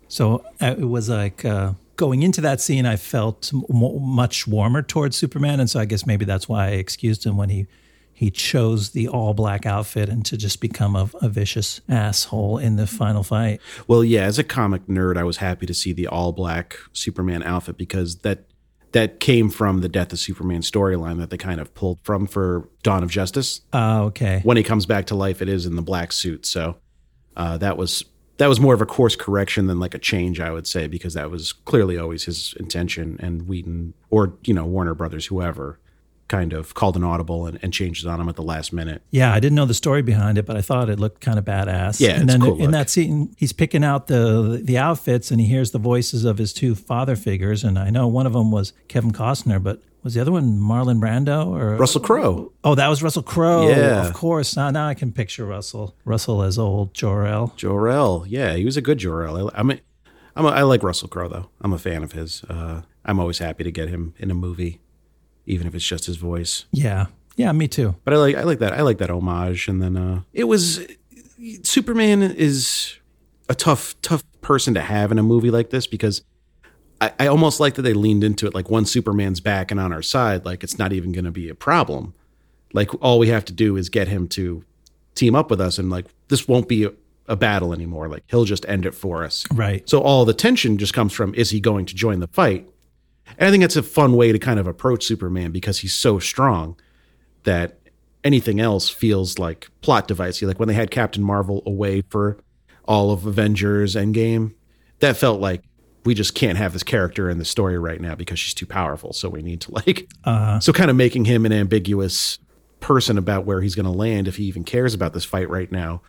So 0.08 0.44
uh, 0.60 0.74
it 0.76 0.88
was 0.88 1.08
like 1.08 1.44
uh, 1.44 1.74
going 1.94 2.22
into 2.22 2.40
that 2.40 2.60
scene, 2.60 2.86
I 2.86 2.96
felt 2.96 3.52
m- 3.54 3.64
much 4.02 4.48
warmer 4.48 4.82
towards 4.82 5.16
Superman, 5.16 5.60
and 5.60 5.70
so 5.70 5.78
I 5.78 5.84
guess 5.84 6.04
maybe 6.04 6.24
that's 6.24 6.48
why 6.48 6.66
I 6.66 6.70
excused 6.70 7.24
him 7.24 7.36
when 7.36 7.50
he 7.50 7.68
he 8.12 8.30
chose 8.30 8.90
the 8.90 9.08
all 9.08 9.32
black 9.32 9.64
outfit 9.64 10.10
and 10.10 10.26
to 10.26 10.36
just 10.36 10.60
become 10.60 10.94
a, 10.94 11.08
a, 11.22 11.28
vicious 11.30 11.80
asshole 11.88 12.58
in 12.58 12.76
the 12.76 12.86
final 12.86 13.22
fight. 13.22 13.62
Well, 13.88 14.04
yeah, 14.04 14.24
as 14.24 14.38
a 14.38 14.44
comic 14.44 14.86
nerd, 14.88 15.16
I 15.16 15.24
was 15.24 15.38
happy 15.38 15.64
to 15.64 15.72
see 15.72 15.94
the 15.94 16.06
all 16.06 16.32
black 16.32 16.76
Superman 16.92 17.42
outfit 17.42 17.78
because 17.78 18.16
that 18.16 18.44
that 18.92 19.20
came 19.20 19.50
from 19.50 19.80
the 19.80 19.88
Death 19.88 20.12
of 20.12 20.18
Superman 20.18 20.62
storyline 20.62 21.18
that 21.18 21.30
they 21.30 21.36
kind 21.36 21.60
of 21.60 21.72
pulled 21.74 21.98
from 22.02 22.26
for 22.26 22.68
Dawn 22.82 23.02
of 23.02 23.10
Justice. 23.10 23.60
Oh, 23.72 24.04
okay. 24.04 24.40
When 24.42 24.56
he 24.56 24.62
comes 24.62 24.86
back 24.86 25.06
to 25.06 25.14
life, 25.14 25.40
it 25.40 25.48
is 25.48 25.66
in 25.66 25.76
the 25.76 25.82
black 25.82 26.12
suit. 26.12 26.44
So 26.46 26.76
uh, 27.36 27.58
that 27.58 27.76
was 27.76 28.04
that 28.38 28.48
was 28.48 28.58
more 28.58 28.72
of 28.72 28.80
a 28.80 28.86
course 28.86 29.16
correction 29.16 29.66
than 29.66 29.78
like 29.78 29.94
a 29.94 29.98
change, 29.98 30.40
I 30.40 30.50
would 30.50 30.66
say, 30.66 30.86
because 30.86 31.14
that 31.14 31.30
was 31.30 31.52
clearly 31.52 31.98
always 31.98 32.24
his 32.24 32.54
intention. 32.58 33.18
And 33.20 33.46
Whedon 33.46 33.94
or 34.08 34.34
you 34.44 34.54
know 34.54 34.64
Warner 34.64 34.94
Brothers, 34.94 35.26
whoever, 35.26 35.78
kind 36.30 36.52
of 36.52 36.74
called 36.74 36.96
an 36.96 37.02
audible 37.02 37.44
and, 37.44 37.58
and 37.60 37.72
changed 37.72 38.06
it 38.06 38.08
on 38.08 38.20
him 38.20 38.28
at 38.28 38.36
the 38.36 38.42
last 38.42 38.72
minute. 38.72 39.02
Yeah, 39.10 39.34
I 39.34 39.40
didn't 39.40 39.56
know 39.56 39.66
the 39.66 39.74
story 39.74 40.00
behind 40.00 40.38
it, 40.38 40.46
but 40.46 40.56
I 40.56 40.62
thought 40.62 40.88
it 40.88 41.00
looked 41.00 41.20
kind 41.20 41.38
of 41.38 41.44
badass. 41.44 42.00
Yeah, 42.00 42.12
and 42.12 42.28
then 42.28 42.40
cool 42.40 42.54
in 42.54 42.62
look. 42.62 42.70
that 42.70 42.88
scene, 42.88 43.34
he's 43.36 43.52
picking 43.52 43.84
out 43.84 44.06
the 44.06 44.60
the 44.62 44.78
outfits 44.78 45.30
and 45.30 45.40
he 45.40 45.46
hears 45.46 45.72
the 45.72 45.78
voices 45.78 46.24
of 46.24 46.38
his 46.38 46.52
two 46.52 46.74
father 46.74 47.16
figures, 47.16 47.64
and 47.64 47.78
I 47.78 47.90
know 47.90 48.06
one 48.06 48.26
of 48.26 48.32
them 48.32 48.52
was 48.52 48.72
Kevin 48.86 49.10
Costner, 49.10 49.62
but 49.62 49.82
was 50.04 50.14
the 50.14 50.20
other 50.20 50.32
one 50.32 50.58
Marlon 50.58 51.00
Brando 51.00 51.48
or 51.48 51.76
Russell 51.76 52.00
Crowe? 52.00 52.52
Oh, 52.62 52.76
that 52.76 52.88
was 52.88 53.02
Russell 53.02 53.24
Crowe. 53.24 53.68
Yeah, 53.68 54.06
of 54.06 54.14
course. 54.14 54.56
Now, 54.56 54.70
now 54.70 54.86
I 54.86 54.94
can 54.94 55.12
picture 55.12 55.44
Russell. 55.44 55.96
Russell 56.04 56.42
as 56.42 56.58
old 56.58 56.94
Jor-El. 56.94 57.52
Jor-El, 57.56 58.24
yeah, 58.28 58.54
he 58.54 58.64
was 58.64 58.76
a 58.76 58.80
good 58.80 58.98
Jor-El. 58.98 59.50
I 59.52 59.62
mean, 59.64 59.80
I'm 60.36 60.46
a, 60.46 60.50
I 60.50 60.62
like 60.62 60.84
Russell 60.84 61.08
Crowe 61.08 61.28
though. 61.28 61.50
I'm 61.60 61.72
a 61.72 61.78
fan 61.78 62.04
of 62.04 62.12
his. 62.12 62.44
Uh, 62.44 62.82
I'm 63.04 63.18
always 63.18 63.38
happy 63.38 63.64
to 63.64 63.72
get 63.72 63.88
him 63.88 64.14
in 64.18 64.30
a 64.30 64.34
movie 64.34 64.78
even 65.50 65.66
if 65.66 65.74
it's 65.74 65.84
just 65.84 66.06
his 66.06 66.16
voice. 66.16 66.64
Yeah. 66.72 67.06
Yeah, 67.36 67.52
me 67.52 67.68
too. 67.68 67.94
But 68.04 68.14
I 68.14 68.16
like 68.18 68.36
I 68.36 68.42
like 68.42 68.58
that. 68.58 68.72
I 68.72 68.82
like 68.82 68.98
that 68.98 69.10
homage. 69.10 69.68
And 69.68 69.82
then 69.82 69.96
uh 69.96 70.22
it 70.32 70.44
was 70.44 70.86
Superman 71.62 72.22
is 72.22 72.96
a 73.48 73.54
tough, 73.54 74.00
tough 74.02 74.22
person 74.42 74.74
to 74.74 74.80
have 74.80 75.10
in 75.10 75.18
a 75.18 75.22
movie 75.22 75.50
like 75.50 75.70
this 75.70 75.86
because 75.86 76.22
I, 77.00 77.12
I 77.18 77.26
almost 77.28 77.60
like 77.60 77.74
that 77.74 77.82
they 77.82 77.94
leaned 77.94 78.24
into 78.24 78.46
it 78.46 78.54
like 78.54 78.68
one 78.68 78.84
Superman's 78.84 79.40
back 79.40 79.70
and 79.70 79.80
on 79.80 79.92
our 79.92 80.02
side, 80.02 80.44
like 80.44 80.62
it's 80.62 80.78
not 80.78 80.92
even 80.92 81.12
gonna 81.12 81.30
be 81.30 81.48
a 81.48 81.54
problem. 81.54 82.14
Like 82.72 82.90
all 83.02 83.18
we 83.18 83.28
have 83.28 83.44
to 83.46 83.52
do 83.52 83.76
is 83.76 83.88
get 83.88 84.08
him 84.08 84.28
to 84.28 84.64
team 85.14 85.34
up 85.34 85.50
with 85.50 85.60
us 85.60 85.78
and 85.78 85.90
like 85.90 86.06
this 86.28 86.46
won't 86.46 86.68
be 86.68 86.84
a, 86.84 86.92
a 87.26 87.36
battle 87.36 87.72
anymore. 87.72 88.08
Like 88.08 88.24
he'll 88.28 88.44
just 88.44 88.66
end 88.68 88.86
it 88.86 88.94
for 88.94 89.24
us. 89.24 89.46
Right. 89.52 89.88
So 89.88 90.00
all 90.00 90.24
the 90.24 90.34
tension 90.34 90.78
just 90.78 90.92
comes 90.92 91.12
from 91.12 91.34
is 91.34 91.50
he 91.50 91.60
going 91.60 91.86
to 91.86 91.94
join 91.94 92.20
the 92.20 92.28
fight? 92.28 92.68
And 93.38 93.48
I 93.48 93.50
think 93.50 93.64
it's 93.64 93.76
a 93.76 93.82
fun 93.82 94.14
way 94.14 94.32
to 94.32 94.38
kind 94.38 94.60
of 94.60 94.66
approach 94.66 95.04
Superman 95.04 95.50
because 95.50 95.78
he's 95.78 95.94
so 95.94 96.18
strong 96.18 96.76
that 97.44 97.78
anything 98.24 98.60
else 98.60 98.88
feels 98.88 99.38
like 99.38 99.68
plot 99.80 100.08
device. 100.08 100.42
Like 100.42 100.58
when 100.58 100.68
they 100.68 100.74
had 100.74 100.90
Captain 100.90 101.22
Marvel 101.22 101.62
away 101.66 102.02
for 102.02 102.38
all 102.84 103.10
of 103.10 103.26
Avengers 103.26 103.94
Endgame, 103.94 104.54
that 104.98 105.16
felt 105.16 105.40
like 105.40 105.62
we 106.04 106.14
just 106.14 106.34
can't 106.34 106.58
have 106.58 106.72
this 106.72 106.82
character 106.82 107.28
in 107.28 107.38
the 107.38 107.44
story 107.44 107.78
right 107.78 108.00
now 108.00 108.14
because 108.14 108.38
she's 108.38 108.54
too 108.54 108.66
powerful. 108.66 109.12
So 109.12 109.28
we 109.28 109.42
need 109.42 109.60
to 109.62 109.72
like, 109.74 110.08
uh-huh. 110.24 110.60
so 110.60 110.72
kind 110.72 110.90
of 110.90 110.96
making 110.96 111.26
him 111.26 111.44
an 111.46 111.52
ambiguous 111.52 112.38
person 112.80 113.18
about 113.18 113.44
where 113.44 113.60
he's 113.60 113.74
going 113.74 113.84
to 113.84 113.92
land 113.92 114.26
if 114.26 114.36
he 114.36 114.44
even 114.44 114.64
cares 114.64 114.94
about 114.94 115.12
this 115.12 115.24
fight 115.24 115.50
right 115.50 115.70
now 115.70 116.02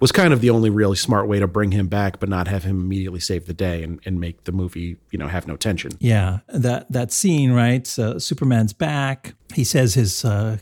was 0.00 0.12
kind 0.12 0.32
of 0.32 0.40
the 0.40 0.50
only 0.50 0.70
really 0.70 0.96
smart 0.96 1.26
way 1.28 1.38
to 1.38 1.46
bring 1.46 1.72
him 1.72 1.88
back, 1.88 2.20
but 2.20 2.28
not 2.28 2.48
have 2.48 2.64
him 2.64 2.80
immediately 2.80 3.20
save 3.20 3.46
the 3.46 3.54
day 3.54 3.82
and, 3.82 4.00
and 4.04 4.20
make 4.20 4.44
the 4.44 4.52
movie, 4.52 4.96
you 5.10 5.18
know, 5.18 5.28
have 5.28 5.46
no 5.46 5.56
tension. 5.56 5.92
Yeah, 6.00 6.40
that 6.48 6.90
that 6.92 7.12
scene, 7.12 7.52
right? 7.52 7.86
So 7.86 8.18
Superman's 8.18 8.72
back. 8.72 9.34
He 9.54 9.64
says 9.64 9.94
his 9.94 10.24
uh, 10.24 10.58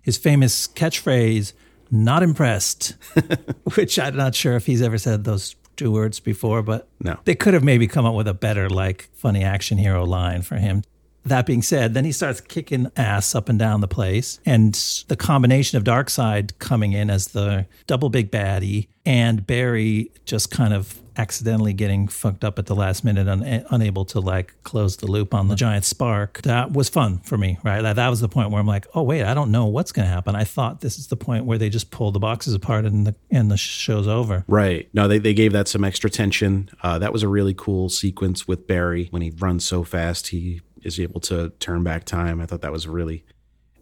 his 0.00 0.16
famous 0.16 0.66
catchphrase, 0.66 1.52
"Not 1.90 2.22
impressed," 2.22 2.94
which 3.74 3.98
I'm 3.98 4.16
not 4.16 4.34
sure 4.34 4.56
if 4.56 4.66
he's 4.66 4.82
ever 4.82 4.98
said 4.98 5.24
those 5.24 5.54
two 5.76 5.92
words 5.92 6.20
before, 6.20 6.62
but 6.62 6.88
no, 7.00 7.18
they 7.24 7.34
could 7.34 7.54
have 7.54 7.64
maybe 7.64 7.86
come 7.86 8.04
up 8.04 8.14
with 8.14 8.28
a 8.28 8.34
better, 8.34 8.68
like, 8.68 9.08
funny 9.14 9.44
action 9.44 9.78
hero 9.78 10.04
line 10.04 10.42
for 10.42 10.56
him. 10.56 10.82
That 11.24 11.46
being 11.46 11.62
said, 11.62 11.94
then 11.94 12.04
he 12.04 12.12
starts 12.12 12.40
kicking 12.40 12.90
ass 12.96 13.34
up 13.34 13.48
and 13.48 13.58
down 13.58 13.80
the 13.80 13.88
place. 13.88 14.40
And 14.46 14.74
the 15.08 15.16
combination 15.16 15.76
of 15.76 15.84
Darkseid 15.84 16.58
coming 16.58 16.92
in 16.92 17.10
as 17.10 17.28
the 17.28 17.66
double 17.86 18.08
big 18.08 18.30
baddie 18.30 18.88
and 19.04 19.46
Barry 19.46 20.10
just 20.24 20.50
kind 20.50 20.74
of 20.74 21.00
accidentally 21.18 21.72
getting 21.72 22.06
fucked 22.06 22.44
up 22.44 22.58
at 22.58 22.66
the 22.66 22.76
last 22.76 23.04
minute, 23.04 23.26
un- 23.26 23.64
unable 23.70 24.04
to 24.04 24.20
like 24.20 24.54
close 24.62 24.98
the 24.98 25.06
loop 25.06 25.34
on 25.34 25.48
the 25.48 25.56
giant 25.56 25.84
spark. 25.84 26.40
That 26.42 26.72
was 26.72 26.88
fun 26.88 27.18
for 27.18 27.36
me, 27.36 27.58
right? 27.64 27.82
That, 27.82 27.96
that 27.96 28.08
was 28.08 28.20
the 28.20 28.28
point 28.28 28.50
where 28.50 28.60
I'm 28.60 28.66
like, 28.66 28.86
oh 28.94 29.02
wait, 29.02 29.24
I 29.24 29.34
don't 29.34 29.50
know 29.50 29.66
what's 29.66 29.92
going 29.92 30.06
to 30.06 30.12
happen. 30.12 30.36
I 30.36 30.44
thought 30.44 30.80
this 30.80 30.98
is 30.98 31.08
the 31.08 31.16
point 31.16 31.44
where 31.44 31.58
they 31.58 31.68
just 31.68 31.90
pull 31.90 32.12
the 32.12 32.20
boxes 32.20 32.54
apart 32.54 32.84
and 32.84 33.06
the 33.06 33.14
and 33.30 33.50
the 33.50 33.56
show's 33.56 34.06
over. 34.06 34.44
Right. 34.46 34.88
No, 34.94 35.08
they 35.08 35.18
they 35.18 35.34
gave 35.34 35.52
that 35.52 35.68
some 35.68 35.84
extra 35.84 36.08
tension. 36.08 36.70
Uh, 36.82 36.98
that 36.98 37.12
was 37.12 37.22
a 37.22 37.28
really 37.28 37.54
cool 37.54 37.88
sequence 37.88 38.46
with 38.46 38.66
Barry 38.66 39.08
when 39.10 39.22
he 39.22 39.30
runs 39.30 39.64
so 39.64 39.82
fast 39.82 40.28
he 40.28 40.60
is 40.84 40.98
able 41.00 41.20
to 41.20 41.50
turn 41.60 41.82
back 41.82 42.04
time. 42.04 42.40
I 42.40 42.46
thought 42.46 42.62
that 42.62 42.72
was 42.72 42.86
really 42.86 43.24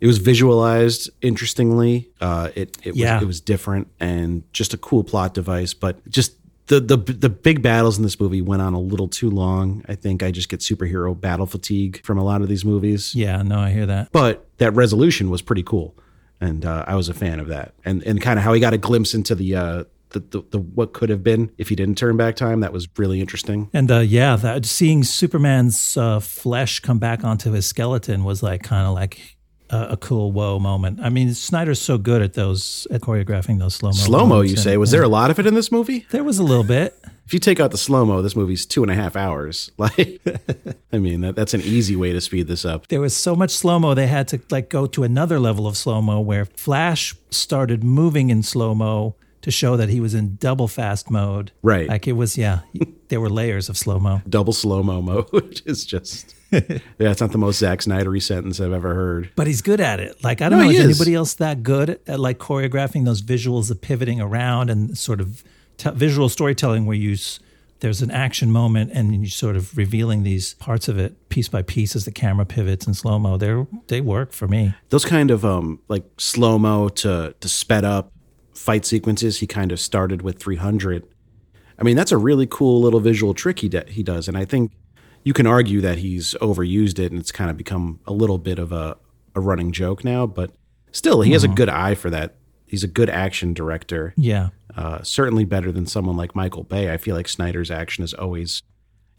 it 0.01 0.07
was 0.07 0.19
visualized 0.19 1.11
interestingly. 1.23 2.11
Uh, 2.21 2.51
it 2.55 2.77
it 2.83 2.97
yeah. 2.97 3.15
was 3.15 3.23
it 3.23 3.27
was 3.27 3.41
different 3.41 3.89
and 3.99 4.43
just 4.53 4.75
a 4.75 4.77
cool 4.77 5.05
plot 5.05 5.35
device, 5.35 5.75
but 5.75 6.07
just 6.09 6.35
the 6.67 6.81
the 6.81 6.97
the 6.97 7.29
big 7.29 7.63
battles 7.63 7.97
in 7.97 8.03
this 8.03 8.21
movie 8.21 8.43
went 8.43 8.61
on 8.61 8.75
a 8.75 8.81
little 8.81 9.09
too 9.09 9.31
long. 9.31 9.85
I 9.89 9.95
think 9.95 10.23
I 10.23 10.31
just 10.31 10.49
get 10.49 10.61
superhero 10.61 11.19
battle 11.19 11.47
fatigue 11.47 12.03
from 12.05 12.19
a 12.19 12.25
lot 12.25 12.43
of 12.43 12.49
these 12.49 12.65
movies. 12.65 13.15
Yeah, 13.15 13.43
no, 13.43 13.59
I 13.59 13.71
hear 13.71 13.87
that. 13.87 14.13
But 14.13 14.47
that 14.59 14.73
resolution 14.73 15.31
was 15.31 15.43
pretty 15.43 15.63
cool, 15.63 15.95
and 16.41 16.65
uh, 16.65 16.85
I 16.87 16.95
was 16.95 17.09
a 17.09 17.15
fan 17.15 17.41
of 17.41 17.49
that, 17.49 17.75
and 17.85 18.03
and 18.03 18.21
kind 18.21 18.39
of 18.39 18.45
how 18.45 18.53
he 18.53 18.61
got 18.61 18.75
a 18.75 18.79
glimpse 18.79 19.15
into 19.15 19.35
the 19.35 19.55
uh, 19.57 19.85
the, 20.11 20.21
the, 20.21 20.45
the, 20.51 20.59
what 20.59 20.93
could 20.93 21.11
have 21.11 21.23
been 21.23 21.51
if 21.59 21.69
he 21.69 21.77
didn't 21.77 21.97
turn 21.97 22.17
back 22.17 22.37
time. 22.37 22.61
That 22.61 22.73
was 22.73 22.89
really 22.97 23.21
interesting. 23.21 23.71
And 23.73 23.91
uh, 23.91 23.99
yeah, 24.01 24.37
that 24.37 24.65
seeing 24.67 25.05
Superman's 25.05 25.97
uh, 25.97 26.21
flesh 26.21 26.81
come 26.81 26.99
back 26.99 27.25
onto 27.25 27.53
his 27.53 27.67
skeleton 27.67 28.25
was 28.25 28.43
like 28.43 28.63
kind 28.63 28.87
of 28.87 28.95
like 28.95 29.37
a, 29.71 29.89
a, 29.91 29.97
cool 29.97 30.33
whoa 30.33 30.59
moment. 30.59 31.01
I 31.03 31.09
mean, 31.09 31.35
Snyder's 31.35 31.81
so 31.81 31.99
good 31.99 32.23
at 32.23 32.35
those 32.35 32.87
at 32.91 33.01
choreographing 33.01 33.59
those 33.59 33.75
slow 33.75 33.91
mo. 33.91 33.95
Slow 33.95 34.27
mo, 34.27 34.41
you 34.41 34.57
say? 34.57 34.77
Was 34.77 34.93
and, 34.93 34.99
there 34.99 35.05
a 35.05 35.09
lot 35.09 35.31
of 35.31 35.39
it 35.39 35.47
in 35.47 35.55
this 35.55 35.73
movie? 35.73 36.07
There 36.11 36.25
was 36.25 36.39
a 36.39 36.45
little 36.45 36.65
bit. 36.65 36.97
if 37.27 37.35
you 37.35 37.41
take 37.41 37.59
out 37.59 37.73
the 37.73 37.79
slow 37.79 38.05
mo, 38.05 38.23
this 38.23 38.37
movie's 38.37 38.65
two 38.65 38.83
and 38.83 38.91
a 38.91 38.95
half 38.95 39.17
hours. 39.17 39.71
Like, 39.79 40.21
I 40.93 40.99
mean, 40.99 41.21
that, 41.21 41.37
that's 41.37 41.55
an 41.55 41.61
easy 41.61 41.97
way 41.97 42.13
to 42.13 42.21
speed 42.21 42.47
this 42.47 42.65
up. 42.65 42.89
There 42.89 43.01
was 43.01 43.17
so 43.17 43.37
much 43.37 43.51
slow 43.51 43.79
mo, 43.79 43.95
they 43.95 44.07
had 44.07 44.29
to 44.29 44.41
like 44.51 44.69
go 44.69 44.87
to 44.87 45.03
another 45.03 45.39
level 45.39 45.67
of 45.67 45.77
slow 45.77 46.01
mo 46.01 46.21
where 46.21 46.45
Flash 46.45 47.15
started 47.31 47.85
moving 47.85 48.31
in 48.31 48.43
slow 48.43 48.75
mo 48.75 49.17
to 49.47 49.53
show 49.53 49.77
that 49.77 49.89
he 49.89 50.01
was 50.01 50.13
in 50.13 50.35
double 50.41 50.67
fast 50.67 51.09
mode. 51.09 51.53
Right. 51.63 51.89
Like 51.89 52.09
it 52.09 52.15
was, 52.15 52.37
yeah, 52.37 52.61
there 53.09 53.21
were 53.21 53.31
layers 53.31 53.69
of 53.69 53.77
slow 53.79 54.01
mo. 54.01 54.21
Double 54.29 54.53
slow 54.53 54.83
mo 54.83 55.01
mode, 55.01 55.29
which 55.31 55.63
is 55.65 55.87
just, 55.87 56.35
yeah, 56.51 56.61
it's 56.99 57.21
not 57.21 57.31
the 57.31 57.39
most 57.39 57.61
Zack 57.61 57.79
Snydery 57.79 58.21
sentence 58.21 58.61
I've 58.61 58.73
ever 58.73 58.93
heard. 58.93 59.31
But 59.37 59.47
he's 59.47 59.63
good 59.63 59.81
at 59.81 60.01
it. 60.01 60.23
Like 60.25 60.43
I 60.43 60.49
don't 60.49 60.59
No, 60.59 60.65
know, 60.65 60.71
is 60.73 60.79
is. 60.81 60.85
anybody 60.85 61.15
else 61.15 61.35
that 61.35 61.63
good 61.63 62.01
at 62.09 62.19
like 62.19 62.39
choreographing 62.39 63.05
those 63.05 63.23
visuals 63.23 63.71
of 63.71 63.81
pivoting 63.81 64.21
around 64.21 64.69
and 64.69 64.99
sort 64.99 65.21
of 65.21 65.45
t- 65.77 65.91
visual 65.93 66.29
storytelling 66.29 66.85
where 66.85 66.97
you 66.97 67.13
s- 67.13 67.39
there's 67.81 68.03
an 68.03 68.11
action 68.11 68.51
moment 68.51 68.91
and 68.95 69.15
you 69.15 69.29
sort 69.29 69.55
of 69.55 69.77
revealing 69.79 70.25
these 70.25 70.55
parts 70.55 70.89
of 70.89 70.99
it 70.99 71.29
piece 71.29 71.47
by 71.49 71.63
piece 71.63 71.95
as 71.95 72.05
the 72.05 72.11
camera 72.11 72.45
pivots 72.47 72.87
in 72.87 72.95
slow 72.95 73.17
mo. 73.21 73.37
They 73.37 73.65
they 73.87 74.01
work 74.01 74.33
for 74.33 74.49
me. 74.49 74.75
Those 74.89 75.05
kind 75.05 75.31
of 75.31 75.45
um 75.45 75.79
like 75.89 76.05
slow 76.19 76.59
mo 76.59 76.89
to 76.89 77.35
to 77.39 77.49
sped 77.49 77.85
up 77.85 78.11
fight 78.57 78.85
sequences, 78.85 79.41
he 79.41 79.47
kind 79.47 79.73
of 79.73 79.81
started 79.81 80.23
with 80.23 80.39
300. 80.39 81.07
I 81.79 81.83
mean, 81.83 81.97
that's 81.97 82.13
a 82.13 82.19
really 82.19 82.47
cool 82.47 82.81
little 82.81 83.01
visual 83.01 83.35
trick 83.35 83.61
he 83.61 83.69
de- 83.69 83.91
he 83.91 84.03
does, 84.03 84.29
and 84.29 84.37
I 84.37 84.45
think 84.45 84.73
you 85.25 85.33
can 85.33 85.47
argue 85.47 85.81
that 85.81 85.99
he's 85.99 86.35
overused 86.41 86.99
it 86.99 87.11
and 87.11 87.21
it's 87.21 87.33
kind 87.33 87.51
of 87.51 87.57
become 87.57 88.01
a 88.07 88.13
little 88.13 88.39
bit 88.39 88.59
of 88.59 88.73
a 88.73 88.97
a 89.37 89.41
running 89.41 89.71
joke 89.71 90.03
now, 90.03 90.27
but 90.27 90.51
still, 90.91 91.21
he 91.21 91.33
has 91.33 91.45
a 91.45 91.49
good 91.49 91.69
eye 91.69 91.95
for 91.95 92.11
that. 92.11 92.37
He's 92.65 92.83
a 92.83 92.89
good 92.89 93.11
action 93.11 93.55
director. 93.55 94.15
Yeah. 94.17 94.49
Uh, 94.75 95.03
certainly 95.03 95.45
better 95.45 95.71
than 95.71 95.87
someone 95.87 96.17
like 96.17 96.35
Michael 96.35 96.65
Bay. 96.65 96.93
I 96.93 96.97
feel 96.97 97.15
like 97.15 97.29
Snyder's 97.29 97.71
action 97.71 98.03
is 98.03 98.13
always, 98.15 98.63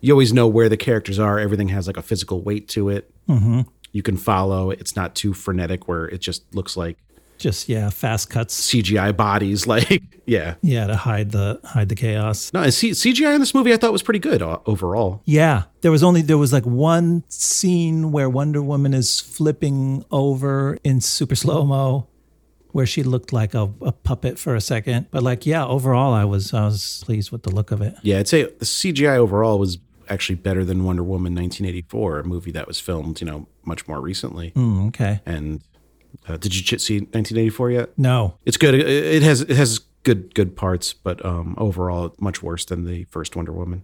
you 0.02 0.12
always 0.12 0.34
know 0.34 0.48
where 0.48 0.68
the 0.68 0.76
characters 0.76 1.20
are. 1.20 1.40
Everything 1.40 1.70
has 1.70 1.88
like 1.88 1.98
a 1.98 2.02
physical 2.02 2.42
weight 2.42 2.68
to 2.70 2.90
it. 2.90 3.14
Mm-hmm. 3.30 3.62
You 3.94 4.04
can 4.04 4.18
follow. 4.18 4.72
It's 4.72 4.96
not 4.96 5.16
too 5.16 5.34
frenetic 5.34 5.88
where 5.88 6.08
it 6.08 6.20
just 6.20 6.54
looks 6.54 6.76
like 6.76 6.98
Just 7.38 7.70
yeah, 7.70 7.90
fast 7.90 8.30
cuts. 8.30 8.60
CGI 8.72 9.16
bodies. 9.16 9.66
Like, 9.78 10.02
yeah. 10.26 10.56
Yeah, 10.62 10.88
to 10.88 10.96
hide 10.96 11.32
the 11.32 11.60
hide 11.64 11.90
the 11.90 11.96
chaos. 11.96 12.52
No, 12.54 12.62
and 12.64 12.74
C- 12.74 12.92
CGI 12.92 13.34
in 13.36 13.40
this 13.40 13.54
movie 13.54 13.74
I 13.74 13.78
thought 13.78 13.92
was 13.92 14.02
pretty 14.04 14.20
good 14.20 14.42
uh, 14.42 14.60
overall. 14.66 15.22
Yeah, 15.26 15.64
there 15.82 15.92
was 15.92 16.04
only 16.04 16.22
there 16.22 16.38
was 16.38 16.52
like 16.54 16.66
one 16.66 17.24
scene 17.28 18.12
where 18.12 18.30
Wonder 18.30 18.62
Woman 18.62 18.94
is 18.94 19.20
flipping 19.20 20.04
over 20.12 20.78
in 20.84 21.02
super 21.02 21.36
slow 21.36 21.66
mo, 21.66 22.08
where 22.72 22.86
she 22.86 23.04
looked 23.04 23.32
like 23.34 23.54
a, 23.54 23.72
a 23.82 23.92
puppet 23.92 24.40
for 24.40 24.56
a 24.56 24.62
second. 24.62 25.08
But 25.12 25.24
like, 25.24 25.46
yeah, 25.46 25.66
overall, 25.66 26.14
I 26.14 26.26
was 26.26 26.54
I 26.54 26.66
was 26.66 27.04
pleased 27.06 27.32
with 27.32 27.44
the 27.44 27.52
look 27.52 27.72
of 27.72 27.82
it. 27.82 27.96
Yeah, 28.02 28.20
I'd 28.20 28.28
say 28.28 28.44
the 28.44 28.66
CGI 28.66 29.18
overall 29.18 29.60
was 29.60 29.78
actually 30.10 30.36
better 30.36 30.64
than 30.64 30.84
Wonder 30.86 31.04
Woman 31.04 31.36
1984, 31.36 32.20
a 32.20 32.24
movie 32.24 32.52
that 32.52 32.66
was 32.68 32.80
filmed, 32.80 33.20
you 33.20 33.28
know, 33.28 33.48
much 33.66 33.88
more 33.88 34.00
recently. 34.00 34.52
Mm, 34.52 34.88
okay, 34.88 35.20
And 35.26 35.62
uh, 36.28 36.38
did 36.38 36.54
you 36.56 36.78
see 36.80 36.96
1984 37.00 37.72
yet? 37.72 37.90
no, 37.98 38.36
It's 38.46 38.58
good. 38.58 38.74
It- 38.76 38.88
It 38.88 39.24
has 39.24 39.42
it 39.42 39.56
has 39.58 39.80
good 40.04 40.34
good 40.36 40.56
parts, 40.56 40.94
but 40.94 41.24
um, 41.26 41.56
overall 41.58 42.14
much 42.20 42.42
worse 42.44 42.66
than 42.66 42.86
the 42.86 43.04
first 43.06 43.36
Wonder 43.36 43.52
Woman. 43.52 43.84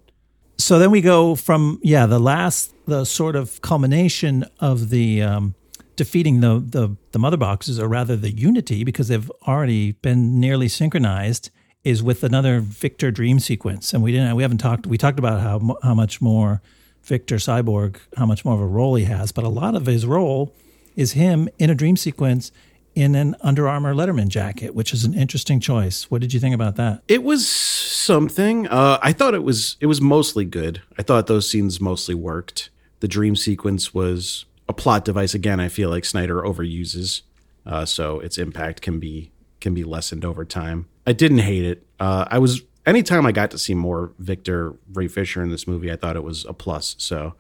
so 0.58 0.80
then 0.80 0.92
we 0.92 1.02
go 1.02 1.36
from 1.36 1.80
yeah 1.84 2.06
the 2.06 2.20
last 2.20 2.74
the 2.86 3.06
sort 3.06 3.36
of 3.36 3.60
culmination 3.62 4.46
of 4.60 4.90
the 4.90 5.22
um, 5.22 5.56
defeating 5.96 6.40
the, 6.42 6.60
the 6.66 6.96
the 7.12 7.20
mother 7.20 7.38
boxes 7.38 7.80
or 7.80 7.88
rather 7.88 8.16
the 8.16 8.32
unity 8.32 8.84
because 8.84 9.08
they've 9.10 9.32
already 9.48 9.92
been 10.02 10.40
nearly 10.40 10.68
synchronized 10.68 11.50
is 11.84 12.02
with 12.02 12.24
another 12.24 12.60
victor 12.62 13.12
dream 13.12 13.40
sequence 13.40 13.94
and 13.94 14.02
we 14.04 14.12
didn't 14.12 14.36
we 14.36 14.44
haven't 14.44 14.60
talked 14.60 14.88
we 14.88 14.98
talked 14.98 15.20
about 15.20 15.42
how 15.42 15.78
how 15.84 15.94
much 15.94 16.22
more 16.22 16.62
victor 17.04 17.36
cyborg 17.36 17.98
how 18.18 18.26
much 18.26 18.46
more 18.46 18.54
of 18.56 18.62
a 18.62 18.66
role 18.66 18.96
he 18.96 19.04
has 19.06 19.32
but 19.34 19.44
a 19.44 19.50
lot 19.50 19.76
of 19.76 19.86
his 19.86 20.06
role 20.06 20.54
is 20.96 21.14
him 21.14 21.50
in 21.58 21.70
a 21.70 21.76
dream 21.76 21.96
sequence 21.98 22.52
in 22.96 23.16
an 23.16 23.36
Under 23.42 23.68
Armour 23.68 23.94
Letterman 23.94 24.28
jacket, 24.28 24.76
which 24.76 24.94
is 24.94 25.04
an 25.04 25.14
interesting 25.14 25.60
choice. 25.60 26.10
What 26.12 26.22
did 26.22 26.34
you 26.34 26.40
think 26.40 26.54
about 26.54 26.76
that? 26.76 27.02
It 27.08 27.24
was 27.24 27.48
something. 27.48 28.68
Uh, 28.68 29.00
I 29.02 29.14
thought 29.14 29.34
it 29.34 29.44
was 29.44 29.78
it 29.80 29.88
was 29.88 30.02
mostly 30.02 30.46
good. 30.46 30.82
I 30.98 31.04
thought 31.04 31.28
those 31.28 31.50
scenes 31.50 31.82
mostly 31.82 32.16
worked. 32.16 32.70
The 33.00 33.08
dream 33.08 33.36
sequence 33.36 33.94
was 33.94 34.46
a 34.70 34.74
plot 34.74 35.06
device 35.06 35.34
again. 35.34 35.60
I 35.60 35.68
feel 35.68 35.90
like 35.90 36.06
Snyder 36.06 36.42
overuses, 36.42 37.22
uh, 37.66 37.86
so 37.86 38.20
its 38.20 38.38
impact 38.38 38.82
can 38.82 39.00
be 39.00 39.32
can 39.60 39.74
be 39.74 39.84
lessened 39.84 40.24
over 40.26 40.46
time. 40.46 40.88
I 41.08 41.14
didn't 41.14 41.40
hate 41.40 41.66
it. 41.66 41.86
Uh, 42.00 42.26
I 42.30 42.38
was 42.38 42.62
anytime 42.86 43.26
I 43.26 43.32
got 43.32 43.52
to 43.52 43.58
see 43.58 43.74
more 43.74 44.12
Victor 44.20 44.74
Ray 44.94 45.08
Fisher 45.08 45.42
in 45.42 45.50
this 45.50 45.68
movie, 45.68 45.92
I 45.92 45.96
thought 45.96 46.16
it 46.16 46.24
was 46.24 46.46
a 46.46 46.54
plus. 46.54 46.96
So 47.00 47.36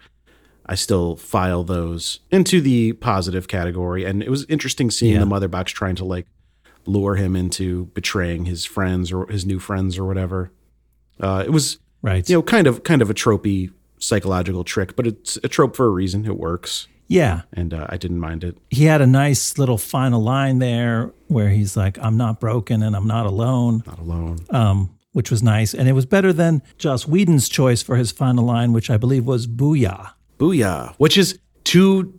I 0.65 0.75
still 0.75 1.15
file 1.17 1.63
those 1.63 2.19
into 2.31 2.61
the 2.61 2.93
positive 2.93 3.47
category. 3.47 4.05
And 4.05 4.23
it 4.23 4.29
was 4.29 4.45
interesting 4.45 4.89
seeing 4.91 5.13
Yeah. 5.13 5.19
the 5.19 5.25
mother 5.25 5.47
box 5.47 5.71
trying 5.71 5.95
to 5.95 6.05
like 6.05 6.25
lure 6.85 7.15
him 7.15 7.35
into 7.35 7.85
betraying 7.93 8.45
his 8.45 8.65
friends 8.65 9.11
or 9.11 9.27
his 9.27 9.45
new 9.45 9.59
friends 9.59 9.97
or 9.97 10.05
whatever. 10.05 10.51
Uh, 11.19 11.43
it 11.45 11.51
was 11.51 11.79
Right. 12.01 12.27
you 12.29 12.35
know 12.35 12.41
kind 12.43 12.67
of 12.67 12.83
kind 12.83 13.01
of 13.01 13.09
a 13.09 13.13
tropey 13.13 13.71
psychological 13.99 14.63
trick, 14.63 14.95
but 14.95 15.07
it's 15.07 15.37
a 15.43 15.47
trope 15.47 15.75
for 15.75 15.85
a 15.85 15.89
reason. 15.89 16.25
It 16.25 16.37
works, 16.37 16.87
yeah. 17.07 17.43
and 17.53 17.73
uh, 17.73 17.85
I 17.89 17.95
didn't 17.95 18.19
mind 18.19 18.43
it. 18.43 18.57
he 18.69 18.83
had 18.85 18.99
a 19.01 19.07
nice 19.07 19.57
little 19.57 19.77
final 19.77 20.21
line 20.21 20.59
there 20.59 21.11
where 21.27 21.49
he's 21.49 21.77
like, 21.77 21.97
I'm 22.01 22.17
not 22.17 22.39
broken 22.41 22.83
and 22.83 22.95
I'm 22.97 23.07
not 23.07 23.25
alone, 23.25 23.83
Not 23.87 23.99
alone. 23.99 24.39
um, 24.49 24.89
which 25.13 25.31
was 25.31 25.41
nice. 25.41 25.73
And 25.73 25.87
it 25.87 25.93
was 25.93 26.05
better 26.05 26.33
than 26.33 26.61
Joss 26.77 27.07
Whedon's 27.07 27.47
choice 27.47 27.81
for 27.81 27.95
his 27.95 28.11
final 28.11 28.43
line, 28.45 28.73
which 28.73 28.89
I 28.89 28.97
believe 28.97 29.25
was 29.25 29.47
Booyah. 29.47 30.11
Booyah! 30.39 30.93
Which 30.97 31.17
is 31.17 31.39
too. 31.63 32.13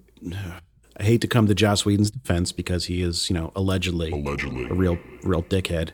I 0.96 1.02
hate 1.02 1.20
to 1.22 1.26
come 1.26 1.46
to 1.48 1.54
Joss 1.54 1.84
Whedon's 1.84 2.10
defense 2.10 2.52
because 2.52 2.84
he 2.84 3.02
is, 3.02 3.28
you 3.28 3.34
know, 3.34 3.50
allegedly, 3.56 4.12
Allegedly. 4.12 4.66
a 4.66 4.74
real, 4.74 4.96
real 5.24 5.42
dickhead. 5.42 5.90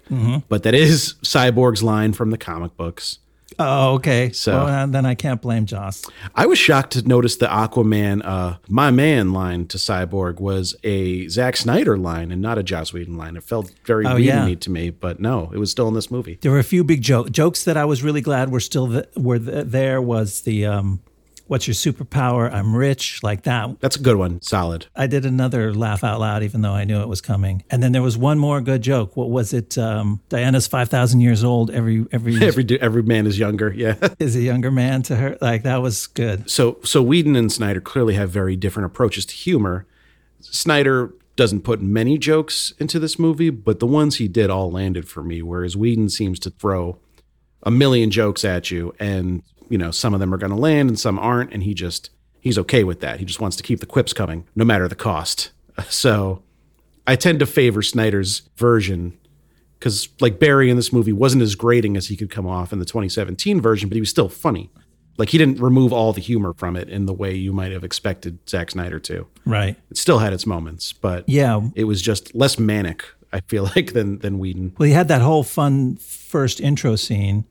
But 0.49 0.63
that 0.65 0.75
is 0.75 1.15
Cyborg's 1.23 1.83
line 1.83 2.13
from 2.13 2.31
the 2.31 2.37
comic 2.39 2.77
books. 2.77 3.19
Oh, 3.59 3.95
okay. 3.95 4.31
So- 4.31 4.53
well, 4.53 4.67
uh, 4.67 4.87
then 4.87 5.05
I 5.07 5.15
can't 5.15 5.41
blame 5.41 5.65
Joss. 5.67 6.05
I 6.35 6.45
was 6.47 6.59
shocked 6.59 6.93
to 6.93 7.03
notice 7.09 7.37
the 7.37 7.47
Aquaman, 7.47 8.21
uh, 8.25 8.59
my 8.69 8.91
man 8.91 9.33
line 9.33 9.67
to 9.69 9.79
Cyborg 9.79 10.39
was 10.39 10.77
a 10.85 11.27
Zack 11.29 11.57
Snyder 11.57 11.97
line 11.97 12.31
and 12.31 12.41
not 12.43 12.59
a 12.59 12.63
Joss 12.63 12.93
Whedon 12.93 13.17
line. 13.17 13.37
It 13.37 13.43
felt 13.43 13.73
very 13.87 14.07
Oh, 14.07 14.17
yeah. 14.17 14.55
to 14.55 14.71
me, 14.71 14.91
but 14.91 15.19
no, 15.19 15.51
it 15.53 15.59
was 15.59 15.71
still 15.71 15.89
in 15.89 15.95
this 15.95 16.11
movie. 16.11 16.39
There 16.43 16.53
were 16.53 16.59
a 16.61 16.65
few 16.65 16.85
big 16.85 17.01
joke 17.03 17.33
jokes 17.33 17.65
that 17.65 17.77
I 17.79 17.87
was 17.87 18.03
really 18.03 18.21
glad 18.21 18.51
were 18.53 18.61
still 18.61 18.87
th- 18.89 19.07
were 19.17 19.39
th- 19.39 19.67
there. 19.67 20.01
Was 20.01 20.43
the 20.43 20.67
um, 20.67 21.01
"What's 21.51 21.67
your 21.67 21.75
superpower? 21.75 22.49
I'm 22.53 22.77
rich," 22.77 23.23
like 23.25 23.43
that. 23.43 23.81
That's 23.81 23.97
a 23.97 24.01
good 24.01 24.15
one. 24.17 24.41
Solid. 24.41 24.87
I 24.95 25.09
did 25.09 25.27
another 25.27 25.75
laugh 25.75 26.05
out 26.05 26.21
loud, 26.21 26.45
even 26.45 26.63
though 26.63 26.75
I 26.75 26.85
knew 26.85 27.01
it 27.01 27.09
was 27.09 27.21
coming. 27.21 27.65
And 27.71 27.83
then 27.83 27.91
there 27.91 28.03
was 28.03 28.17
one 28.17 28.39
more 28.39 28.61
good 28.61 28.83
joke. 28.83 29.17
What 29.17 29.31
was 29.31 29.53
it? 29.53 29.77
Um, 29.77 30.21
Diana's 30.29 30.69
five 30.69 30.89
thousand 30.89 31.21
years 31.21 31.43
old. 31.43 31.71
Every 31.71 32.07
every 32.13 32.41
Every 32.47 32.81
every 32.81 33.03
man 33.03 33.27
is 33.27 33.39
younger. 33.39 33.75
Yeah. 33.81 33.97
is 34.19 34.37
a 34.37 34.41
younger 34.43 34.71
man 34.71 35.03
to 35.05 35.17
her. 35.17 35.39
Like 35.41 35.63
that 35.65 35.83
was 35.83 36.07
good. 36.07 36.49
so 36.49 36.79
so 36.85 37.03
Whedon 37.03 37.35
and 37.35 37.51
Snyder 37.51 37.81
clearly 37.81 38.15
have 38.15 38.31
very 38.31 38.55
different 38.57 38.87
approaches 38.87 39.25
to 39.27 39.35
humor. 39.35 39.87
Snyder 40.41 41.13
doesn't 41.37 41.63
put 41.63 41.81
many 41.81 42.19
jokes 42.19 42.73
into 42.79 42.99
this 42.99 43.19
movie, 43.19 43.51
but 43.51 43.81
the 43.81 43.87
ones 43.87 44.17
he 44.17 44.29
did 44.29 44.51
all 44.51 44.71
landed 44.71 45.09
for 45.09 45.23
me. 45.23 45.43
Whereas 45.43 45.77
Whedon 45.77 46.11
seems 46.11 46.39
to 46.41 46.51
throw 46.51 46.99
a 47.63 47.71
million 47.71 48.11
jokes 48.11 48.45
at 48.45 48.71
you, 48.71 48.95
and 48.99 49.43
you 49.71 49.79
know 49.79 49.91
some 49.91 50.13
of 50.13 50.21
them 50.21 50.35
are 50.35 50.37
going 50.37 50.51
to 50.53 50.57
land 50.59 50.91
and 50.91 50.99
some 50.99 51.19
aren't, 51.19 51.53
and 51.55 51.63
he 51.63 51.73
just 51.73 52.11
he's 52.41 52.59
okay 52.59 52.85
with 52.85 53.01
that. 53.01 53.19
He 53.21 53.25
just 53.25 53.41
wants 53.41 53.57
to 53.57 53.63
keep 53.63 53.81
the 53.81 53.87
quips 53.87 54.13
coming, 54.13 54.45
no 54.55 54.65
matter 54.65 54.87
the 54.89 54.95
cost. 54.95 55.51
So 55.89 56.43
I 57.07 57.17
tend 57.17 57.39
to 57.41 57.47
favor 57.47 57.81
Snyder's 57.81 58.43
version 58.57 59.17
because 59.79 60.09
like 60.21 60.39
Barry 60.39 60.69
in 60.69 60.77
this 60.77 60.93
movie 60.93 61.13
wasn't 61.13 61.43
as 61.43 61.55
grating 61.55 61.97
as 61.97 62.09
he 62.09 62.17
could 62.17 62.31
come 62.31 62.47
off 62.47 62.71
in 62.73 62.79
the 62.81 62.85
2017 62.85 63.61
version, 63.63 63.89
but 63.89 63.95
he 63.95 64.01
was 64.01 64.11
still 64.11 64.29
funny. 64.29 64.69
Like 65.17 65.31
he 65.31 65.39
didn't 65.39 65.59
remove 65.61 65.93
all 65.93 66.13
the 66.13 66.21
humor 66.21 66.53
from 66.53 66.77
it 66.77 66.89
in 66.91 67.07
the 67.07 67.15
way 67.15 67.35
you 67.35 67.53
might 67.53 67.73
have 67.73 67.83
expected 67.85 68.39
Zack 68.49 68.71
Snyder 68.73 68.99
to. 69.01 69.27
Right. 69.47 69.77
It 69.91 69.97
still 69.97 70.19
had 70.19 70.33
its 70.35 70.45
moments, 70.47 70.93
but 70.93 71.27
Yeah. 71.29 71.61
it 71.75 71.85
was 71.85 72.03
just 72.03 72.35
less 72.35 72.59
manic. 72.59 73.05
I 73.33 73.41
feel 73.41 73.65
like 73.77 73.93
than 73.95 74.19
than 74.19 74.39
Whedon. 74.39 74.75
Well, 74.79 74.87
he 74.87 74.93
had 74.93 75.09
that 75.09 75.23
whole 75.23 75.43
fun 75.45 75.97
first 75.97 76.61
intro 76.61 76.97
scene 76.97 77.45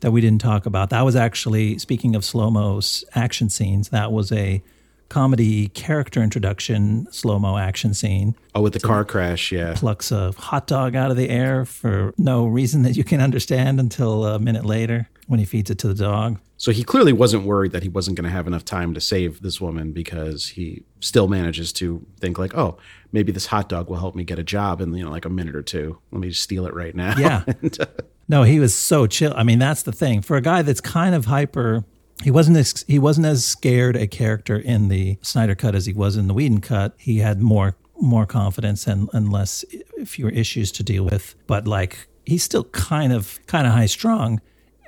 that 0.00 0.10
we 0.10 0.20
didn't 0.20 0.40
talk 0.40 0.66
about. 0.66 0.90
That 0.90 1.02
was 1.02 1.16
actually 1.16 1.78
speaking 1.78 2.14
of 2.14 2.24
slow 2.24 2.50
mo 2.50 2.80
action 3.14 3.48
scenes. 3.48 3.88
That 3.88 4.12
was 4.12 4.32
a 4.32 4.62
comedy 5.08 5.68
character 5.68 6.22
introduction 6.22 7.06
slow 7.12 7.38
mo 7.38 7.56
action 7.56 7.94
scene. 7.94 8.34
Oh, 8.54 8.62
with 8.62 8.72
the 8.72 8.80
car 8.80 9.04
crash, 9.04 9.52
yeah. 9.52 9.74
Plucks 9.76 10.10
a 10.10 10.32
hot 10.32 10.66
dog 10.66 10.96
out 10.96 11.10
of 11.10 11.16
the 11.16 11.28
air 11.28 11.64
for 11.64 12.12
no 12.18 12.46
reason 12.46 12.82
that 12.82 12.96
you 12.96 13.04
can 13.04 13.20
understand 13.20 13.80
until 13.80 14.26
a 14.26 14.38
minute 14.38 14.64
later 14.64 15.08
when 15.26 15.38
he 15.38 15.44
feeds 15.44 15.70
it 15.70 15.78
to 15.78 15.88
the 15.88 15.94
dog. 15.94 16.38
So 16.56 16.70
he 16.70 16.84
clearly 16.84 17.12
wasn't 17.12 17.44
worried 17.44 17.72
that 17.72 17.82
he 17.82 17.88
wasn't 17.88 18.16
going 18.16 18.24
to 18.24 18.30
have 18.30 18.46
enough 18.46 18.64
time 18.64 18.94
to 18.94 19.00
save 19.00 19.42
this 19.42 19.60
woman 19.60 19.92
because 19.92 20.48
he 20.48 20.84
still 21.00 21.28
manages 21.28 21.72
to 21.74 22.06
think 22.20 22.38
like, 22.38 22.56
oh, 22.56 22.78
maybe 23.12 23.32
this 23.32 23.46
hot 23.46 23.68
dog 23.68 23.88
will 23.88 23.98
help 23.98 24.14
me 24.14 24.24
get 24.24 24.38
a 24.38 24.44
job 24.44 24.80
in 24.80 24.94
you 24.94 25.04
know 25.04 25.10
like 25.10 25.24
a 25.24 25.30
minute 25.30 25.56
or 25.56 25.62
two. 25.62 25.98
Let 26.10 26.20
me 26.20 26.28
just 26.28 26.42
steal 26.42 26.66
it 26.66 26.74
right 26.74 26.94
now. 26.94 27.14
Yeah. 27.18 27.44
And, 27.62 27.80
uh, 27.80 27.86
No, 28.28 28.42
he 28.42 28.58
was 28.58 28.74
so 28.74 29.06
chill. 29.06 29.34
I 29.36 29.42
mean, 29.42 29.58
that's 29.58 29.82
the 29.82 29.92
thing. 29.92 30.22
For 30.22 30.36
a 30.36 30.40
guy 30.40 30.62
that's 30.62 30.80
kind 30.80 31.14
of 31.14 31.26
hyper, 31.26 31.84
he 32.22 32.30
wasn't 32.30 32.56
as 32.56 32.84
he 32.88 32.98
wasn't 32.98 33.26
as 33.26 33.44
scared 33.44 33.96
a 33.96 34.06
character 34.06 34.56
in 34.56 34.88
the 34.88 35.18
Snyder 35.22 35.54
cut 35.54 35.74
as 35.74 35.86
he 35.86 35.92
was 35.92 36.16
in 36.16 36.26
the 36.26 36.34
Whedon 36.34 36.60
cut. 36.60 36.94
He 36.96 37.18
had 37.18 37.40
more 37.40 37.76
more 38.00 38.26
confidence 38.26 38.86
and, 38.86 39.08
and 39.12 39.30
less 39.30 39.64
fewer 40.04 40.30
issues 40.30 40.72
to 40.72 40.82
deal 40.82 41.04
with. 41.04 41.34
But 41.46 41.66
like 41.66 42.08
he's 42.24 42.42
still 42.42 42.64
kind 42.64 43.12
of 43.12 43.38
kind 43.46 43.66
of 43.66 43.72
high 43.72 43.86
strung 43.86 44.40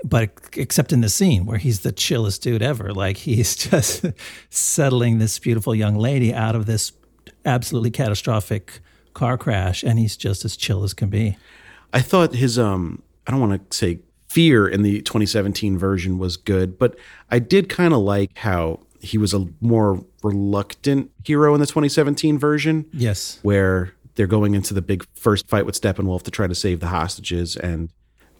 but 0.04 0.30
except 0.54 0.92
in 0.92 1.00
the 1.00 1.08
scene 1.08 1.46
where 1.46 1.58
he's 1.58 1.80
the 1.80 1.92
chillest 1.92 2.42
dude 2.42 2.62
ever 2.62 2.92
like 2.92 3.18
he's 3.18 3.56
just 3.70 4.04
settling 4.50 5.18
this 5.18 5.38
beautiful 5.38 5.74
young 5.74 5.96
lady 5.96 6.32
out 6.32 6.54
of 6.54 6.66
this 6.66 6.92
absolutely 7.44 7.90
catastrophic 7.90 8.80
car 9.14 9.38
crash 9.38 9.82
and 9.82 9.98
he's 9.98 10.16
just 10.16 10.44
as 10.44 10.56
chill 10.56 10.84
as 10.84 10.92
can 10.92 11.08
be 11.08 11.36
I 11.92 12.00
thought 12.00 12.34
his 12.34 12.58
um 12.58 13.02
I 13.26 13.30
don't 13.30 13.40
want 13.40 13.70
to 13.70 13.76
say 13.76 14.00
fear 14.28 14.68
in 14.68 14.82
the 14.82 15.00
2017 15.02 15.78
version 15.78 16.18
was 16.18 16.36
good, 16.36 16.78
but 16.78 16.96
I 17.30 17.38
did 17.38 17.68
kind 17.68 17.94
of 17.94 18.00
like 18.00 18.36
how 18.36 18.80
he 19.00 19.18
was 19.18 19.32
a 19.32 19.46
more 19.60 20.04
reluctant 20.22 21.10
hero 21.24 21.54
in 21.54 21.60
the 21.60 21.66
2017 21.66 22.38
version. 22.38 22.86
Yes. 22.92 23.38
Where 23.42 23.92
they're 24.14 24.26
going 24.26 24.54
into 24.54 24.74
the 24.74 24.82
big 24.82 25.06
first 25.14 25.48
fight 25.48 25.66
with 25.66 25.80
Steppenwolf 25.80 26.22
to 26.22 26.30
try 26.30 26.46
to 26.46 26.54
save 26.54 26.80
the 26.80 26.88
hostages 26.88 27.56
and 27.56 27.90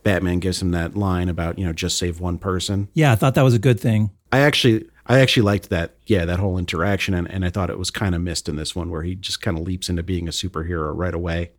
Batman 0.02 0.38
gives 0.38 0.62
him 0.62 0.70
that 0.70 0.96
line 0.96 1.28
about, 1.28 1.58
you 1.58 1.66
know, 1.66 1.72
just 1.72 1.98
save 1.98 2.20
one 2.20 2.38
person. 2.38 2.88
Yeah, 2.94 3.12
I 3.12 3.16
thought 3.16 3.34
that 3.34 3.42
was 3.42 3.54
a 3.54 3.58
good 3.58 3.80
thing. 3.80 4.10
I 4.32 4.40
actually 4.40 4.86
I 5.06 5.20
actually 5.20 5.44
liked 5.44 5.68
that, 5.70 5.96
yeah, 6.06 6.24
that 6.24 6.40
whole 6.40 6.58
interaction 6.58 7.14
and, 7.14 7.30
and 7.30 7.44
I 7.44 7.50
thought 7.50 7.70
it 7.70 7.78
was 7.78 7.90
kind 7.90 8.14
of 8.14 8.20
missed 8.20 8.48
in 8.48 8.56
this 8.56 8.74
one 8.74 8.90
where 8.90 9.02
he 9.02 9.14
just 9.14 9.40
kind 9.40 9.56
of 9.56 9.64
leaps 9.64 9.88
into 9.88 10.02
being 10.02 10.28
a 10.28 10.32
superhero 10.32 10.92
right 10.94 11.14
away. 11.14 11.52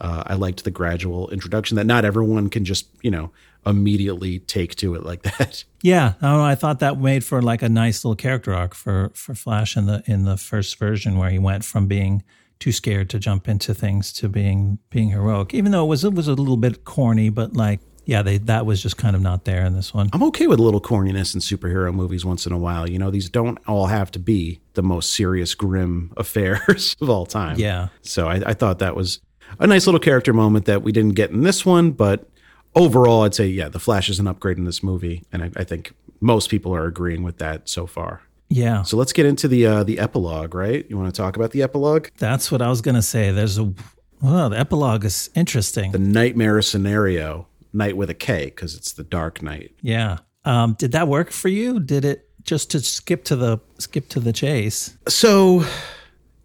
Uh, 0.00 0.22
I 0.26 0.34
liked 0.34 0.64
the 0.64 0.70
gradual 0.70 1.28
introduction 1.30 1.76
that 1.76 1.84
not 1.84 2.04
everyone 2.04 2.48
can 2.48 2.64
just, 2.64 2.88
you 3.02 3.10
know, 3.10 3.30
immediately 3.66 4.38
take 4.38 4.74
to 4.76 4.94
it 4.94 5.04
like 5.04 5.22
that. 5.38 5.64
Yeah, 5.82 6.14
no, 6.22 6.42
I 6.42 6.54
thought 6.54 6.80
that 6.80 6.98
made 6.98 7.24
for 7.24 7.42
like 7.42 7.62
a 7.62 7.68
nice 7.68 8.04
little 8.04 8.16
character 8.16 8.54
arc 8.54 8.74
for 8.74 9.10
for 9.14 9.34
Flash 9.34 9.76
in 9.76 9.86
the 9.86 10.02
in 10.06 10.24
the 10.24 10.36
first 10.36 10.78
version 10.78 11.18
where 11.18 11.30
he 11.30 11.38
went 11.38 11.64
from 11.64 11.86
being 11.86 12.22
too 12.58 12.72
scared 12.72 13.08
to 13.10 13.18
jump 13.18 13.48
into 13.48 13.74
things 13.74 14.12
to 14.14 14.28
being 14.28 14.78
being 14.90 15.10
heroic. 15.10 15.54
Even 15.54 15.72
though 15.72 15.84
it 15.84 15.88
was 15.88 16.04
it 16.04 16.14
was 16.14 16.28
a 16.28 16.34
little 16.34 16.56
bit 16.56 16.84
corny, 16.84 17.28
but 17.28 17.54
like 17.54 17.80
yeah, 18.04 18.22
they 18.22 18.38
that 18.38 18.66
was 18.66 18.82
just 18.82 18.96
kind 18.96 19.14
of 19.14 19.22
not 19.22 19.44
there 19.44 19.64
in 19.64 19.74
this 19.74 19.94
one. 19.94 20.10
I'm 20.12 20.22
okay 20.24 20.46
with 20.46 20.58
a 20.58 20.62
little 20.62 20.80
corniness 20.80 21.34
in 21.34 21.40
superhero 21.40 21.94
movies 21.94 22.24
once 22.24 22.46
in 22.46 22.52
a 22.52 22.58
while. 22.58 22.88
You 22.88 22.98
know, 22.98 23.10
these 23.10 23.28
don't 23.28 23.58
all 23.66 23.86
have 23.86 24.10
to 24.12 24.18
be 24.18 24.60
the 24.74 24.82
most 24.82 25.12
serious, 25.12 25.54
grim 25.54 26.12
affairs 26.16 26.96
of 27.00 27.08
all 27.08 27.26
time. 27.26 27.58
Yeah. 27.58 27.88
So 28.02 28.28
I, 28.28 28.42
I 28.46 28.54
thought 28.54 28.78
that 28.80 28.96
was 28.96 29.20
a 29.58 29.66
nice 29.66 29.86
little 29.86 30.00
character 30.00 30.32
moment 30.32 30.66
that 30.66 30.82
we 30.82 30.92
didn't 30.92 31.14
get 31.14 31.30
in 31.30 31.42
this 31.42 31.66
one, 31.66 31.90
but 31.92 32.28
overall, 32.74 33.22
I'd 33.22 33.34
say 33.34 33.46
yeah, 33.46 33.68
the 33.68 33.80
Flash 33.80 34.08
is 34.08 34.18
an 34.18 34.26
upgrade 34.26 34.58
in 34.58 34.64
this 34.64 34.82
movie, 34.82 35.24
and 35.32 35.42
I, 35.42 35.50
I 35.56 35.64
think 35.64 35.92
most 36.20 36.50
people 36.50 36.74
are 36.74 36.86
agreeing 36.86 37.22
with 37.22 37.38
that 37.38 37.68
so 37.68 37.86
far. 37.86 38.22
Yeah. 38.48 38.82
So 38.82 38.96
let's 38.96 39.12
get 39.12 39.26
into 39.26 39.48
the 39.48 39.66
uh, 39.66 39.84
the 39.84 39.98
epilogue, 39.98 40.54
right? 40.54 40.84
You 40.88 40.98
want 40.98 41.12
to 41.14 41.18
talk 41.18 41.36
about 41.36 41.52
the 41.52 41.62
epilogue? 41.62 42.08
That's 42.18 42.50
what 42.50 42.60
I 42.60 42.68
was 42.68 42.80
gonna 42.80 43.02
say. 43.02 43.30
There's 43.30 43.58
a 43.58 43.72
well, 44.20 44.50
the 44.50 44.58
epilogue 44.58 45.04
is 45.04 45.30
interesting. 45.34 45.92
The 45.92 45.98
nightmare 45.98 46.60
scenario, 46.60 47.46
night 47.72 47.96
with 47.96 48.10
a 48.10 48.14
K, 48.14 48.46
because 48.46 48.74
it's 48.74 48.92
the 48.92 49.04
Dark 49.04 49.40
Knight. 49.40 49.72
Yeah. 49.80 50.18
Um, 50.44 50.74
did 50.78 50.92
that 50.92 51.08
work 51.08 51.30
for 51.30 51.48
you? 51.48 51.80
Did 51.80 52.04
it 52.04 52.28
just 52.42 52.70
to 52.72 52.80
skip 52.80 53.24
to 53.24 53.36
the 53.36 53.60
skip 53.78 54.08
to 54.10 54.20
the 54.20 54.32
chase? 54.32 54.96
So 55.08 55.64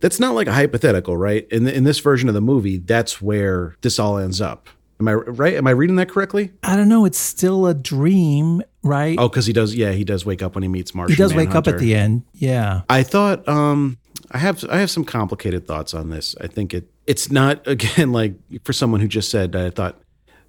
that's 0.06 0.20
not 0.20 0.36
like 0.36 0.46
a 0.46 0.54
hypothetical, 0.54 1.18
right? 1.18 1.48
In 1.50 1.64
the, 1.64 1.76
in 1.76 1.84
this 1.84 1.98
version 1.98 2.30
of 2.30 2.36
the 2.36 2.42
movie, 2.42 2.78
that's 2.78 3.24
where 3.24 3.76
this 3.82 3.98
all 3.98 4.20
ends 4.20 4.40
up. 4.40 4.70
Am 5.00 5.08
I 5.08 5.14
right? 5.16 5.56
Am 5.56 5.66
I 5.66 5.72
reading 5.72 5.96
that 5.96 6.10
correctly? 6.10 6.52
I 6.62 6.76
don't 6.76 6.88
know. 6.88 7.06
It's 7.06 7.18
still 7.18 7.66
a 7.66 7.74
dream, 7.74 8.62
right? 8.84 9.18
Oh, 9.20 9.28
because 9.28 9.48
he 9.48 9.52
does. 9.52 9.74
Yeah, 9.74 9.94
he 9.94 10.04
does 10.04 10.24
wake 10.24 10.44
up 10.44 10.54
when 10.54 10.62
he 10.62 10.68
meets 10.68 10.94
Martian. 10.94 11.16
he 11.16 11.18
does 11.18 11.34
wake 11.34 11.56
up 11.56 11.68
at 11.68 11.80
the 11.80 11.96
end. 11.96 12.22
Yeah. 12.34 12.82
I 12.88 13.02
thought 13.02 13.50
um 13.50 13.98
I 14.30 14.38
have 14.38 14.64
I 14.70 14.78
have 14.78 14.92
some 14.92 15.06
complicated 15.06 15.66
thoughts 15.66 15.96
on 15.96 16.12
this. 16.12 16.36
I 16.40 16.46
think 16.46 16.76
it 16.76 16.88
it's 17.08 17.32
not 17.32 17.66
again 17.68 18.12
like 18.12 18.36
for 18.64 18.74
someone 18.74 19.02
who 19.02 19.08
just 19.08 19.32
said 19.32 19.56
I 19.56 19.72
thought 19.72 20.00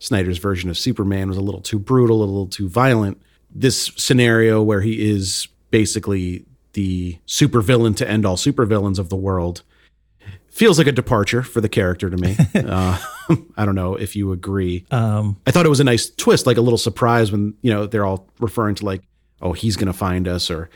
Snyder's 0.01 0.37
version 0.37 0.69
of 0.69 0.77
Superman 0.77 1.29
was 1.29 1.39
a 1.39 1.43
little 1.43 1.63
too 1.63 1.79
brutal, 1.79 2.19
a 2.19 2.27
little 2.27 2.47
too 2.47 2.69
violent. 2.69 3.23
This 3.51 3.91
scenario 3.97 4.63
where 4.63 4.83
he 4.83 5.11
is 5.11 5.49
basically 5.71 6.45
the 6.77 7.19
supervillain 7.27 7.97
to 7.97 8.09
end 8.09 8.27
all 8.27 8.37
supervillains 8.37 8.99
of 8.99 9.09
the 9.09 9.17
world 9.17 9.63
feels 10.51 10.77
like 10.77 10.87
a 10.87 10.93
departure 10.93 11.43
for 11.43 11.63
the 11.63 11.71
character 11.71 12.11
to 12.11 12.17
me. 12.19 12.37
uh, 12.55 12.99
I 13.57 13.65
don't 13.65 13.75
know 13.75 13.95
if 13.95 14.15
you 14.15 14.31
agree. 14.31 14.85
Um, 14.91 15.41
I 15.47 15.53
thought 15.53 15.65
it 15.65 15.71
was 15.71 15.81
a 15.81 15.85
nice 15.85 16.11
twist, 16.11 16.47
like 16.47 16.59
a 16.59 16.61
little 16.61 16.77
surprise 16.79 17.33
when 17.33 17.55
you 17.63 17.73
know 17.73 17.87
they're 17.87 18.05
all 18.05 18.29
referring 18.41 18.75
to 18.77 18.85
like, 18.85 19.03
oh, 19.41 19.55
he's 19.55 19.77
going 19.77 19.87
to 19.87 19.95
find 19.95 20.29
us, 20.29 20.51
or 20.51 20.69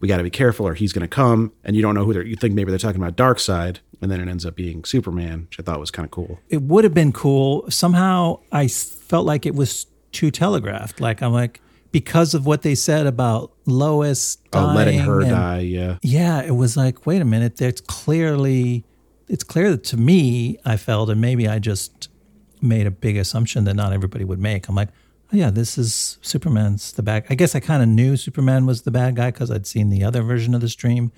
we 0.00 0.08
got 0.08 0.18
to 0.18 0.22
be 0.22 0.30
careful, 0.30 0.68
or 0.68 0.74
he's 0.74 0.92
going 0.92 1.08
to 1.08 1.08
come, 1.08 1.52
and 1.64 1.74
you 1.74 1.80
don't 1.80 1.94
know 1.94 2.04
who 2.04 2.12
they're. 2.12 2.22
You 2.22 2.36
think 2.36 2.52
maybe 2.52 2.70
they're 2.70 2.78
talking 2.78 3.02
about 3.02 3.16
Darkseid, 3.16 3.78
and 4.02 4.10
then 4.10 4.20
it 4.20 4.28
ends 4.28 4.44
up 4.44 4.56
being 4.56 4.84
Superman, 4.84 5.46
which 5.48 5.58
I 5.58 5.62
thought 5.62 5.80
was 5.80 5.90
kind 5.90 6.04
of 6.04 6.10
cool. 6.10 6.38
it 6.50 6.60
would 6.60 6.84
have 6.84 6.92
been 6.92 7.12
cool. 7.12 7.64
Somehow 7.70 8.40
I 8.52 8.68
felt 8.68 9.24
like 9.24 9.46
it 9.46 9.54
was 9.54 9.86
too 10.12 10.30
telegraphed. 10.30 11.00
Like 11.00 11.22
I'm 11.22 11.32
like 11.32 11.62
because 12.00 12.34
of 12.34 12.44
what 12.44 12.60
they 12.60 12.74
said 12.74 13.06
about 13.06 13.52
Lois 13.64 14.36
Oh, 14.52 14.74
letting 14.76 14.98
her 14.98 15.22
and- 15.22 15.30
die, 15.30 15.60
yeah. 15.60 15.96
Yeah, 16.02 16.42
it 16.42 16.54
was 16.54 16.76
like, 16.76 17.06
wait 17.06 17.22
a 17.22 17.24
minute, 17.24 17.56
there's 17.56 17.80
clearly 17.80 18.84
it's 19.28 19.42
clear 19.42 19.70
that 19.70 19.82
to 19.84 19.96
me 19.96 20.58
I 20.64 20.76
felt 20.76 21.08
and 21.08 21.20
maybe 21.22 21.48
I 21.48 21.58
just 21.58 22.10
made 22.60 22.86
a 22.86 22.90
big 22.90 23.16
assumption 23.16 23.64
that 23.64 23.74
not 23.74 23.94
everybody 23.94 24.24
would 24.24 24.38
make. 24.38 24.68
I'm 24.68 24.74
like, 24.74 24.90
oh 25.32 25.36
yeah, 25.36 25.48
this 25.50 25.78
is 25.78 26.18
Superman's 26.20 26.92
the 26.92 27.02
bad. 27.02 27.24
I 27.30 27.34
guess 27.34 27.54
I 27.54 27.60
kind 27.60 27.82
of 27.82 27.88
knew 27.88 28.18
Superman 28.18 28.66
was 28.66 28.82
the 28.82 28.90
bad 28.90 29.16
guy 29.16 29.30
because 29.30 29.50
I'd 29.50 29.66
seen 29.66 29.88
the 29.88 30.04
other 30.04 30.20
version 30.22 30.54
of 30.54 30.60
the 30.60 30.68
stream 30.68 31.12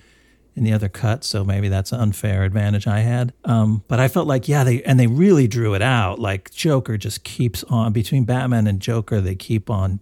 in 0.55 0.63
the 0.63 0.71
other 0.71 0.87
cut, 0.89 1.23
so 1.25 1.43
maybe 1.43 1.67
that's 1.69 1.91
an 1.91 1.99
unfair 1.99 2.43
advantage 2.45 2.87
I 2.87 2.99
had. 3.01 3.33
Um, 3.45 3.83
but 3.89 3.99
I 3.99 4.07
felt 4.07 4.27
like, 4.27 4.47
yeah, 4.47 4.63
they 4.63 4.81
and 4.83 4.97
they 4.99 5.07
really 5.07 5.47
drew 5.47 5.73
it 5.73 5.81
out. 5.81 6.19
Like 6.19 6.51
Joker 6.51 6.97
just 6.97 7.23
keeps 7.25 7.63
on 7.65 7.91
between 7.91 8.23
Batman 8.23 8.65
and 8.65 8.79
Joker, 8.79 9.19
they 9.21 9.35
keep 9.35 9.69
on 9.69 9.99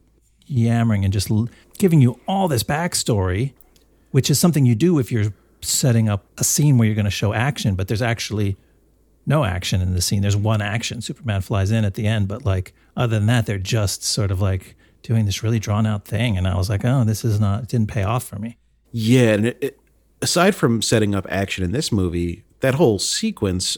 yammering 0.48 1.04
and 1.04 1.14
just 1.14 1.30
l- 1.30 1.50
giving 1.78 2.02
you 2.02 2.20
all 2.28 2.48
this 2.48 2.64
backstory, 2.64 3.54
which 4.12 4.30
is 4.30 4.39
something 4.39 4.66
you 4.66 4.76
do 4.76 5.00
if 5.00 5.12
you're 5.12 5.34
setting 5.62 6.10
up 6.10 6.26
a 6.38 6.43
scene 6.43 6.78
where 6.78 6.86
you're 6.86 6.95
going 6.95 7.06
to 7.06 7.12
show 7.12 7.34
action, 7.34 7.76
but 7.76 7.88
there's 7.88 8.02
actually 8.02 8.58
no 9.26 9.43
action 9.43 9.82
in 9.82 9.93
the 9.93 10.02
scene. 10.02 10.22
There's 10.22 10.38
one 10.38 10.62
action. 10.62 11.02
Superman 11.02 11.41
flies 11.41 11.72
in 11.72 11.84
at 11.84 11.95
the 11.95 12.08
end, 12.08 12.28
but 12.28 12.45
like 12.45 12.74
other 12.95 13.18
than 13.18 13.28
that, 13.28 13.45
they're 13.45 13.58
just 13.58 14.04
sort 14.04 14.32
of 14.32 14.41
like 14.41 14.76
doing 15.04 15.26
this 15.26 15.43
really 15.43 15.60
drawn 15.60 15.86
out 15.86 16.06
thing. 16.06 16.38
And 16.38 16.48
I 16.48 16.56
was 16.56 16.70
like, 16.70 16.86
oh, 16.86 17.04
this 17.04 17.26
is 17.26 17.39
not, 17.39 17.64
it 17.64 17.70
didn't 17.70 17.89
pay 17.89 18.04
off 18.04 18.24
for 18.24 18.39
me. 18.39 18.58
Yeah, 18.91 19.34
and 19.34 19.45
it, 19.48 19.80
aside 20.22 20.56
from 20.56 20.82
setting 20.82 21.14
up 21.14 21.26
action 21.30 21.64
in 21.64 21.72
this 21.72 21.91
movie, 21.91 22.43
that 22.62 22.76
whole 22.76 23.00
sequence 23.00 23.78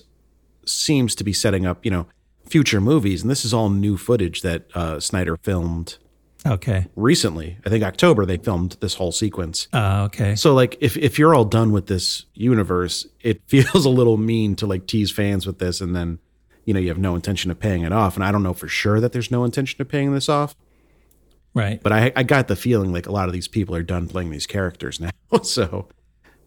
seems 0.66 1.16
to 1.16 1.24
be 1.24 1.34
setting 1.34 1.66
up, 1.66 1.84
you 1.84 1.92
know, 1.92 2.06
future 2.46 2.82
movies, 2.82 3.22
and 3.22 3.30
this 3.30 3.46
is 3.46 3.54
all 3.54 3.70
new 3.70 3.98
footage 3.98 4.42
that 4.42 4.66
uh, 4.76 5.00
Snyder 5.00 5.38
filmed 5.38 5.98
Okay. 6.46 6.88
recently. 6.96 7.58
I 7.66 7.70
think 7.70 7.84
October 7.84 8.26
they 8.26 8.38
filmed 8.38 8.78
this 8.80 8.94
whole 8.96 9.12
sequence. 9.12 9.68
Uh, 9.74 10.04
okay. 10.06 10.36
So 10.36 10.54
like 10.54 10.78
if 10.80 10.96
if 10.98 11.20
you're 11.20 11.36
all 11.36 11.46
done 11.46 11.72
with 11.72 11.88
this 11.88 12.26
universe, 12.34 13.06
it 13.22 13.42
feels 13.48 13.86
a 13.86 13.90
little 13.90 14.18
mean 14.18 14.56
to 14.58 14.68
like 14.68 14.88
tease 14.88 15.12
fans 15.12 15.46
with 15.46 15.60
this 15.60 15.82
and 15.82 15.96
then 15.96 16.20
you 16.66 16.74
know 16.74 16.80
you 16.80 16.88
have 16.90 16.98
no 16.98 17.16
intention 17.16 17.52
of 17.52 17.60
paying 17.60 17.84
it 17.84 17.92
off. 17.92 18.16
And 18.16 18.24
I 18.24 18.32
don't 18.32 18.44
know 18.44 18.54
for 18.54 18.68
sure 18.68 19.00
that 19.02 19.12
there's 19.12 19.32
no 19.32 19.44
intention 19.44 19.82
of 19.82 19.90
paying 19.90 20.14
this 20.14 20.30
off, 20.30 20.56
Right. 21.54 21.82
but 21.84 21.92
I 21.92 22.12
I 22.16 22.24
got 22.24 22.48
the 22.48 22.56
feeling 22.56 22.94
like 22.94 23.08
a 23.08 23.12
lot 23.12 23.28
of 23.28 23.34
these 23.34 23.48
people 23.48 23.76
are 23.76 23.84
done 23.84 24.08
playing 24.08 24.30
these 24.32 24.48
characters 24.48 25.00
now. 25.00 25.10
so 25.44 25.88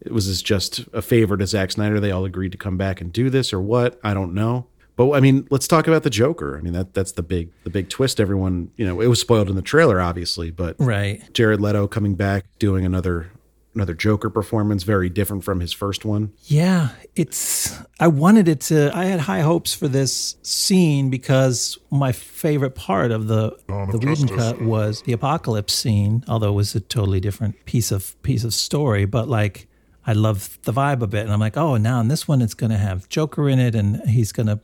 it 0.01 0.11
was 0.11 0.27
this 0.27 0.41
just 0.41 0.79
a 0.91 1.01
favor 1.01 1.37
to 1.37 1.45
Zack 1.45 1.71
Snyder. 1.71 1.99
They 1.99 2.11
all 2.11 2.25
agreed 2.25 2.51
to 2.53 2.57
come 2.57 2.77
back 2.77 2.99
and 2.99 3.13
do 3.13 3.29
this 3.29 3.53
or 3.53 3.61
what? 3.61 3.99
I 4.03 4.13
don't 4.13 4.33
know. 4.33 4.67
But 4.95 5.11
I 5.11 5.19
mean, 5.19 5.47
let's 5.49 5.67
talk 5.67 5.87
about 5.87 6.03
the 6.03 6.09
Joker. 6.09 6.57
I 6.57 6.61
mean, 6.61 6.73
that 6.73 6.93
that's 6.93 7.13
the 7.13 7.23
big 7.23 7.49
the 7.63 7.69
big 7.69 7.89
twist. 7.89 8.19
Everyone, 8.19 8.71
you 8.75 8.85
know, 8.85 9.01
it 9.01 9.07
was 9.07 9.19
spoiled 9.19 9.49
in 9.49 9.55
the 9.55 9.61
trailer, 9.61 9.99
obviously, 9.99 10.51
but 10.51 10.75
Right. 10.79 11.21
Jared 11.33 11.61
Leto 11.61 11.87
coming 11.87 12.15
back 12.15 12.45
doing 12.59 12.85
another 12.85 13.31
another 13.75 13.95
Joker 13.95 14.29
performance, 14.29 14.83
very 14.83 15.09
different 15.09 15.43
from 15.43 15.59
his 15.59 15.73
first 15.73 16.05
one. 16.05 16.31
Yeah, 16.43 16.89
it's. 17.15 17.75
I 17.99 18.07
wanted 18.07 18.47
it 18.47 18.61
to. 18.61 18.91
I 18.95 19.05
had 19.05 19.21
high 19.21 19.41
hopes 19.41 19.73
for 19.73 19.87
this 19.87 20.35
scene 20.43 21.09
because 21.09 21.77
my 21.89 22.11
favorite 22.11 22.75
part 22.75 23.11
of 23.11 23.27
the 23.27 23.57
the 23.67 23.99
Whedon 23.99 24.27
cut 24.27 24.61
was 24.61 25.01
the 25.03 25.13
apocalypse 25.13 25.73
scene. 25.73 26.23
Although 26.27 26.49
it 26.49 26.55
was 26.55 26.75
a 26.75 26.81
totally 26.81 27.19
different 27.19 27.65
piece 27.65 27.91
of 27.91 28.21
piece 28.21 28.43
of 28.43 28.53
story, 28.53 29.05
but 29.05 29.27
like 29.27 29.67
I 30.05 30.13
love 30.13 30.59
the 30.63 30.73
vibe 30.73 31.01
of 31.01 31.15
it, 31.15 31.21
and 31.21 31.31
I'm 31.31 31.39
like, 31.39 31.57
oh, 31.57 31.77
now 31.77 31.99
in 31.99 32.09
this 32.09 32.27
one 32.27 32.41
it's 32.43 32.53
going 32.53 32.71
to 32.71 32.77
have 32.77 33.09
Joker 33.09 33.49
in 33.49 33.57
it, 33.59 33.73
and 33.75 34.07
he's 34.07 34.31
going 34.31 34.47
to. 34.47 34.59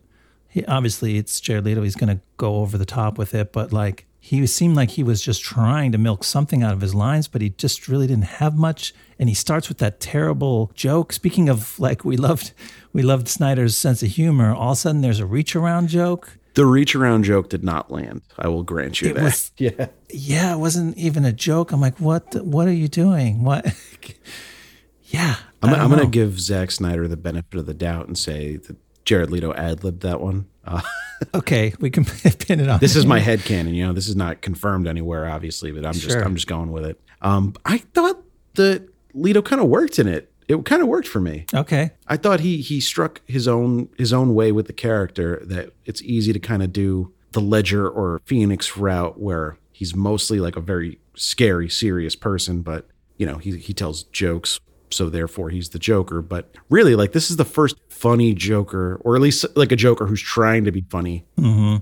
He, 0.50 0.66
obviously, 0.66 1.18
it's 1.18 1.40
Jared 1.40 1.66
Leto. 1.66 1.84
He's 1.84 1.96
going 1.96 2.16
to 2.18 2.22
go 2.38 2.56
over 2.58 2.78
the 2.78 2.86
top 2.86 3.18
with 3.18 3.34
it, 3.36 3.54
but 3.54 3.72
like 3.72 4.06
he 4.22 4.46
seemed 4.48 4.76
like 4.76 4.92
he 4.92 5.04
was 5.04 5.22
just 5.22 5.42
trying 5.42 5.92
to 5.94 5.98
milk 5.98 6.24
something 6.24 6.62
out 6.64 6.74
of 6.74 6.82
his 6.82 6.94
lines, 6.94 7.28
but 7.28 7.42
he 7.42 7.50
just 7.52 7.88
really 7.88 8.06
didn't 8.08 8.26
have 8.26 8.56
much. 8.58 8.94
And 9.18 9.30
he 9.30 9.36
starts 9.36 9.70
with 9.70 9.78
that 9.78 10.00
terrible 10.00 10.72
joke. 10.76 11.14
Speaking 11.14 11.50
of 11.50 11.80
like 11.80 12.04
we 12.04 12.18
loved 12.18 12.52
we 12.94 13.02
loved 13.02 13.28
Snyder's 13.28 13.78
sense 13.78 14.02
of 14.04 14.10
humor, 14.10 14.54
all 14.54 14.72
of 14.72 14.78
a 14.78 14.80
sudden 14.82 15.02
there's 15.02 15.20
a 15.20 15.26
reach 15.26 15.56
around 15.56 15.88
joke. 15.90 16.38
The 16.56 16.66
reach 16.66 16.96
around 16.96 17.24
joke 17.24 17.50
did 17.50 17.64
not 17.64 17.92
land. 17.92 18.22
I 18.38 18.48
will 18.50 18.64
grant 18.64 19.02
you 19.02 19.12
It 19.12 19.16
that. 19.16 19.24
was- 19.24 19.52
yeah. 19.58 19.88
yeah, 20.10 20.54
it 20.56 20.58
wasn't 20.58 20.98
even 20.98 21.24
a 21.24 21.32
joke. 21.32 21.72
I'm 21.72 21.80
like, 21.80 22.00
what? 22.00 22.34
What 22.44 22.68
are 22.68 22.74
you 22.74 22.88
doing? 22.88 23.44
What? 23.44 23.66
yeah, 25.06 25.36
I'm, 25.62 25.70
I 25.70 25.74
don't 25.74 25.82
I'm 25.86 25.90
going 25.90 26.02
to 26.02 26.08
give 26.08 26.40
Zack 26.40 26.72
Snyder 26.72 27.08
the 27.08 27.18
benefit 27.18 27.56
of 27.60 27.66
the 27.66 27.74
doubt 27.74 28.08
and 28.08 28.18
say 28.18 28.58
that 28.58 28.76
Jared 29.10 29.32
Leto 29.32 29.52
ad 29.56 29.84
libbed 29.84 30.02
that 30.02 30.22
one. 30.22 30.46
Uh, 30.64 30.82
Okay, 31.34 31.74
we 31.82 31.90
can 31.90 32.06
pin 32.40 32.60
it 32.62 32.70
on. 32.70 32.80
this 32.80 32.96
is 32.96 33.06
my 33.06 33.20
head 33.20 33.42
canon. 33.44 33.74
You 33.74 33.88
know, 33.88 33.92
this 33.92 34.08
is 34.08 34.16
not 34.16 34.42
confirmed 34.42 34.88
anywhere, 34.88 35.28
obviously, 35.28 35.72
but 35.74 35.84
I'm 35.86 35.92
just 35.94 36.12
Sure. 36.12 36.24
I'm 36.24 36.34
just 36.36 36.48
going 36.48 36.72
with 36.72 36.86
it. 36.86 36.98
Um, 37.22 37.56
I 37.66 37.80
thought 37.80 38.24
that 38.54 38.88
Leto 39.14 39.42
kind 39.42 39.62
of 39.62 39.68
worked 39.68 40.00
in 40.00 40.08
it. 40.08 40.32
It 40.48 40.64
kind 40.64 40.82
of 40.82 40.88
worked 40.88 41.08
for 41.10 41.20
me. 41.20 41.46
okay. 41.54 41.92
I 42.08 42.16
thought 42.18 42.40
he 42.40 42.62
he 42.62 42.80
struck 42.80 43.20
his 43.26 43.48
own 43.50 43.90
his 43.98 44.14
own 44.14 44.34
way 44.34 44.52
with 44.54 44.68
the 44.68 44.74
character 44.74 45.42
that 45.46 45.74
it's 45.86 46.02
easy 46.04 46.32
to 46.32 46.40
kind 46.40 46.62
of 46.64 46.72
do 46.72 47.12
the 47.34 47.42
Ledger 47.42 47.90
or 47.90 48.22
Phoenix 48.26 48.78
route 48.78 49.20
where 49.20 49.58
he's 49.74 49.94
mostly 49.96 50.40
like 50.40 50.56
a 50.56 50.62
very 50.62 51.00
scary, 51.16 51.68
serious 51.68 52.16
person, 52.16 52.62
but 52.62 52.88
you 53.18 53.26
know, 53.26 53.40
he 53.40 53.58
he 53.58 53.74
tells 53.74 54.04
jokes, 54.04 54.60
so 54.92 55.10
therefore 55.10 55.50
he's 55.50 55.70
the 55.70 55.80
Joker. 55.80 56.22
But 56.22 56.56
really, 56.70 56.96
like 56.96 57.12
this 57.12 57.30
is 57.30 57.38
the 57.38 57.46
first 57.46 57.76
funny 57.90 58.34
Joker, 58.34 59.00
or 59.02 59.16
at 59.16 59.22
least 59.22 59.46
like 59.56 59.72
a 59.72 59.76
Joker 59.76 60.06
who's 60.06 60.22
trying 60.22 60.64
to 60.66 60.72
be 60.72 60.82
funny 60.90 61.26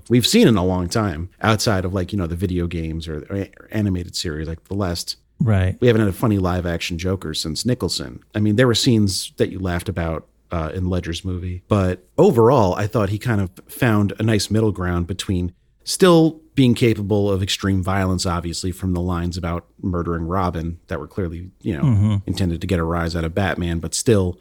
we've 0.08 0.26
seen 0.26 0.48
in 0.48 0.56
a 0.56 0.64
long 0.64 0.88
time, 0.88 1.30
outside 1.42 1.84
of 1.84 1.92
like, 1.94 2.12
you 2.12 2.18
know, 2.18 2.26
the 2.26 2.36
video 2.36 2.66
games 2.66 3.06
or, 3.08 3.26
or 3.30 3.46
animated 3.70 4.16
series, 4.16 4.48
like 4.48 4.64
the 4.64 4.74
last 4.74 5.16
Right. 5.40 5.76
we 5.80 5.86
haven't 5.86 6.00
had 6.00 6.08
a 6.08 6.12
funny 6.12 6.38
live 6.38 6.66
action 6.66 6.98
Joker 6.98 7.32
since 7.32 7.64
Nicholson. 7.64 8.24
I 8.34 8.40
mean, 8.40 8.56
there 8.56 8.66
were 8.66 8.74
scenes 8.74 9.32
that 9.36 9.50
you 9.50 9.60
laughed 9.60 9.88
about 9.88 10.26
uh, 10.50 10.72
in 10.74 10.88
Ledger's 10.90 11.24
movie, 11.24 11.62
but 11.68 12.04
overall, 12.16 12.74
I 12.74 12.88
thought 12.88 13.10
he 13.10 13.18
kind 13.18 13.40
of 13.40 13.50
found 13.68 14.14
a 14.18 14.24
nice 14.24 14.50
middle 14.50 14.72
ground 14.72 15.06
between 15.06 15.52
still 15.84 16.40
being 16.58 16.74
capable 16.74 17.30
of 17.30 17.40
extreme 17.40 17.84
violence, 17.84 18.26
obviously, 18.26 18.72
from 18.72 18.92
the 18.92 19.00
lines 19.00 19.36
about 19.36 19.68
murdering 19.80 20.24
Robin 20.24 20.80
that 20.88 20.98
were 20.98 21.06
clearly, 21.06 21.52
you 21.60 21.72
know, 21.72 21.84
mm-hmm. 21.84 22.16
intended 22.26 22.60
to 22.60 22.66
get 22.66 22.80
a 22.80 22.82
rise 22.82 23.14
out 23.14 23.22
of 23.22 23.32
Batman, 23.32 23.78
but 23.78 23.94
still 23.94 24.40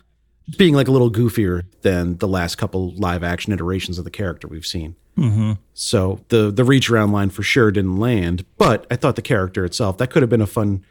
being 0.57 0.73
like 0.73 0.87
a 0.87 0.91
little 0.91 1.11
goofier 1.11 1.65
than 1.83 2.17
the 2.17 2.27
last 2.27 2.55
couple 2.55 2.89
live 2.95 3.23
action 3.23 3.53
iterations 3.53 3.99
of 3.99 4.03
the 4.03 4.09
character 4.09 4.47
we've 4.47 4.65
seen. 4.65 4.95
Mm-hmm. 5.15 5.53
So 5.75 6.19
the 6.29 6.49
the 6.49 6.63
reach 6.63 6.89
around 6.89 7.11
line 7.11 7.29
for 7.29 7.43
sure 7.43 7.69
didn't 7.69 7.97
land, 7.97 8.43
but 8.57 8.87
I 8.89 8.95
thought 8.95 9.15
the 9.15 9.21
character 9.21 9.63
itself 9.63 9.99
that 9.99 10.07
could 10.07 10.23
have 10.23 10.29
been 10.31 10.41
a 10.41 10.47
fun 10.47 10.83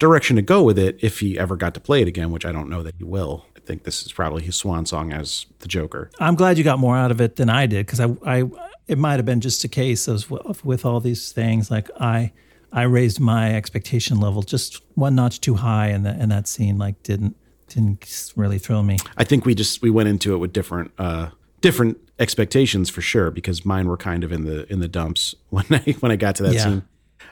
direction 0.00 0.34
to 0.34 0.42
go 0.42 0.64
with 0.64 0.80
it 0.80 0.98
if 1.00 1.20
he 1.20 1.38
ever 1.38 1.54
got 1.54 1.74
to 1.74 1.80
play 1.80 2.02
it 2.02 2.08
again, 2.08 2.32
which 2.32 2.44
I 2.44 2.50
don't 2.50 2.68
know 2.68 2.82
that 2.82 2.96
he 2.98 3.04
will. 3.04 3.46
I 3.56 3.60
think 3.60 3.84
this 3.84 4.04
is 4.04 4.10
probably 4.10 4.42
his 4.42 4.56
swan 4.56 4.84
song 4.84 5.12
as 5.12 5.46
the 5.60 5.68
Joker. 5.68 6.10
I'm 6.18 6.34
glad 6.34 6.58
you 6.58 6.64
got 6.64 6.80
more 6.80 6.96
out 6.96 7.12
of 7.12 7.20
it 7.20 7.36
than 7.36 7.48
I 7.48 7.66
did 7.66 7.86
because 7.86 8.00
I, 8.00 8.08
I, 8.26 8.42
it 8.88 8.98
might 8.98 9.16
have 9.16 9.26
been 9.26 9.40
just 9.40 9.64
a 9.64 9.68
case 9.68 10.08
of 10.08 10.30
with 10.64 10.84
all 10.84 11.00
these 11.00 11.32
things. 11.32 11.70
Like 11.70 11.88
I, 12.00 12.32
I 12.72 12.82
raised 12.82 13.20
my 13.20 13.54
expectation 13.54 14.18
level 14.20 14.42
just 14.42 14.82
one 14.94 15.14
notch 15.14 15.40
too 15.40 15.54
high, 15.54 15.88
and 15.88 16.04
that 16.06 16.18
and 16.18 16.30
that 16.32 16.48
scene 16.48 16.78
like 16.78 17.02
didn't 17.02 17.36
didn't 17.68 18.32
really 18.36 18.58
thrill 18.58 18.82
me. 18.82 18.98
I 19.16 19.24
think 19.24 19.44
we 19.44 19.54
just 19.54 19.82
we 19.82 19.90
went 19.90 20.08
into 20.08 20.34
it 20.34 20.38
with 20.38 20.52
different 20.52 20.90
uh 20.98 21.30
different 21.60 21.98
expectations 22.18 22.90
for 22.90 23.00
sure 23.00 23.30
because 23.30 23.64
mine 23.64 23.86
were 23.88 23.96
kind 23.96 24.24
of 24.24 24.32
in 24.32 24.44
the 24.44 24.70
in 24.72 24.80
the 24.80 24.88
dumps 24.88 25.34
when 25.50 25.64
I 25.70 25.78
when 26.00 26.10
I 26.12 26.16
got 26.16 26.34
to 26.36 26.42
that 26.44 26.54
Yeah. 26.54 26.64
scene. 26.64 26.82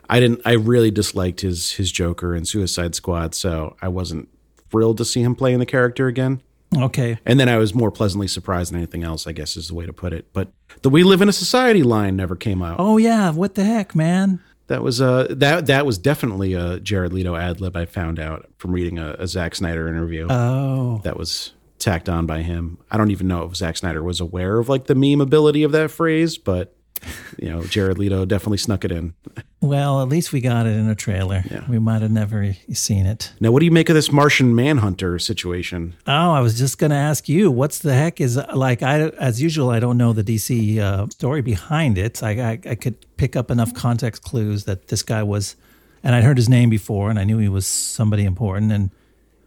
I 0.09 0.19
didn't 0.21 0.41
I 0.45 0.53
really 0.53 0.91
disliked 0.91 1.41
his 1.41 1.73
his 1.73 1.91
Joker 1.93 2.35
in 2.35 2.45
Suicide 2.45 2.95
Squad, 2.95 3.35
so 3.35 3.77
I 3.83 3.89
wasn't 3.89 4.29
thrilled 4.71 4.99
to 4.99 5.05
see 5.05 5.23
him 5.23 5.35
playing 5.35 5.59
the 5.59 5.67
character 5.67 6.07
again. 6.07 6.43
Okay, 6.77 7.18
And 7.27 7.41
then 7.41 7.49
I 7.49 7.57
was 7.57 7.75
more 7.75 7.91
pleasantly 7.91 8.29
surprised 8.29 8.71
than 8.71 8.79
anything 8.79 9.03
else, 9.03 9.27
I 9.27 9.33
guess 9.33 9.57
is 9.57 9.68
the 9.68 9.75
way 9.75 9.87
to 9.87 9.93
put 9.93 10.12
it. 10.12 10.33
But 10.33 10.53
the 10.83 10.91
"We 10.91 11.03
Live 11.03 11.21
in 11.21 11.29
a 11.29 11.33
Society" 11.33 11.83
line 11.83 12.14
never 12.16 12.37
came 12.37 12.62
out. 12.62 12.77
oh 12.79 12.97
yeah, 12.97 13.31
what 13.33 13.57
the 13.57 13.64
heck, 13.64 13.95
man? 13.97 14.41
That 14.68 14.83
was 14.85 15.01
uh 15.01 15.27
that 15.31 15.66
that 15.66 15.85
was 15.85 15.99
definitely 15.99 16.55
a 16.55 16.79
Jared 16.79 17.12
Leto 17.12 17.35
ad 17.35 17.61
lib. 17.61 17.77
I 17.77 17.87
found 17.87 18.21
out 18.21 18.47
from 18.59 18.71
reading 18.71 19.01
a, 19.01 19.16
a 19.18 19.27
Zack 19.27 19.57
Snyder 19.57 19.89
interview 19.89 20.29
Oh, 20.31 21.01
that 21.03 21.16
was 21.16 21.55
tacked 21.81 22.09
on 22.09 22.27
by 22.27 22.43
him. 22.43 22.79
I 22.89 22.97
don't 22.97 23.11
even 23.11 23.27
know 23.27 23.43
if 23.45 23.57
Zack 23.57 23.77
Snyder 23.77 24.03
was 24.05 24.21
aware 24.21 24.59
of 24.59 24.68
like 24.68 24.85
the 24.87 24.95
meme 24.95 25.21
ability 25.21 25.64
of 25.64 25.73
that 25.73 25.91
phrase, 25.91 26.39
but 26.39 26.77
you 27.39 27.49
know, 27.49 27.63
Jared 27.65 27.99
Leto 27.99 28.25
definitely 28.25 28.59
snuck 28.59 28.85
it 28.85 28.93
in. 28.93 29.15
well, 29.61 30.03
at 30.03 30.09
least 30.09 30.33
we 30.33 30.41
got 30.41 30.67
it 30.67 30.71
in 30.77 30.89
a 30.89 30.95
trailer. 30.95 31.43
Yeah. 31.51 31.65
We 31.69 31.79
might 31.79 32.03
have 32.03 32.11
never 32.11 32.55
seen 32.73 33.07
it. 33.07 33.33
Now, 33.41 33.51
what 33.51 33.61
do 33.61 33.65
you 33.67 33.71
make 33.71 33.89
of 33.89 33.95
this 33.95 34.13
Martian 34.13 34.55
Manhunter 34.55 35.19
situation? 35.19 35.95
Oh, 36.07 36.33
I 36.33 36.41
was 36.41 36.59
just 36.59 36.79
going 36.79 36.91
to 36.91 36.97
ask 36.97 37.29
you, 37.29 37.51
what's 37.51 37.79
the 37.79 37.95
heck 37.95 38.21
is 38.21 38.37
like? 38.55 38.83
I, 38.83 39.09
as 39.11 39.41
usual, 39.41 39.71
I 39.71 39.81
don't 39.81 39.97
know 39.97 40.13
the 40.13 40.25
DC 40.25 40.79
uh, 40.79 41.07
story 41.09 41.43
behind 41.43 41.99
it. 41.99 42.23
I, 42.23 42.31
I, 42.31 42.59
I 42.65 42.75
could 42.75 43.05
pick 43.17 43.37
up 43.37 43.51
enough 43.51 43.75
context 43.75 44.23
clues 44.23 44.65
that 44.65 44.89
this 44.89 45.03
guy 45.03 45.23
was, 45.23 45.57
and 46.03 46.15
I'd 46.15 46.25
heard 46.25 46.37
his 46.37 46.49
name 46.49 46.71
before, 46.71 47.11
and 47.11 47.19
I 47.19 47.25
knew 47.25 47.39
he 47.39 47.49
was 47.49 47.67
somebody 47.67 48.25
important, 48.25 48.73
and 48.73 48.91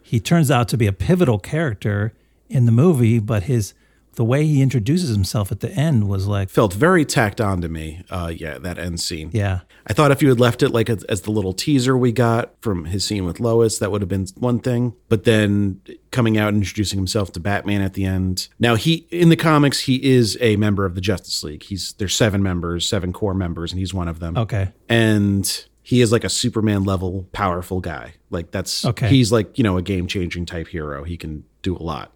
he 0.02 0.20
turns 0.20 0.50
out 0.50 0.68
to 0.68 0.76
be 0.76 0.86
a 0.86 0.92
pivotal 0.92 1.38
character 1.38 2.12
in 2.48 2.66
the 2.66 2.72
movie. 2.72 3.18
But 3.18 3.44
his, 3.44 3.74
the 4.14 4.24
way 4.24 4.46
he 4.46 4.62
introduces 4.62 5.10
himself 5.10 5.50
at 5.52 5.60
the 5.60 5.70
end 5.70 6.08
was 6.08 6.26
like, 6.26 6.48
Felt 6.50 6.72
very 6.74 7.04
tacked 7.04 7.40
on 7.40 7.60
to 7.60 7.68
me. 7.68 8.04
Uh, 8.10 8.32
yeah, 8.34 8.58
that 8.58 8.78
end 8.78 9.00
scene. 9.00 9.30
yeah, 9.32 9.60
I 9.86 9.92
thought 9.92 10.10
if 10.10 10.22
you 10.22 10.28
had 10.28 10.40
left 10.40 10.62
it 10.62 10.70
like 10.70 10.88
as, 10.90 11.04
as 11.04 11.22
the 11.22 11.30
little 11.30 11.52
teaser 11.52 11.96
we 11.96 12.12
got 12.12 12.54
from 12.60 12.84
his 12.86 13.04
scene 13.04 13.24
with 13.24 13.40
Lois, 13.40 13.78
that 13.78 13.90
would 13.90 14.00
have 14.02 14.08
been 14.08 14.26
one 14.36 14.58
thing. 14.60 14.94
But 15.08 15.24
then 15.24 15.80
coming 16.10 16.38
out 16.38 16.48
and 16.48 16.58
introducing 16.58 16.98
himself 16.98 17.32
to 17.32 17.40
Batman 17.40 17.80
at 17.82 17.94
the 17.94 18.04
end. 18.04 18.48
Now 18.58 18.74
he 18.76 19.06
in 19.10 19.28
the 19.28 19.36
comics 19.36 19.80
he 19.80 20.02
is 20.04 20.38
a 20.40 20.56
member 20.56 20.84
of 20.84 20.94
the 20.94 21.00
Justice 21.00 21.42
League. 21.44 21.62
He's 21.64 21.92
there's 21.94 22.14
seven 22.14 22.42
members, 22.42 22.88
seven 22.88 23.12
core 23.12 23.34
members, 23.34 23.72
and 23.72 23.78
he's 23.78 23.92
one 23.92 24.08
of 24.08 24.20
them. 24.20 24.36
okay, 24.36 24.68
And 24.88 25.64
he 25.82 26.00
is 26.00 26.12
like 26.12 26.24
a 26.24 26.30
Superman 26.30 26.84
level 26.84 27.28
powerful 27.32 27.80
guy. 27.80 28.14
Like 28.30 28.50
that's 28.50 28.84
Okay. 28.84 29.08
He's 29.08 29.30
like 29.32 29.58
you 29.58 29.64
know 29.64 29.76
a 29.76 29.82
game 29.82 30.06
changing 30.06 30.46
type 30.46 30.68
hero. 30.68 31.04
He 31.04 31.16
can 31.16 31.44
do 31.62 31.76
a 31.76 31.82
lot. 31.82 32.12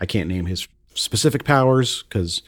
I 0.00 0.06
can't 0.06 0.28
name 0.28 0.46
his 0.46 0.68
specific 0.98 1.44
powers 1.44 2.02
because 2.04 2.42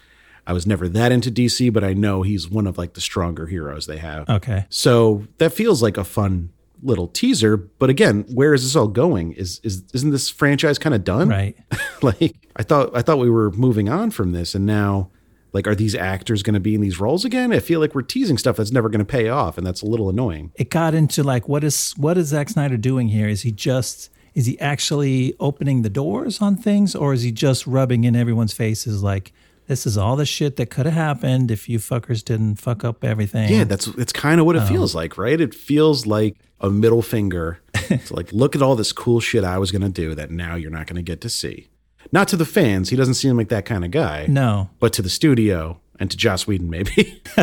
I 0.47 0.53
was 0.53 0.67
never 0.67 0.89
that 0.89 1.13
into 1.13 1.31
DC, 1.31 1.73
but 1.73 1.85
I 1.85 1.93
know 1.93 2.23
he's 2.23 2.49
one 2.49 2.67
of 2.67 2.77
like 2.79 2.95
the 2.95 3.01
stronger 3.01 3.47
heroes 3.47 3.87
they 3.87 3.99
have. 3.99 4.29
okay. 4.29 4.67
So 4.69 5.27
that 5.39 5.53
feels 5.53 5.83
like 5.83 5.97
a 5.97 6.05
fun 6.05 6.51
little 6.83 7.09
teaser. 7.09 7.57
But 7.57 7.91
again, 7.91 8.25
where 8.33 8.55
is 8.55 8.63
this 8.63 8.77
all 8.77 8.89
going? 8.89 9.33
Is 9.33 9.61
is 9.63 9.85
isn't 9.93 10.11
this 10.11 10.29
franchise 10.29 10.79
kind 10.79 10.95
of 10.95 11.05
done? 11.05 11.29
Right. 11.29 11.57
like 12.03 12.37
I 12.57 12.63
thought 12.63 12.91
I 12.97 13.03
thought 13.03 13.19
we 13.19 13.31
were 13.31 13.51
moving 13.53 13.89
on 13.89 14.11
from 14.11 14.33
this, 14.33 14.55
and 14.55 14.67
now 14.67 15.11
like 15.53 15.67
are 15.67 15.75
these 15.75 15.95
actors 15.95 16.43
going 16.43 16.55
to 16.55 16.61
be 16.61 16.75
in 16.75 16.81
these 16.81 17.01
roles 17.01 17.25
again? 17.25 17.53
I 17.53 17.61
feel 17.61 17.81
like 17.81 17.95
we're 17.95 18.03
teasing 18.03 18.39
stuff 18.39 18.57
that's 18.57 18.73
never 18.73 18.89
going 18.89 19.01
to 19.01 19.05
pay 19.05 19.29
off, 19.29 19.59
and 19.59 19.67
that's 19.67 19.83
a 19.83 19.87
little 19.87 20.09
annoying. 20.09 20.53
it 20.57 20.71
got 20.71 20.95
into 20.95 21.23
like 21.23 21.49
what 21.49 21.65
is 21.65 21.93
what 21.97 22.17
is 22.17 22.29
Zack 22.29 22.49
Snyder 22.49 22.77
doing 22.77 23.09
here? 23.09 23.29
Is 23.29 23.43
he 23.43 23.53
just 23.53 24.11
is 24.35 24.47
he 24.47 24.59
actually 24.61 25.35
opening 25.41 25.83
the 25.83 25.91
doors 25.91 26.41
on 26.41 26.57
things, 26.57 26.95
or 26.95 27.13
is 27.13 27.23
he 27.23 27.33
just 27.33 27.67
rubbing 27.67 28.05
in 28.05 28.15
everyone's 28.17 28.53
faces 28.53 29.03
like 29.03 29.33
this 29.67 29.87
is 29.87 29.97
all 29.97 30.17
the 30.17 30.27
shit 30.27 30.57
that 30.57 30.67
could 30.67 30.87
have 30.87 30.95
happened 30.95 31.51
if 31.51 31.69
you 31.69 31.79
fuckers 31.79 32.25
didn't 32.25 32.57
fuck 32.57 32.85
up 32.85 33.05
everything? 33.05 33.53
Yeah, 33.53 33.65
that's 33.65 33.87
it's 33.89 34.13
kind 34.13 34.41
of 34.41 34.47
what 34.47 34.57
it 34.57 34.63
um, 34.63 34.69
feels 34.69 34.95
like, 34.95 35.17
right? 35.19 35.41
It 35.41 35.55
feels 35.55 36.07
like 36.07 36.37
a 36.61 36.71
middle 36.71 37.03
finger. 37.03 37.61
it's 37.75 38.11
like 38.11 38.33
look 38.33 38.55
at 38.55 38.63
all 38.63 38.77
this 38.77 38.93
cool 38.93 39.21
shit 39.21 39.45
I 39.45 39.59
was 39.59 39.71
going 39.71 39.83
to 39.83 39.89
do 39.89 40.15
that 40.15 40.31
now 40.31 40.55
you're 40.55 40.71
not 40.71 40.87
going 40.87 40.97
to 40.97 41.03
get 41.03 41.21
to 41.23 41.29
see. 41.29 41.69
Not 42.13 42.29
to 42.29 42.37
the 42.37 42.47
fans, 42.47 42.89
he 42.89 42.97
doesn't 42.97 43.15
seem 43.15 43.37
like 43.37 43.51
that 43.51 43.65
kind 43.65 43.85
of 43.85 43.91
guy. 43.91 44.27
no. 44.27 44.71
but 44.81 44.93
to 44.95 45.03
the 45.03 45.11
studio 45.11 45.81
and 45.99 46.11
to 46.11 46.17
Joss 46.17 46.47
Whedon, 46.47 46.71
maybe. 46.71 47.23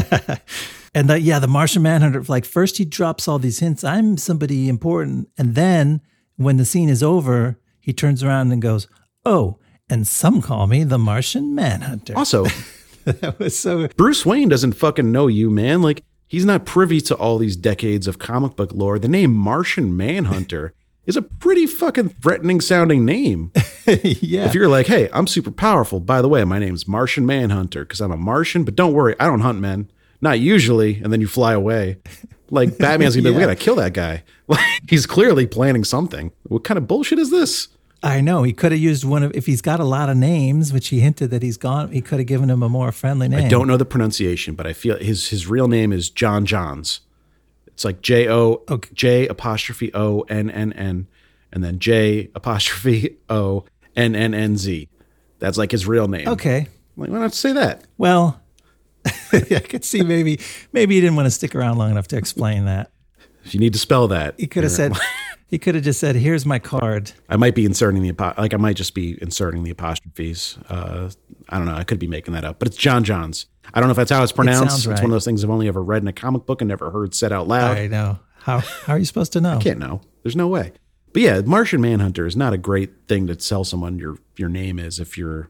And 0.97 1.07
the, 1.11 1.21
yeah, 1.21 1.37
the 1.37 1.47
Martian 1.47 1.83
Manhunter, 1.83 2.23
like 2.23 2.43
first 2.43 2.77
he 2.77 2.83
drops 2.83 3.27
all 3.27 3.37
these 3.37 3.59
hints, 3.59 3.83
I'm 3.83 4.17
somebody 4.17 4.67
important. 4.67 5.29
And 5.37 5.53
then 5.53 6.01
when 6.37 6.57
the 6.57 6.65
scene 6.65 6.89
is 6.89 7.03
over, 7.03 7.59
he 7.79 7.93
turns 7.93 8.23
around 8.23 8.51
and 8.51 8.61
goes, 8.61 8.87
Oh, 9.25 9.59
and 9.89 10.07
some 10.07 10.41
call 10.41 10.67
me 10.67 10.83
the 10.83 10.97
Martian 10.97 11.53
Manhunter. 11.53 12.17
also, 12.17 12.45
That 13.05 13.39
was 13.39 13.57
so 13.57 13.87
Bruce 13.89 14.25
Wayne 14.25 14.49
doesn't 14.49 14.73
fucking 14.73 15.11
know 15.11 15.27
you, 15.27 15.49
man. 15.49 15.81
Like, 15.81 16.03
he's 16.27 16.43
not 16.45 16.65
privy 16.65 16.99
to 17.01 17.15
all 17.15 17.37
these 17.37 17.55
decades 17.55 18.05
of 18.05 18.19
comic 18.19 18.55
book 18.57 18.73
lore. 18.73 18.99
The 18.99 19.07
name 19.07 19.33
Martian 19.33 19.95
Manhunter 19.95 20.73
is 21.05 21.15
a 21.15 21.21
pretty 21.21 21.65
fucking 21.65 22.09
threatening 22.09 22.59
sounding 22.59 23.05
name. 23.05 23.51
yeah. 23.87 24.45
If 24.45 24.53
you're 24.53 24.67
like, 24.67 24.87
hey, 24.87 25.07
I'm 25.13 25.25
super 25.25 25.51
powerful. 25.51 26.01
By 26.01 26.21
the 26.21 26.27
way, 26.27 26.43
my 26.43 26.59
name's 26.59 26.85
Martian 26.85 27.25
Manhunter 27.25 27.85
because 27.85 28.01
I'm 28.01 28.11
a 28.11 28.17
Martian, 28.17 28.65
but 28.65 28.75
don't 28.75 28.91
worry, 28.93 29.15
I 29.21 29.25
don't 29.25 29.39
hunt 29.39 29.59
men. 29.59 29.89
Not 30.19 30.41
usually. 30.41 31.01
And 31.01 31.13
then 31.13 31.21
you 31.21 31.27
fly 31.27 31.53
away. 31.53 31.97
Like, 32.49 32.77
Batman's 32.79 33.15
gonna 33.15 33.23
be 33.23 33.29
like, 33.31 33.37
we 33.37 33.41
gotta 33.43 33.55
kill 33.55 33.75
that 33.75 33.93
guy. 33.93 34.23
Like, 34.49 34.61
he's 34.87 35.05
clearly 35.05 35.45
planning 35.45 35.83
something. 35.83 36.31
What 36.43 36.63
kind 36.63 36.77
of 36.77 36.87
bullshit 36.87 37.19
is 37.19 37.29
this? 37.31 37.67
I 38.01 38.21
know 38.21 38.43
he 38.43 38.53
could 38.53 38.71
have 38.71 38.79
used 38.79 39.03
one 39.03 39.21
of 39.23 39.35
if 39.35 39.45
he's 39.45 39.61
got 39.61 39.81
a 39.81 39.83
lot 39.83 40.09
of 40.09 40.15
names, 40.15 40.71
which 40.71 40.87
he 40.87 41.01
hinted 41.01 41.31
that 41.31 41.43
he's 41.43 41.57
gone. 41.57 41.91
He 41.91 41.99
could 41.99 42.19
have 42.19 42.27
given 42.27 42.49
him 42.49 42.63
a 42.63 42.69
more 42.69 42.93
friendly 42.93 43.27
name. 43.27 43.43
I 43.43 43.49
don't 43.49 43.67
know 43.67 43.75
the 43.75 43.83
pronunciation, 43.83 44.55
but 44.55 44.65
I 44.65 44.71
feel 44.71 44.97
his 44.97 45.27
his 45.27 45.47
real 45.47 45.67
name 45.67 45.91
is 45.91 46.09
J'onn 46.09 46.45
J'onzz. 46.45 47.01
It's 47.67 47.83
like 47.83 48.01
J 48.01 48.29
O 48.29 48.63
J 48.93 49.27
apostrophe 49.27 49.93
O 49.93 50.21
N 50.29 50.49
N 50.49 50.71
N, 50.73 51.07
and 51.51 51.61
then 51.61 51.79
J 51.79 52.29
apostrophe 52.33 53.17
O 53.29 53.65
N 53.95 54.15
N 54.15 54.33
N 54.33 54.55
Z. 54.55 54.87
That's 55.39 55.57
like 55.57 55.71
his 55.71 55.85
real 55.85 56.07
name. 56.07 56.27
Okay. 56.29 56.67
Like, 56.95 57.09
why 57.09 57.19
not 57.19 57.33
say 57.33 57.51
that? 57.53 57.83
Well, 57.97 58.39
I 59.33 59.59
could 59.59 59.85
see 59.85 60.01
maybe 60.01 60.39
maybe 60.73 60.95
he 60.95 61.01
didn't 61.01 61.15
want 61.15 61.25
to 61.27 61.31
stick 61.31 61.55
around 61.55 61.77
long 61.77 61.91
enough 61.91 62.07
to 62.09 62.17
explain 62.17 62.65
that. 62.65 62.91
If 63.45 63.53
you 63.53 63.59
need 63.59 63.73
to 63.73 63.79
spell 63.79 64.07
that, 64.09 64.35
He 64.37 64.47
could 64.47 64.63
have 64.63 64.71
said 64.73 64.93
he 65.47 65.57
could 65.57 65.75
have 65.75 65.83
just 65.83 65.99
said, 65.99 66.15
"Here's 66.15 66.45
my 66.45 66.59
card." 66.59 67.13
I 67.29 67.37
might 67.37 67.55
be 67.55 67.65
inserting 67.65 68.01
the 68.01 68.11
like 68.37 68.53
I 68.53 68.57
might 68.57 68.75
just 68.75 68.93
be 68.93 69.17
inserting 69.21 69.63
the 69.63 69.71
apostrophes. 69.71 70.57
Uh, 70.69 71.09
I 71.49 71.57
don't 71.57 71.65
know. 71.67 71.75
I 71.75 71.83
could 71.83 71.99
be 71.99 72.07
making 72.07 72.33
that 72.33 72.43
up, 72.43 72.59
but 72.59 72.67
it's 72.67 72.77
J'onn 72.77 73.03
J'onzz. 73.03 73.45
I 73.73 73.79
don't 73.79 73.87
know 73.87 73.91
if 73.91 73.97
that's 73.97 74.11
how 74.11 74.23
it's 74.23 74.31
pronounced. 74.31 74.83
sounds 74.83 74.87
It's 74.87 75.01
one 75.01 75.11
of 75.11 75.15
those 75.15 75.25
things 75.25 75.43
I've 75.43 75.49
only 75.49 75.67
ever 75.67 75.83
read 75.83 76.01
in 76.01 76.07
a 76.07 76.13
comic 76.13 76.45
book 76.45 76.61
and 76.61 76.67
never 76.69 76.91
heard 76.91 77.13
said 77.15 77.31
out 77.31 77.47
loud. 77.47 77.77
I 77.77 77.87
know. 77.87 78.19
How 78.41 78.59
how 78.59 78.93
are 78.93 78.99
you 78.99 79.05
supposed 79.05 79.33
to 79.33 79.41
know? 79.41 79.57
I 79.57 79.61
can't 79.61 79.79
know. 79.79 80.01
There's 80.23 80.35
no 80.35 80.47
way. 80.47 80.73
But 81.13 81.21
yeah, 81.21 81.41
Martian 81.41 81.81
Manhunter 81.81 82.25
is 82.25 82.35
not 82.35 82.53
a 82.53 82.57
great 82.57 83.07
thing 83.07 83.27
to 83.27 83.35
tell 83.35 83.63
someone 83.63 83.97
your 83.97 84.17
your 84.35 84.49
name 84.49 84.79
is 84.79 84.99
if 84.99 85.17
you're 85.17 85.49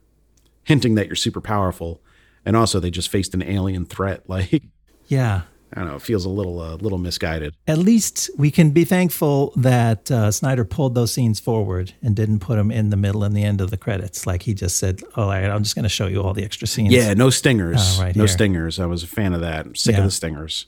hinting 0.64 0.96
that 0.96 1.08
you're 1.08 1.16
super 1.16 1.42
powerful, 1.42 2.02
and 2.48 2.56
also 2.56 2.80
they 2.80 2.90
just 2.92 3.10
faced 3.10 3.34
an 3.36 3.44
alien 3.44 3.86
threat. 3.86 4.24
Like 4.30 4.64
Yeah. 5.08 5.42
I 5.74 5.82
don't 5.82 5.90
know, 5.90 5.96
it 5.98 6.02
feels 6.02 6.24
a 6.24 6.30
little 6.30 6.62
uh, 6.62 6.76
little 6.78 6.98
misguided. 6.98 7.54
At 7.68 7.78
least 7.78 8.30
we 8.38 8.50
can 8.52 8.72
be 8.72 8.86
thankful 8.86 9.52
that 9.58 10.10
uh, 10.10 10.32
Snyder 10.32 10.64
pulled 10.64 10.96
those 10.96 11.12
scenes 11.12 11.42
forward 11.42 11.92
and 12.02 12.16
didn't 12.16 12.40
put 12.40 12.56
them 12.56 12.72
in 12.72 12.90
the 12.90 12.96
middle 12.96 13.22
and 13.26 13.36
the 13.36 13.44
end 13.44 13.60
of 13.60 13.70
the 13.70 13.76
credits. 13.78 14.26
Like 14.26 14.44
he 14.44 14.54
just 14.54 14.78
said, 14.78 15.02
"Oh, 15.18 15.24
all 15.24 15.28
right, 15.28 15.44
I'm 15.44 15.64
just 15.64 15.76
going 15.76 15.84
to 15.84 15.90
show 15.90 16.08
you 16.08 16.22
all 16.24 16.34
the 16.34 16.46
extra 16.46 16.68
scenes." 16.70 16.94
Yeah, 16.94 17.14
no 17.16 17.30
stingers. 17.30 17.80
Oh, 18.00 18.04
right 18.04 18.16
no 18.16 18.22
here. 18.24 18.28
stingers. 18.30 18.80
I 18.80 18.86
was 18.86 19.04
a 19.04 19.08
fan 19.08 19.34
of 19.34 19.42
that. 19.42 19.66
I'm 19.66 19.76
sick 19.76 19.92
Yeah. 19.96 20.00
of 20.00 20.06
the 20.06 20.12
stingers. 20.12 20.68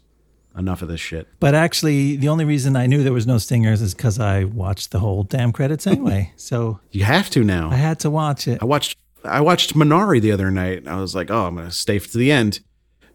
Enough 0.58 0.82
of 0.82 0.90
this 0.90 1.00
shit. 1.00 1.28
But 1.40 1.56
actually, 1.56 2.18
the 2.18 2.28
only 2.28 2.44
reason 2.44 2.76
I 2.76 2.86
knew 2.88 3.02
there 3.02 3.14
was 3.14 3.26
no 3.28 3.38
stingers 3.38 3.82
is 3.82 3.94
because 3.96 4.20
I 4.20 4.44
watched 4.44 4.92
the 4.92 5.00
whole 5.00 5.24
damn 5.24 5.54
credits 5.54 5.88
anyway. 5.88 6.34
so 6.36 6.82
You 6.92 7.06
have 7.06 7.30
to 7.30 7.44
now. 7.46 7.70
I 7.72 7.76
had 7.76 8.00
to 8.02 8.10
watch 8.10 8.50
it. 8.50 8.58
I 8.62 8.66
watched 8.66 8.98
I 9.24 9.41
watched 9.41 9.76
Minari 9.76 10.22
the 10.22 10.32
other 10.32 10.49
night. 10.51 10.88
I 10.88 10.99
was 10.99 11.13
like, 11.15 11.30
oh, 11.30 11.45
I'm 11.47 11.55
gonna 11.55 11.72
stay 11.72 11.99
to 11.99 12.17
the 12.17 12.32
end. 12.32 12.61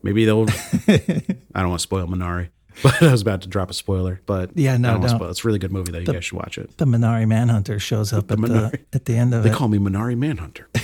Maybe 0.02 0.24
they'll. 0.24 0.46
I 0.88 1.60
don't 1.60 1.68
want 1.70 1.78
to 1.80 1.82
spoil 1.82 2.06
Minari, 2.06 2.48
but 2.82 3.02
I 3.02 3.10
was 3.10 3.22
about 3.22 3.42
to 3.42 3.48
drop 3.48 3.70
a 3.70 3.74
spoiler. 3.74 4.20
But 4.26 4.50
Yeah, 4.56 4.76
no, 4.76 4.90
I 4.90 4.92
don't 4.92 5.00
don't. 5.02 5.10
spoil. 5.16 5.30
It's 5.30 5.44
a 5.44 5.46
really 5.46 5.58
good 5.58 5.72
movie. 5.72 5.92
That 5.92 6.00
you 6.06 6.12
guys 6.12 6.24
should 6.24 6.36
watch 6.38 6.58
it. 6.58 6.76
The 6.76 6.84
Minari 6.84 7.26
Manhunter 7.26 7.78
shows 7.78 8.12
up 8.12 8.30
at 8.30 8.38
the 8.40 8.78
at 8.92 9.04
the 9.06 9.16
end 9.16 9.32
of 9.34 9.42
They 9.44 9.50
it. 9.50 9.56
call 9.56 9.68
me 9.68 9.78
Minari 9.78 10.16
Manhunter. 10.16 10.68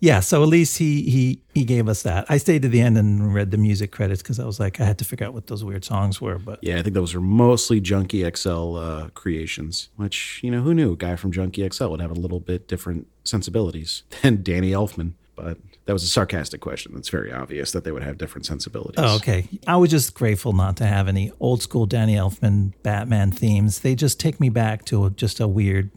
Yeah, 0.00 0.20
so 0.20 0.42
at 0.42 0.48
least 0.48 0.78
he 0.78 1.02
he 1.10 1.40
he 1.54 1.64
gave 1.64 1.88
us 1.88 2.02
that. 2.02 2.26
I 2.28 2.36
stayed 2.36 2.62
to 2.62 2.68
the 2.68 2.80
end 2.80 2.98
and 2.98 3.34
read 3.34 3.50
the 3.50 3.56
music 3.56 3.92
credits 3.92 4.22
because 4.22 4.38
I 4.38 4.44
was 4.44 4.60
like, 4.60 4.80
I 4.80 4.84
had 4.84 4.98
to 4.98 5.04
figure 5.04 5.26
out 5.26 5.34
what 5.34 5.46
those 5.46 5.64
weird 5.64 5.84
songs 5.84 6.20
were. 6.20 6.38
But 6.38 6.58
Yeah, 6.62 6.78
I 6.78 6.82
think 6.82 6.94
those 6.94 7.14
were 7.14 7.20
mostly 7.20 7.80
Junkie 7.80 8.28
XL 8.30 8.76
uh, 8.76 9.08
creations. 9.14 9.88
Which 9.96 10.40
you 10.42 10.50
know, 10.50 10.60
who 10.60 10.74
knew? 10.74 10.92
A 10.92 10.96
guy 10.96 11.16
from 11.16 11.32
Junkie 11.32 11.66
XL 11.68 11.86
would 11.86 12.00
have 12.00 12.10
a 12.10 12.14
little 12.14 12.40
bit 12.40 12.68
different 12.68 13.06
sensibilities 13.24 14.02
than 14.22 14.42
Danny 14.42 14.70
Elfman. 14.72 15.12
But 15.34 15.58
that 15.84 15.92
was 15.92 16.02
a 16.02 16.08
sarcastic 16.08 16.60
question. 16.60 16.94
It's 16.96 17.10
very 17.10 17.30
obvious 17.32 17.72
that 17.72 17.84
they 17.84 17.92
would 17.92 18.02
have 18.02 18.16
different 18.16 18.46
sensibilities. 18.46 18.94
Oh, 18.98 19.16
okay. 19.16 19.46
I 19.66 19.76
was 19.76 19.90
just 19.90 20.14
grateful 20.14 20.52
not 20.52 20.76
to 20.78 20.86
have 20.86 21.08
any 21.08 21.30
old 21.40 21.62
school 21.62 21.84
Danny 21.86 22.14
Elfman 22.16 22.72
Batman 22.82 23.30
themes. 23.32 23.80
They 23.80 23.94
just 23.94 24.18
take 24.18 24.40
me 24.40 24.48
back 24.48 24.84
to 24.86 25.04
a, 25.04 25.10
just 25.10 25.38
a 25.38 25.46
weird 25.46 25.90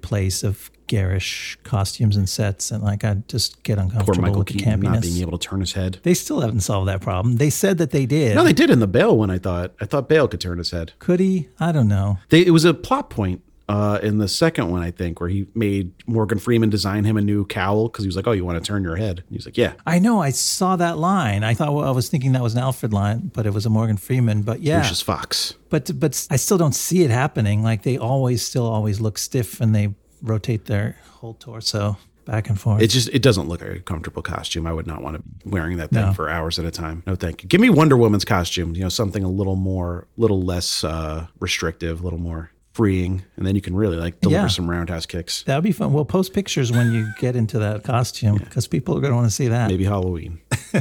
place 0.00 0.44
of 0.44 0.70
garish 0.86 1.58
costumes 1.62 2.16
and 2.16 2.28
sets, 2.28 2.70
and 2.70 2.82
like 2.82 3.04
I 3.04 3.14
just 3.28 3.62
get 3.62 3.78
uncomfortable. 3.78 4.14
Poor 4.14 4.22
Michael 4.22 4.38
with 4.38 4.48
the 4.48 4.54
Keaton 4.54 4.80
not 4.80 5.02
being 5.02 5.20
able 5.20 5.38
to 5.38 5.48
turn 5.48 5.60
his 5.60 5.72
head. 5.72 6.00
They 6.02 6.14
still 6.14 6.40
haven't 6.40 6.60
solved 6.60 6.88
that 6.88 7.00
problem. 7.00 7.36
They 7.36 7.50
said 7.50 7.78
that 7.78 7.90
they 7.90 8.06
did. 8.06 8.34
No, 8.34 8.44
they 8.44 8.52
did 8.52 8.70
in 8.70 8.80
the 8.80 8.86
Bale 8.86 9.16
one. 9.16 9.30
I 9.30 9.38
thought. 9.38 9.74
I 9.80 9.86
thought 9.86 10.08
Bale 10.08 10.28
could 10.28 10.40
turn 10.40 10.58
his 10.58 10.70
head. 10.70 10.92
Could 10.98 11.20
he? 11.20 11.48
I 11.58 11.72
don't 11.72 11.88
know. 11.88 12.18
They, 12.28 12.44
it 12.44 12.50
was 12.50 12.64
a 12.64 12.74
plot 12.74 13.10
point 13.10 13.42
uh, 13.68 13.98
in 14.02 14.18
the 14.18 14.28
second 14.28 14.70
one, 14.70 14.82
I 14.82 14.90
think, 14.90 15.20
where 15.20 15.28
he 15.28 15.46
made 15.54 15.92
Morgan 16.06 16.38
Freeman 16.38 16.68
design 16.68 17.04
him 17.04 17.16
a 17.16 17.22
new 17.22 17.46
cowl 17.46 17.88
because 17.88 18.04
he 18.04 18.08
was 18.08 18.16
like, 18.16 18.26
"Oh, 18.26 18.32
you 18.32 18.44
want 18.44 18.62
to 18.62 18.66
turn 18.66 18.82
your 18.82 18.96
head?" 18.96 19.24
He's 19.30 19.46
like, 19.46 19.56
"Yeah." 19.56 19.72
I 19.86 19.98
know. 19.98 20.20
I 20.20 20.30
saw 20.30 20.76
that 20.76 20.98
line. 20.98 21.44
I 21.44 21.54
thought 21.54 21.72
well, 21.72 21.86
I 21.86 21.90
was 21.90 22.08
thinking 22.08 22.32
that 22.32 22.42
was 22.42 22.54
an 22.54 22.60
Alfred 22.60 22.92
line, 22.92 23.30
but 23.32 23.46
it 23.46 23.54
was 23.54 23.64
a 23.64 23.70
Morgan 23.70 23.96
Freeman. 23.96 24.42
But 24.42 24.60
yeah, 24.60 24.78
Lucius 24.78 25.00
Fox. 25.00 25.54
but 25.70 25.98
but 25.98 26.26
I 26.30 26.36
still 26.36 26.58
don't 26.58 26.74
see 26.74 27.02
it 27.04 27.10
happening. 27.10 27.62
Like 27.62 27.82
they 27.82 27.96
always 27.96 28.44
still 28.44 28.66
always 28.66 29.00
look 29.00 29.16
stiff 29.16 29.60
and 29.60 29.74
they 29.74 29.94
rotate 30.24 30.64
their 30.66 30.96
whole 31.12 31.34
torso 31.34 31.96
back 32.24 32.48
and 32.48 32.58
forth. 32.58 32.80
It 32.80 32.88
just 32.88 33.08
it 33.12 33.20
doesn't 33.22 33.48
look 33.48 33.60
like 33.60 33.70
a 33.70 33.80
comfortable 33.80 34.22
costume. 34.22 34.66
I 34.66 34.72
would 34.72 34.86
not 34.86 35.02
want 35.02 35.16
to 35.16 35.22
be 35.22 35.50
wearing 35.50 35.76
that 35.76 35.90
thing 35.90 36.06
No. 36.06 36.12
for 36.14 36.30
hours 36.30 36.58
at 36.58 36.64
a 36.64 36.70
time. 36.70 37.02
No, 37.06 37.14
thank 37.14 37.42
you. 37.42 37.48
Give 37.48 37.60
me 37.60 37.68
Wonder 37.70 37.96
Woman's 37.96 38.24
costume. 38.24 38.74
You 38.74 38.82
know, 38.82 38.88
something 38.88 39.22
a 39.22 39.28
little 39.28 39.56
more, 39.56 40.06
little 40.16 40.42
less 40.42 40.82
uh, 40.84 41.26
restrictive, 41.38 42.00
a 42.00 42.02
little 42.02 42.18
more 42.18 42.50
freeing, 42.74 43.22
and 43.36 43.46
then 43.46 43.54
you 43.54 43.60
can 43.62 43.74
really 43.74 43.96
like 43.96 44.20
deliver 44.20 44.42
Yeah. 44.42 44.48
some 44.48 44.68
roundhouse 44.68 45.06
kicks. 45.06 45.42
That 45.44 45.54
would 45.56 45.64
be 45.64 45.72
fun. 45.72 45.92
We'll 45.92 46.04
post 46.04 46.32
pictures 46.34 46.70
when 46.72 46.92
you 46.92 47.06
get 47.20 47.36
into 47.36 47.58
that 47.60 47.84
costume 47.84 48.36
because 48.36 48.66
people 48.66 48.96
are 48.96 49.00
going 49.00 49.12
to 49.12 49.16
want 49.16 49.28
to 49.28 49.34
see 49.34 49.48
that. 49.48 49.68
Maybe 49.70 49.84
Halloween. 49.84 50.40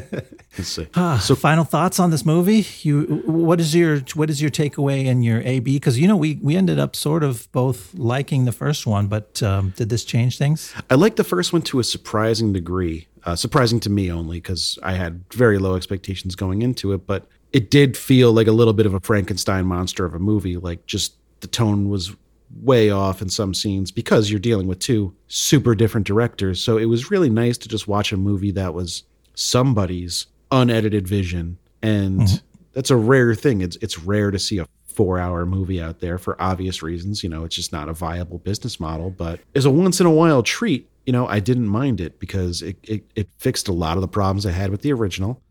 Let's 0.57 0.69
see. 0.69 0.87
So, 1.21 1.35
final 1.35 1.63
thoughts 1.63 1.99
on 1.99 2.09
this 2.11 2.25
movie? 2.25 2.65
You, 2.81 3.23
what 3.25 3.59
is 3.59 3.73
your 3.75 3.99
what 4.15 4.29
is 4.29 4.41
your 4.41 4.51
takeaway 4.51 5.05
and 5.07 5.23
your 5.23 5.41
A 5.41 5.59
B? 5.59 5.75
Because 5.75 5.97
you 5.99 6.07
know 6.07 6.17
we 6.17 6.39
we 6.41 6.55
ended 6.55 6.79
up 6.79 6.95
sort 6.95 7.23
of 7.23 7.51
both 7.51 7.93
liking 7.95 8.45
the 8.45 8.51
first 8.51 8.85
one, 8.87 9.07
but 9.07 9.41
um, 9.43 9.73
did 9.75 9.89
this 9.89 10.03
change 10.03 10.37
things? 10.37 10.73
I 10.89 10.95
like 10.95 11.15
the 11.15 11.23
first 11.23 11.53
one 11.53 11.61
to 11.63 11.79
a 11.79 11.83
surprising 11.83 12.53
degree. 12.53 13.07
Uh, 13.25 13.35
surprising 13.35 13.79
to 13.79 13.89
me 13.89 14.11
only 14.11 14.37
because 14.37 14.77
I 14.83 14.93
had 14.93 15.23
very 15.31 15.57
low 15.57 15.75
expectations 15.75 16.35
going 16.35 16.61
into 16.61 16.91
it, 16.91 17.07
but 17.07 17.27
it 17.53 17.71
did 17.71 17.95
feel 17.95 18.33
like 18.33 18.47
a 18.47 18.51
little 18.51 18.73
bit 18.73 18.85
of 18.85 18.93
a 18.93 18.99
Frankenstein 18.99 19.65
monster 19.65 20.05
of 20.05 20.13
a 20.13 20.19
movie. 20.19 20.57
Like 20.57 20.85
just 20.87 21.13
the 21.43 21.47
tone 21.47 21.89
was 21.89 22.15
way 22.61 22.89
off 22.89 23.21
in 23.21 23.29
some 23.29 23.53
scenes 23.53 23.91
because 23.91 24.31
you're 24.31 24.39
dealing 24.39 24.67
with 24.67 24.79
two 24.79 25.15
super 25.27 25.75
different 25.75 26.07
directors. 26.07 26.59
So 26.61 26.77
it 26.77 26.85
was 26.85 27.11
really 27.11 27.29
nice 27.29 27.57
to 27.59 27.69
just 27.69 27.87
watch 27.87 28.11
a 28.11 28.17
movie 28.17 28.51
that 28.51 28.73
was 28.73 29.03
somebody's 29.35 30.25
unedited 30.51 31.07
vision, 31.07 31.59
and 31.83 32.41
that's 32.73 32.89
a 32.89 32.95
rare 32.95 33.35
thing. 33.35 33.61
It's 33.61 33.75
it's 33.77 33.99
rare 33.99 34.31
to 34.31 34.39
see 34.39 34.57
a 34.57 34.67
four 34.85 35.19
hour 35.19 35.45
movie 35.45 35.81
out 35.81 35.99
there 35.99 36.17
for 36.17 36.41
obvious 36.41 36.81
reasons. 36.81 37.23
You 37.23 37.29
know, 37.29 37.43
it's 37.43 37.55
just 37.55 37.71
not 37.71 37.89
a 37.89 37.93
viable 37.93 38.39
business 38.39 38.79
model, 38.79 39.09
but 39.09 39.39
as 39.55 39.65
a 39.65 39.71
once 39.71 39.99
in 39.99 40.05
a 40.05 40.11
while 40.11 40.43
treat, 40.43 40.89
you 41.05 41.13
know, 41.13 41.27
I 41.27 41.39
didn't 41.39 41.67
mind 41.67 41.99
it 41.99 42.19
because 42.19 42.61
it, 42.61 42.77
it, 42.83 43.03
it 43.15 43.27
fixed 43.37 43.67
a 43.67 43.73
lot 43.73 43.97
of 43.97 44.01
the 44.01 44.07
problems 44.07 44.45
I 44.45 44.51
had 44.51 44.71
with 44.71 44.81
the 44.81 44.93
original. 44.93 45.41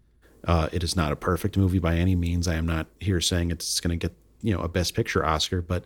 Uh, 0.44 0.68
it 0.72 0.82
is 0.82 0.96
not 0.96 1.12
a 1.12 1.16
perfect 1.16 1.56
movie 1.56 1.78
by 1.78 1.96
any 1.96 2.16
means. 2.16 2.48
I 2.48 2.54
am 2.54 2.66
not 2.66 2.86
here 3.00 3.20
saying 3.20 3.50
it's 3.50 3.78
going 3.80 3.98
to 3.98 4.08
get, 4.08 4.16
you 4.42 4.52
know, 4.52 4.60
a 4.60 4.68
best 4.68 4.94
picture 4.94 5.24
Oscar, 5.24 5.62
but 5.62 5.84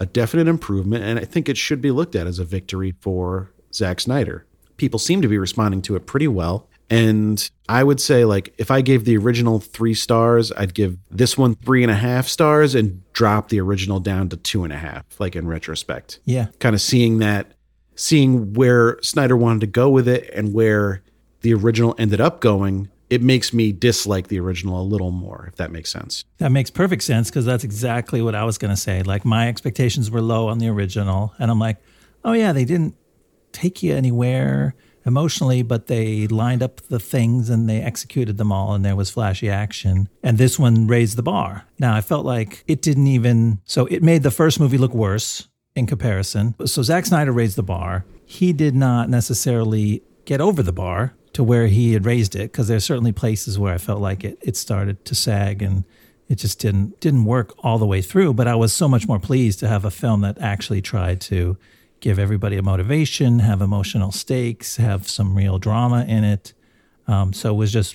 a 0.00 0.06
definite 0.06 0.48
improvement. 0.48 1.04
And 1.04 1.18
I 1.18 1.24
think 1.24 1.48
it 1.48 1.56
should 1.56 1.80
be 1.80 1.90
looked 1.90 2.14
at 2.16 2.26
as 2.26 2.38
a 2.38 2.44
victory 2.44 2.94
for 3.00 3.50
Zack 3.72 4.00
Snyder. 4.00 4.46
People 4.76 4.98
seem 4.98 5.22
to 5.22 5.28
be 5.28 5.38
responding 5.38 5.82
to 5.82 5.96
it 5.96 6.06
pretty 6.06 6.28
well. 6.28 6.68
And 6.90 7.50
I 7.68 7.84
would 7.84 8.00
say, 8.00 8.24
like, 8.24 8.54
if 8.56 8.70
I 8.70 8.80
gave 8.80 9.04
the 9.04 9.16
original 9.18 9.60
three 9.60 9.92
stars, 9.92 10.50
I'd 10.52 10.72
give 10.72 10.96
this 11.10 11.36
one 11.36 11.54
three 11.56 11.82
and 11.82 11.92
a 11.92 11.96
half 11.96 12.26
stars 12.28 12.74
and 12.74 13.02
drop 13.12 13.50
the 13.50 13.60
original 13.60 14.00
down 14.00 14.30
to 14.30 14.36
two 14.38 14.64
and 14.64 14.72
a 14.72 14.78
half, 14.78 15.04
like 15.18 15.36
in 15.36 15.46
retrospect. 15.46 16.20
Yeah, 16.24 16.46
Kind 16.60 16.74
of 16.74 16.80
seeing 16.80 17.18
that, 17.18 17.52
seeing 17.94 18.54
where 18.54 18.98
Snyder 19.02 19.36
wanted 19.36 19.60
to 19.60 19.66
go 19.66 19.90
with 19.90 20.08
it 20.08 20.30
and 20.32 20.54
where 20.54 21.02
the 21.42 21.52
original 21.52 21.94
ended 21.98 22.22
up 22.22 22.40
going, 22.40 22.88
it 23.10 23.22
makes 23.22 23.52
me 23.52 23.72
dislike 23.72 24.28
the 24.28 24.38
original 24.38 24.80
a 24.80 24.82
little 24.82 25.10
more, 25.10 25.46
if 25.48 25.56
that 25.56 25.70
makes 25.70 25.90
sense. 25.90 26.24
that 26.38 26.50
makes 26.50 26.70
perfect 26.70 27.02
sense 27.02 27.30
because 27.30 27.44
that's 27.44 27.64
exactly 27.64 28.20
what 28.22 28.34
I 28.34 28.44
was 28.44 28.58
going 28.58 28.70
to 28.70 28.80
say. 28.80 29.02
Like 29.02 29.24
my 29.24 29.48
expectations 29.48 30.10
were 30.10 30.20
low 30.20 30.48
on 30.48 30.58
the 30.58 30.68
original, 30.68 31.34
and 31.38 31.50
I'm 31.50 31.58
like, 31.58 31.78
oh 32.24 32.32
yeah, 32.32 32.52
they 32.52 32.64
didn't 32.64 32.94
take 33.52 33.82
you 33.82 33.94
anywhere 33.94 34.74
emotionally, 35.06 35.62
but 35.62 35.86
they 35.86 36.26
lined 36.26 36.62
up 36.62 36.82
the 36.82 37.00
things 37.00 37.48
and 37.48 37.68
they 37.68 37.80
executed 37.80 38.36
them 38.36 38.52
all, 38.52 38.74
and 38.74 38.84
there 38.84 38.96
was 38.96 39.10
flashy 39.10 39.48
action. 39.48 40.08
And 40.22 40.36
this 40.38 40.58
one 40.58 40.86
raised 40.86 41.16
the 41.16 41.22
bar. 41.22 41.64
Now 41.78 41.94
I 41.94 42.02
felt 42.02 42.26
like 42.26 42.62
it 42.66 42.82
didn't 42.82 43.06
even. 43.06 43.60
So 43.64 43.86
it 43.86 44.02
made 44.02 44.22
the 44.22 44.30
first 44.30 44.60
movie 44.60 44.78
look 44.78 44.94
worse 44.94 45.48
in 45.74 45.86
comparison. 45.86 46.54
So 46.66 46.82
Zack 46.82 47.06
Snyder 47.06 47.32
raised 47.32 47.56
the 47.56 47.62
bar. 47.62 48.04
He 48.26 48.52
did 48.52 48.74
not 48.74 49.08
necessarily 49.08 50.02
get 50.26 50.40
over 50.40 50.62
the 50.62 50.72
bar 50.72 51.14
to 51.38 51.44
where 51.44 51.68
he 51.68 51.92
had 51.92 52.04
raised 52.04 52.34
it 52.34 52.50
because 52.50 52.66
there's 52.66 52.84
certainly 52.84 53.12
places 53.12 53.60
where 53.60 53.72
I 53.72 53.78
felt 53.78 54.00
like 54.00 54.24
it 54.24 54.38
it 54.40 54.56
started 54.56 55.04
to 55.04 55.14
sag 55.14 55.62
and 55.62 55.84
it 56.28 56.34
just 56.34 56.58
didn't 56.58 56.98
didn't 56.98 57.26
work 57.26 57.54
all 57.64 57.78
the 57.78 57.86
way 57.86 58.02
through. 58.02 58.34
But 58.34 58.48
I 58.48 58.56
was 58.56 58.72
so 58.72 58.88
much 58.88 59.06
more 59.06 59.20
pleased 59.20 59.60
to 59.60 59.68
have 59.68 59.84
a 59.84 59.90
film 59.92 60.22
that 60.22 60.36
actually 60.40 60.82
tried 60.82 61.20
to 61.30 61.56
give 62.00 62.18
everybody 62.18 62.56
a 62.56 62.62
motivation, 62.62 63.38
have 63.38 63.60
emotional 63.62 64.10
stakes, 64.10 64.78
have 64.78 65.08
some 65.08 65.36
real 65.36 65.60
drama 65.60 66.04
in 66.08 66.24
it. 66.24 66.54
Um, 67.06 67.32
so 67.32 67.50
it 67.50 67.56
was 67.56 67.72
just 67.72 67.94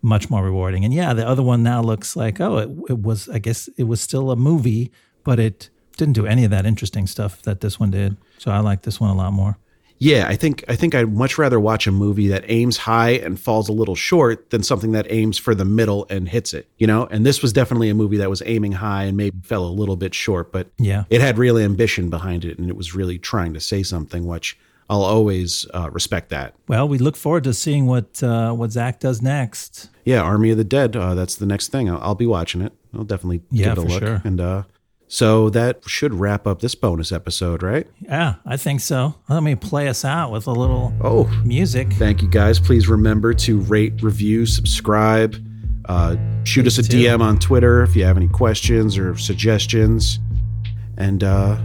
much 0.00 0.30
more 0.30 0.42
rewarding. 0.42 0.82
And 0.86 0.94
yeah, 0.94 1.12
the 1.12 1.28
other 1.28 1.42
one 1.42 1.62
now 1.62 1.82
looks 1.82 2.16
like 2.16 2.40
oh, 2.40 2.56
it, 2.56 2.70
it 2.88 3.02
was 3.02 3.28
I 3.28 3.38
guess 3.38 3.68
it 3.76 3.84
was 3.84 4.00
still 4.00 4.30
a 4.30 4.36
movie, 4.36 4.90
but 5.24 5.38
it 5.38 5.68
didn't 5.98 6.14
do 6.14 6.24
any 6.24 6.42
of 6.42 6.50
that 6.52 6.64
interesting 6.64 7.06
stuff 7.06 7.42
that 7.42 7.60
this 7.60 7.78
one 7.78 7.90
did. 7.90 8.16
So 8.38 8.50
I 8.50 8.60
like 8.60 8.80
this 8.80 8.98
one 8.98 9.10
a 9.10 9.14
lot 9.14 9.34
more. 9.34 9.58
Yeah, 9.98 10.26
I 10.28 10.36
think 10.36 10.64
I 10.68 10.76
think 10.76 10.94
I'd 10.94 11.12
much 11.12 11.38
rather 11.38 11.58
watch 11.58 11.86
a 11.86 11.92
movie 11.92 12.28
that 12.28 12.44
aims 12.48 12.76
high 12.76 13.10
and 13.10 13.38
falls 13.38 13.68
a 13.68 13.72
little 13.72 13.94
short 13.96 14.50
than 14.50 14.62
something 14.62 14.92
that 14.92 15.06
aims 15.10 15.38
for 15.38 15.54
the 15.54 15.64
middle 15.64 16.06
and 16.10 16.28
hits 16.28 16.54
it. 16.54 16.68
You 16.78 16.86
know, 16.86 17.06
and 17.10 17.26
this 17.26 17.42
was 17.42 17.52
definitely 17.52 17.88
a 17.90 17.94
movie 17.94 18.16
that 18.18 18.30
was 18.30 18.42
aiming 18.46 18.72
high 18.72 19.04
and 19.04 19.16
maybe 19.16 19.38
fell 19.42 19.64
a 19.64 19.70
little 19.70 19.96
bit 19.96 20.14
short, 20.14 20.52
but 20.52 20.68
Yeah. 20.78 21.04
it 21.10 21.20
had 21.20 21.38
real 21.38 21.58
ambition 21.58 22.10
behind 22.10 22.44
it, 22.44 22.58
and 22.58 22.68
it 22.68 22.76
was 22.76 22.94
really 22.94 23.18
trying 23.18 23.54
to 23.54 23.60
say 23.60 23.82
something, 23.82 24.26
which 24.26 24.56
I'll 24.90 25.02
always 25.02 25.66
uh, 25.74 25.90
respect 25.92 26.30
that. 26.30 26.54
Well, 26.66 26.88
we 26.88 26.96
look 26.98 27.16
forward 27.16 27.44
to 27.44 27.52
seeing 27.52 27.86
what 27.86 28.22
uh, 28.22 28.52
what 28.54 28.72
Zack 28.72 29.00
does 29.00 29.20
next. 29.20 29.90
Yeah, 30.04 30.22
Army 30.22 30.50
of 30.50 30.56
the 30.56 30.64
Dead. 30.64 30.96
Uh, 30.96 31.14
that's 31.14 31.36
the 31.36 31.44
next 31.44 31.68
thing. 31.68 31.90
I'll, 31.90 31.98
I'll 32.00 32.14
be 32.14 32.24
watching 32.26 32.62
it. 32.62 32.72
I'll 32.94 33.04
definitely 33.04 33.42
Yeah, 33.50 33.74
give 33.74 33.78
it 33.78 33.78
a 33.78 33.82
for 33.82 33.88
look. 33.88 34.02
sure. 34.02 34.22
And 34.24 34.40
uh, 34.40 34.62
so 35.08 35.50
that 35.50 35.80
should 35.88 36.14
wrap 36.14 36.46
up 36.46 36.60
this 36.60 36.74
bonus 36.74 37.10
episode, 37.12 37.62
right? 37.62 37.86
Yeah, 38.00 38.36
I 38.46 38.56
think 38.56 38.80
so. 38.80 39.14
Let 39.28 39.42
me 39.42 39.54
play 39.54 39.88
us 39.88 40.04
out 40.04 40.30
with 40.30 40.46
a 40.46 40.52
little 40.52 40.92
Oh, 41.02 41.24
music. 41.44 41.92
Thank 41.94 42.22
you 42.22 42.28
guys. 42.28 42.60
Please 42.60 42.88
remember 42.88 43.32
to 43.34 43.60
rate, 43.60 44.02
review, 44.02 44.46
subscribe. 44.46 45.34
Uh, 45.86 46.16
shoot 46.44 46.66
us 46.66 46.76
a 46.78 46.82
do. 46.82 46.98
DM 47.02 47.20
on 47.22 47.38
Twitter 47.38 47.82
if 47.82 47.96
you 47.96 48.04
have 48.04 48.16
any 48.18 48.28
questions 48.28 48.98
or 48.98 49.16
suggestions. 49.16 50.18
And 50.98 51.24
uh, 51.24 51.56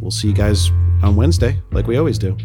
we'll 0.00 0.10
see 0.10 0.28
you 0.28 0.34
guys 0.34 0.70
on 1.02 1.14
Wednesday, 1.16 1.60
like 1.70 1.86
we 1.86 1.96
always 1.96 2.18
do. 2.18 2.36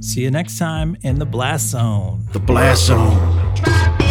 See 0.00 0.22
you 0.22 0.30
next 0.30 0.58
time 0.58 0.96
in 1.02 1.18
the 1.18 1.26
Blast 1.26 1.68
Zone. 1.70 2.26
The 2.32 2.40
Blast 2.40 2.86
Zone. 2.86 4.03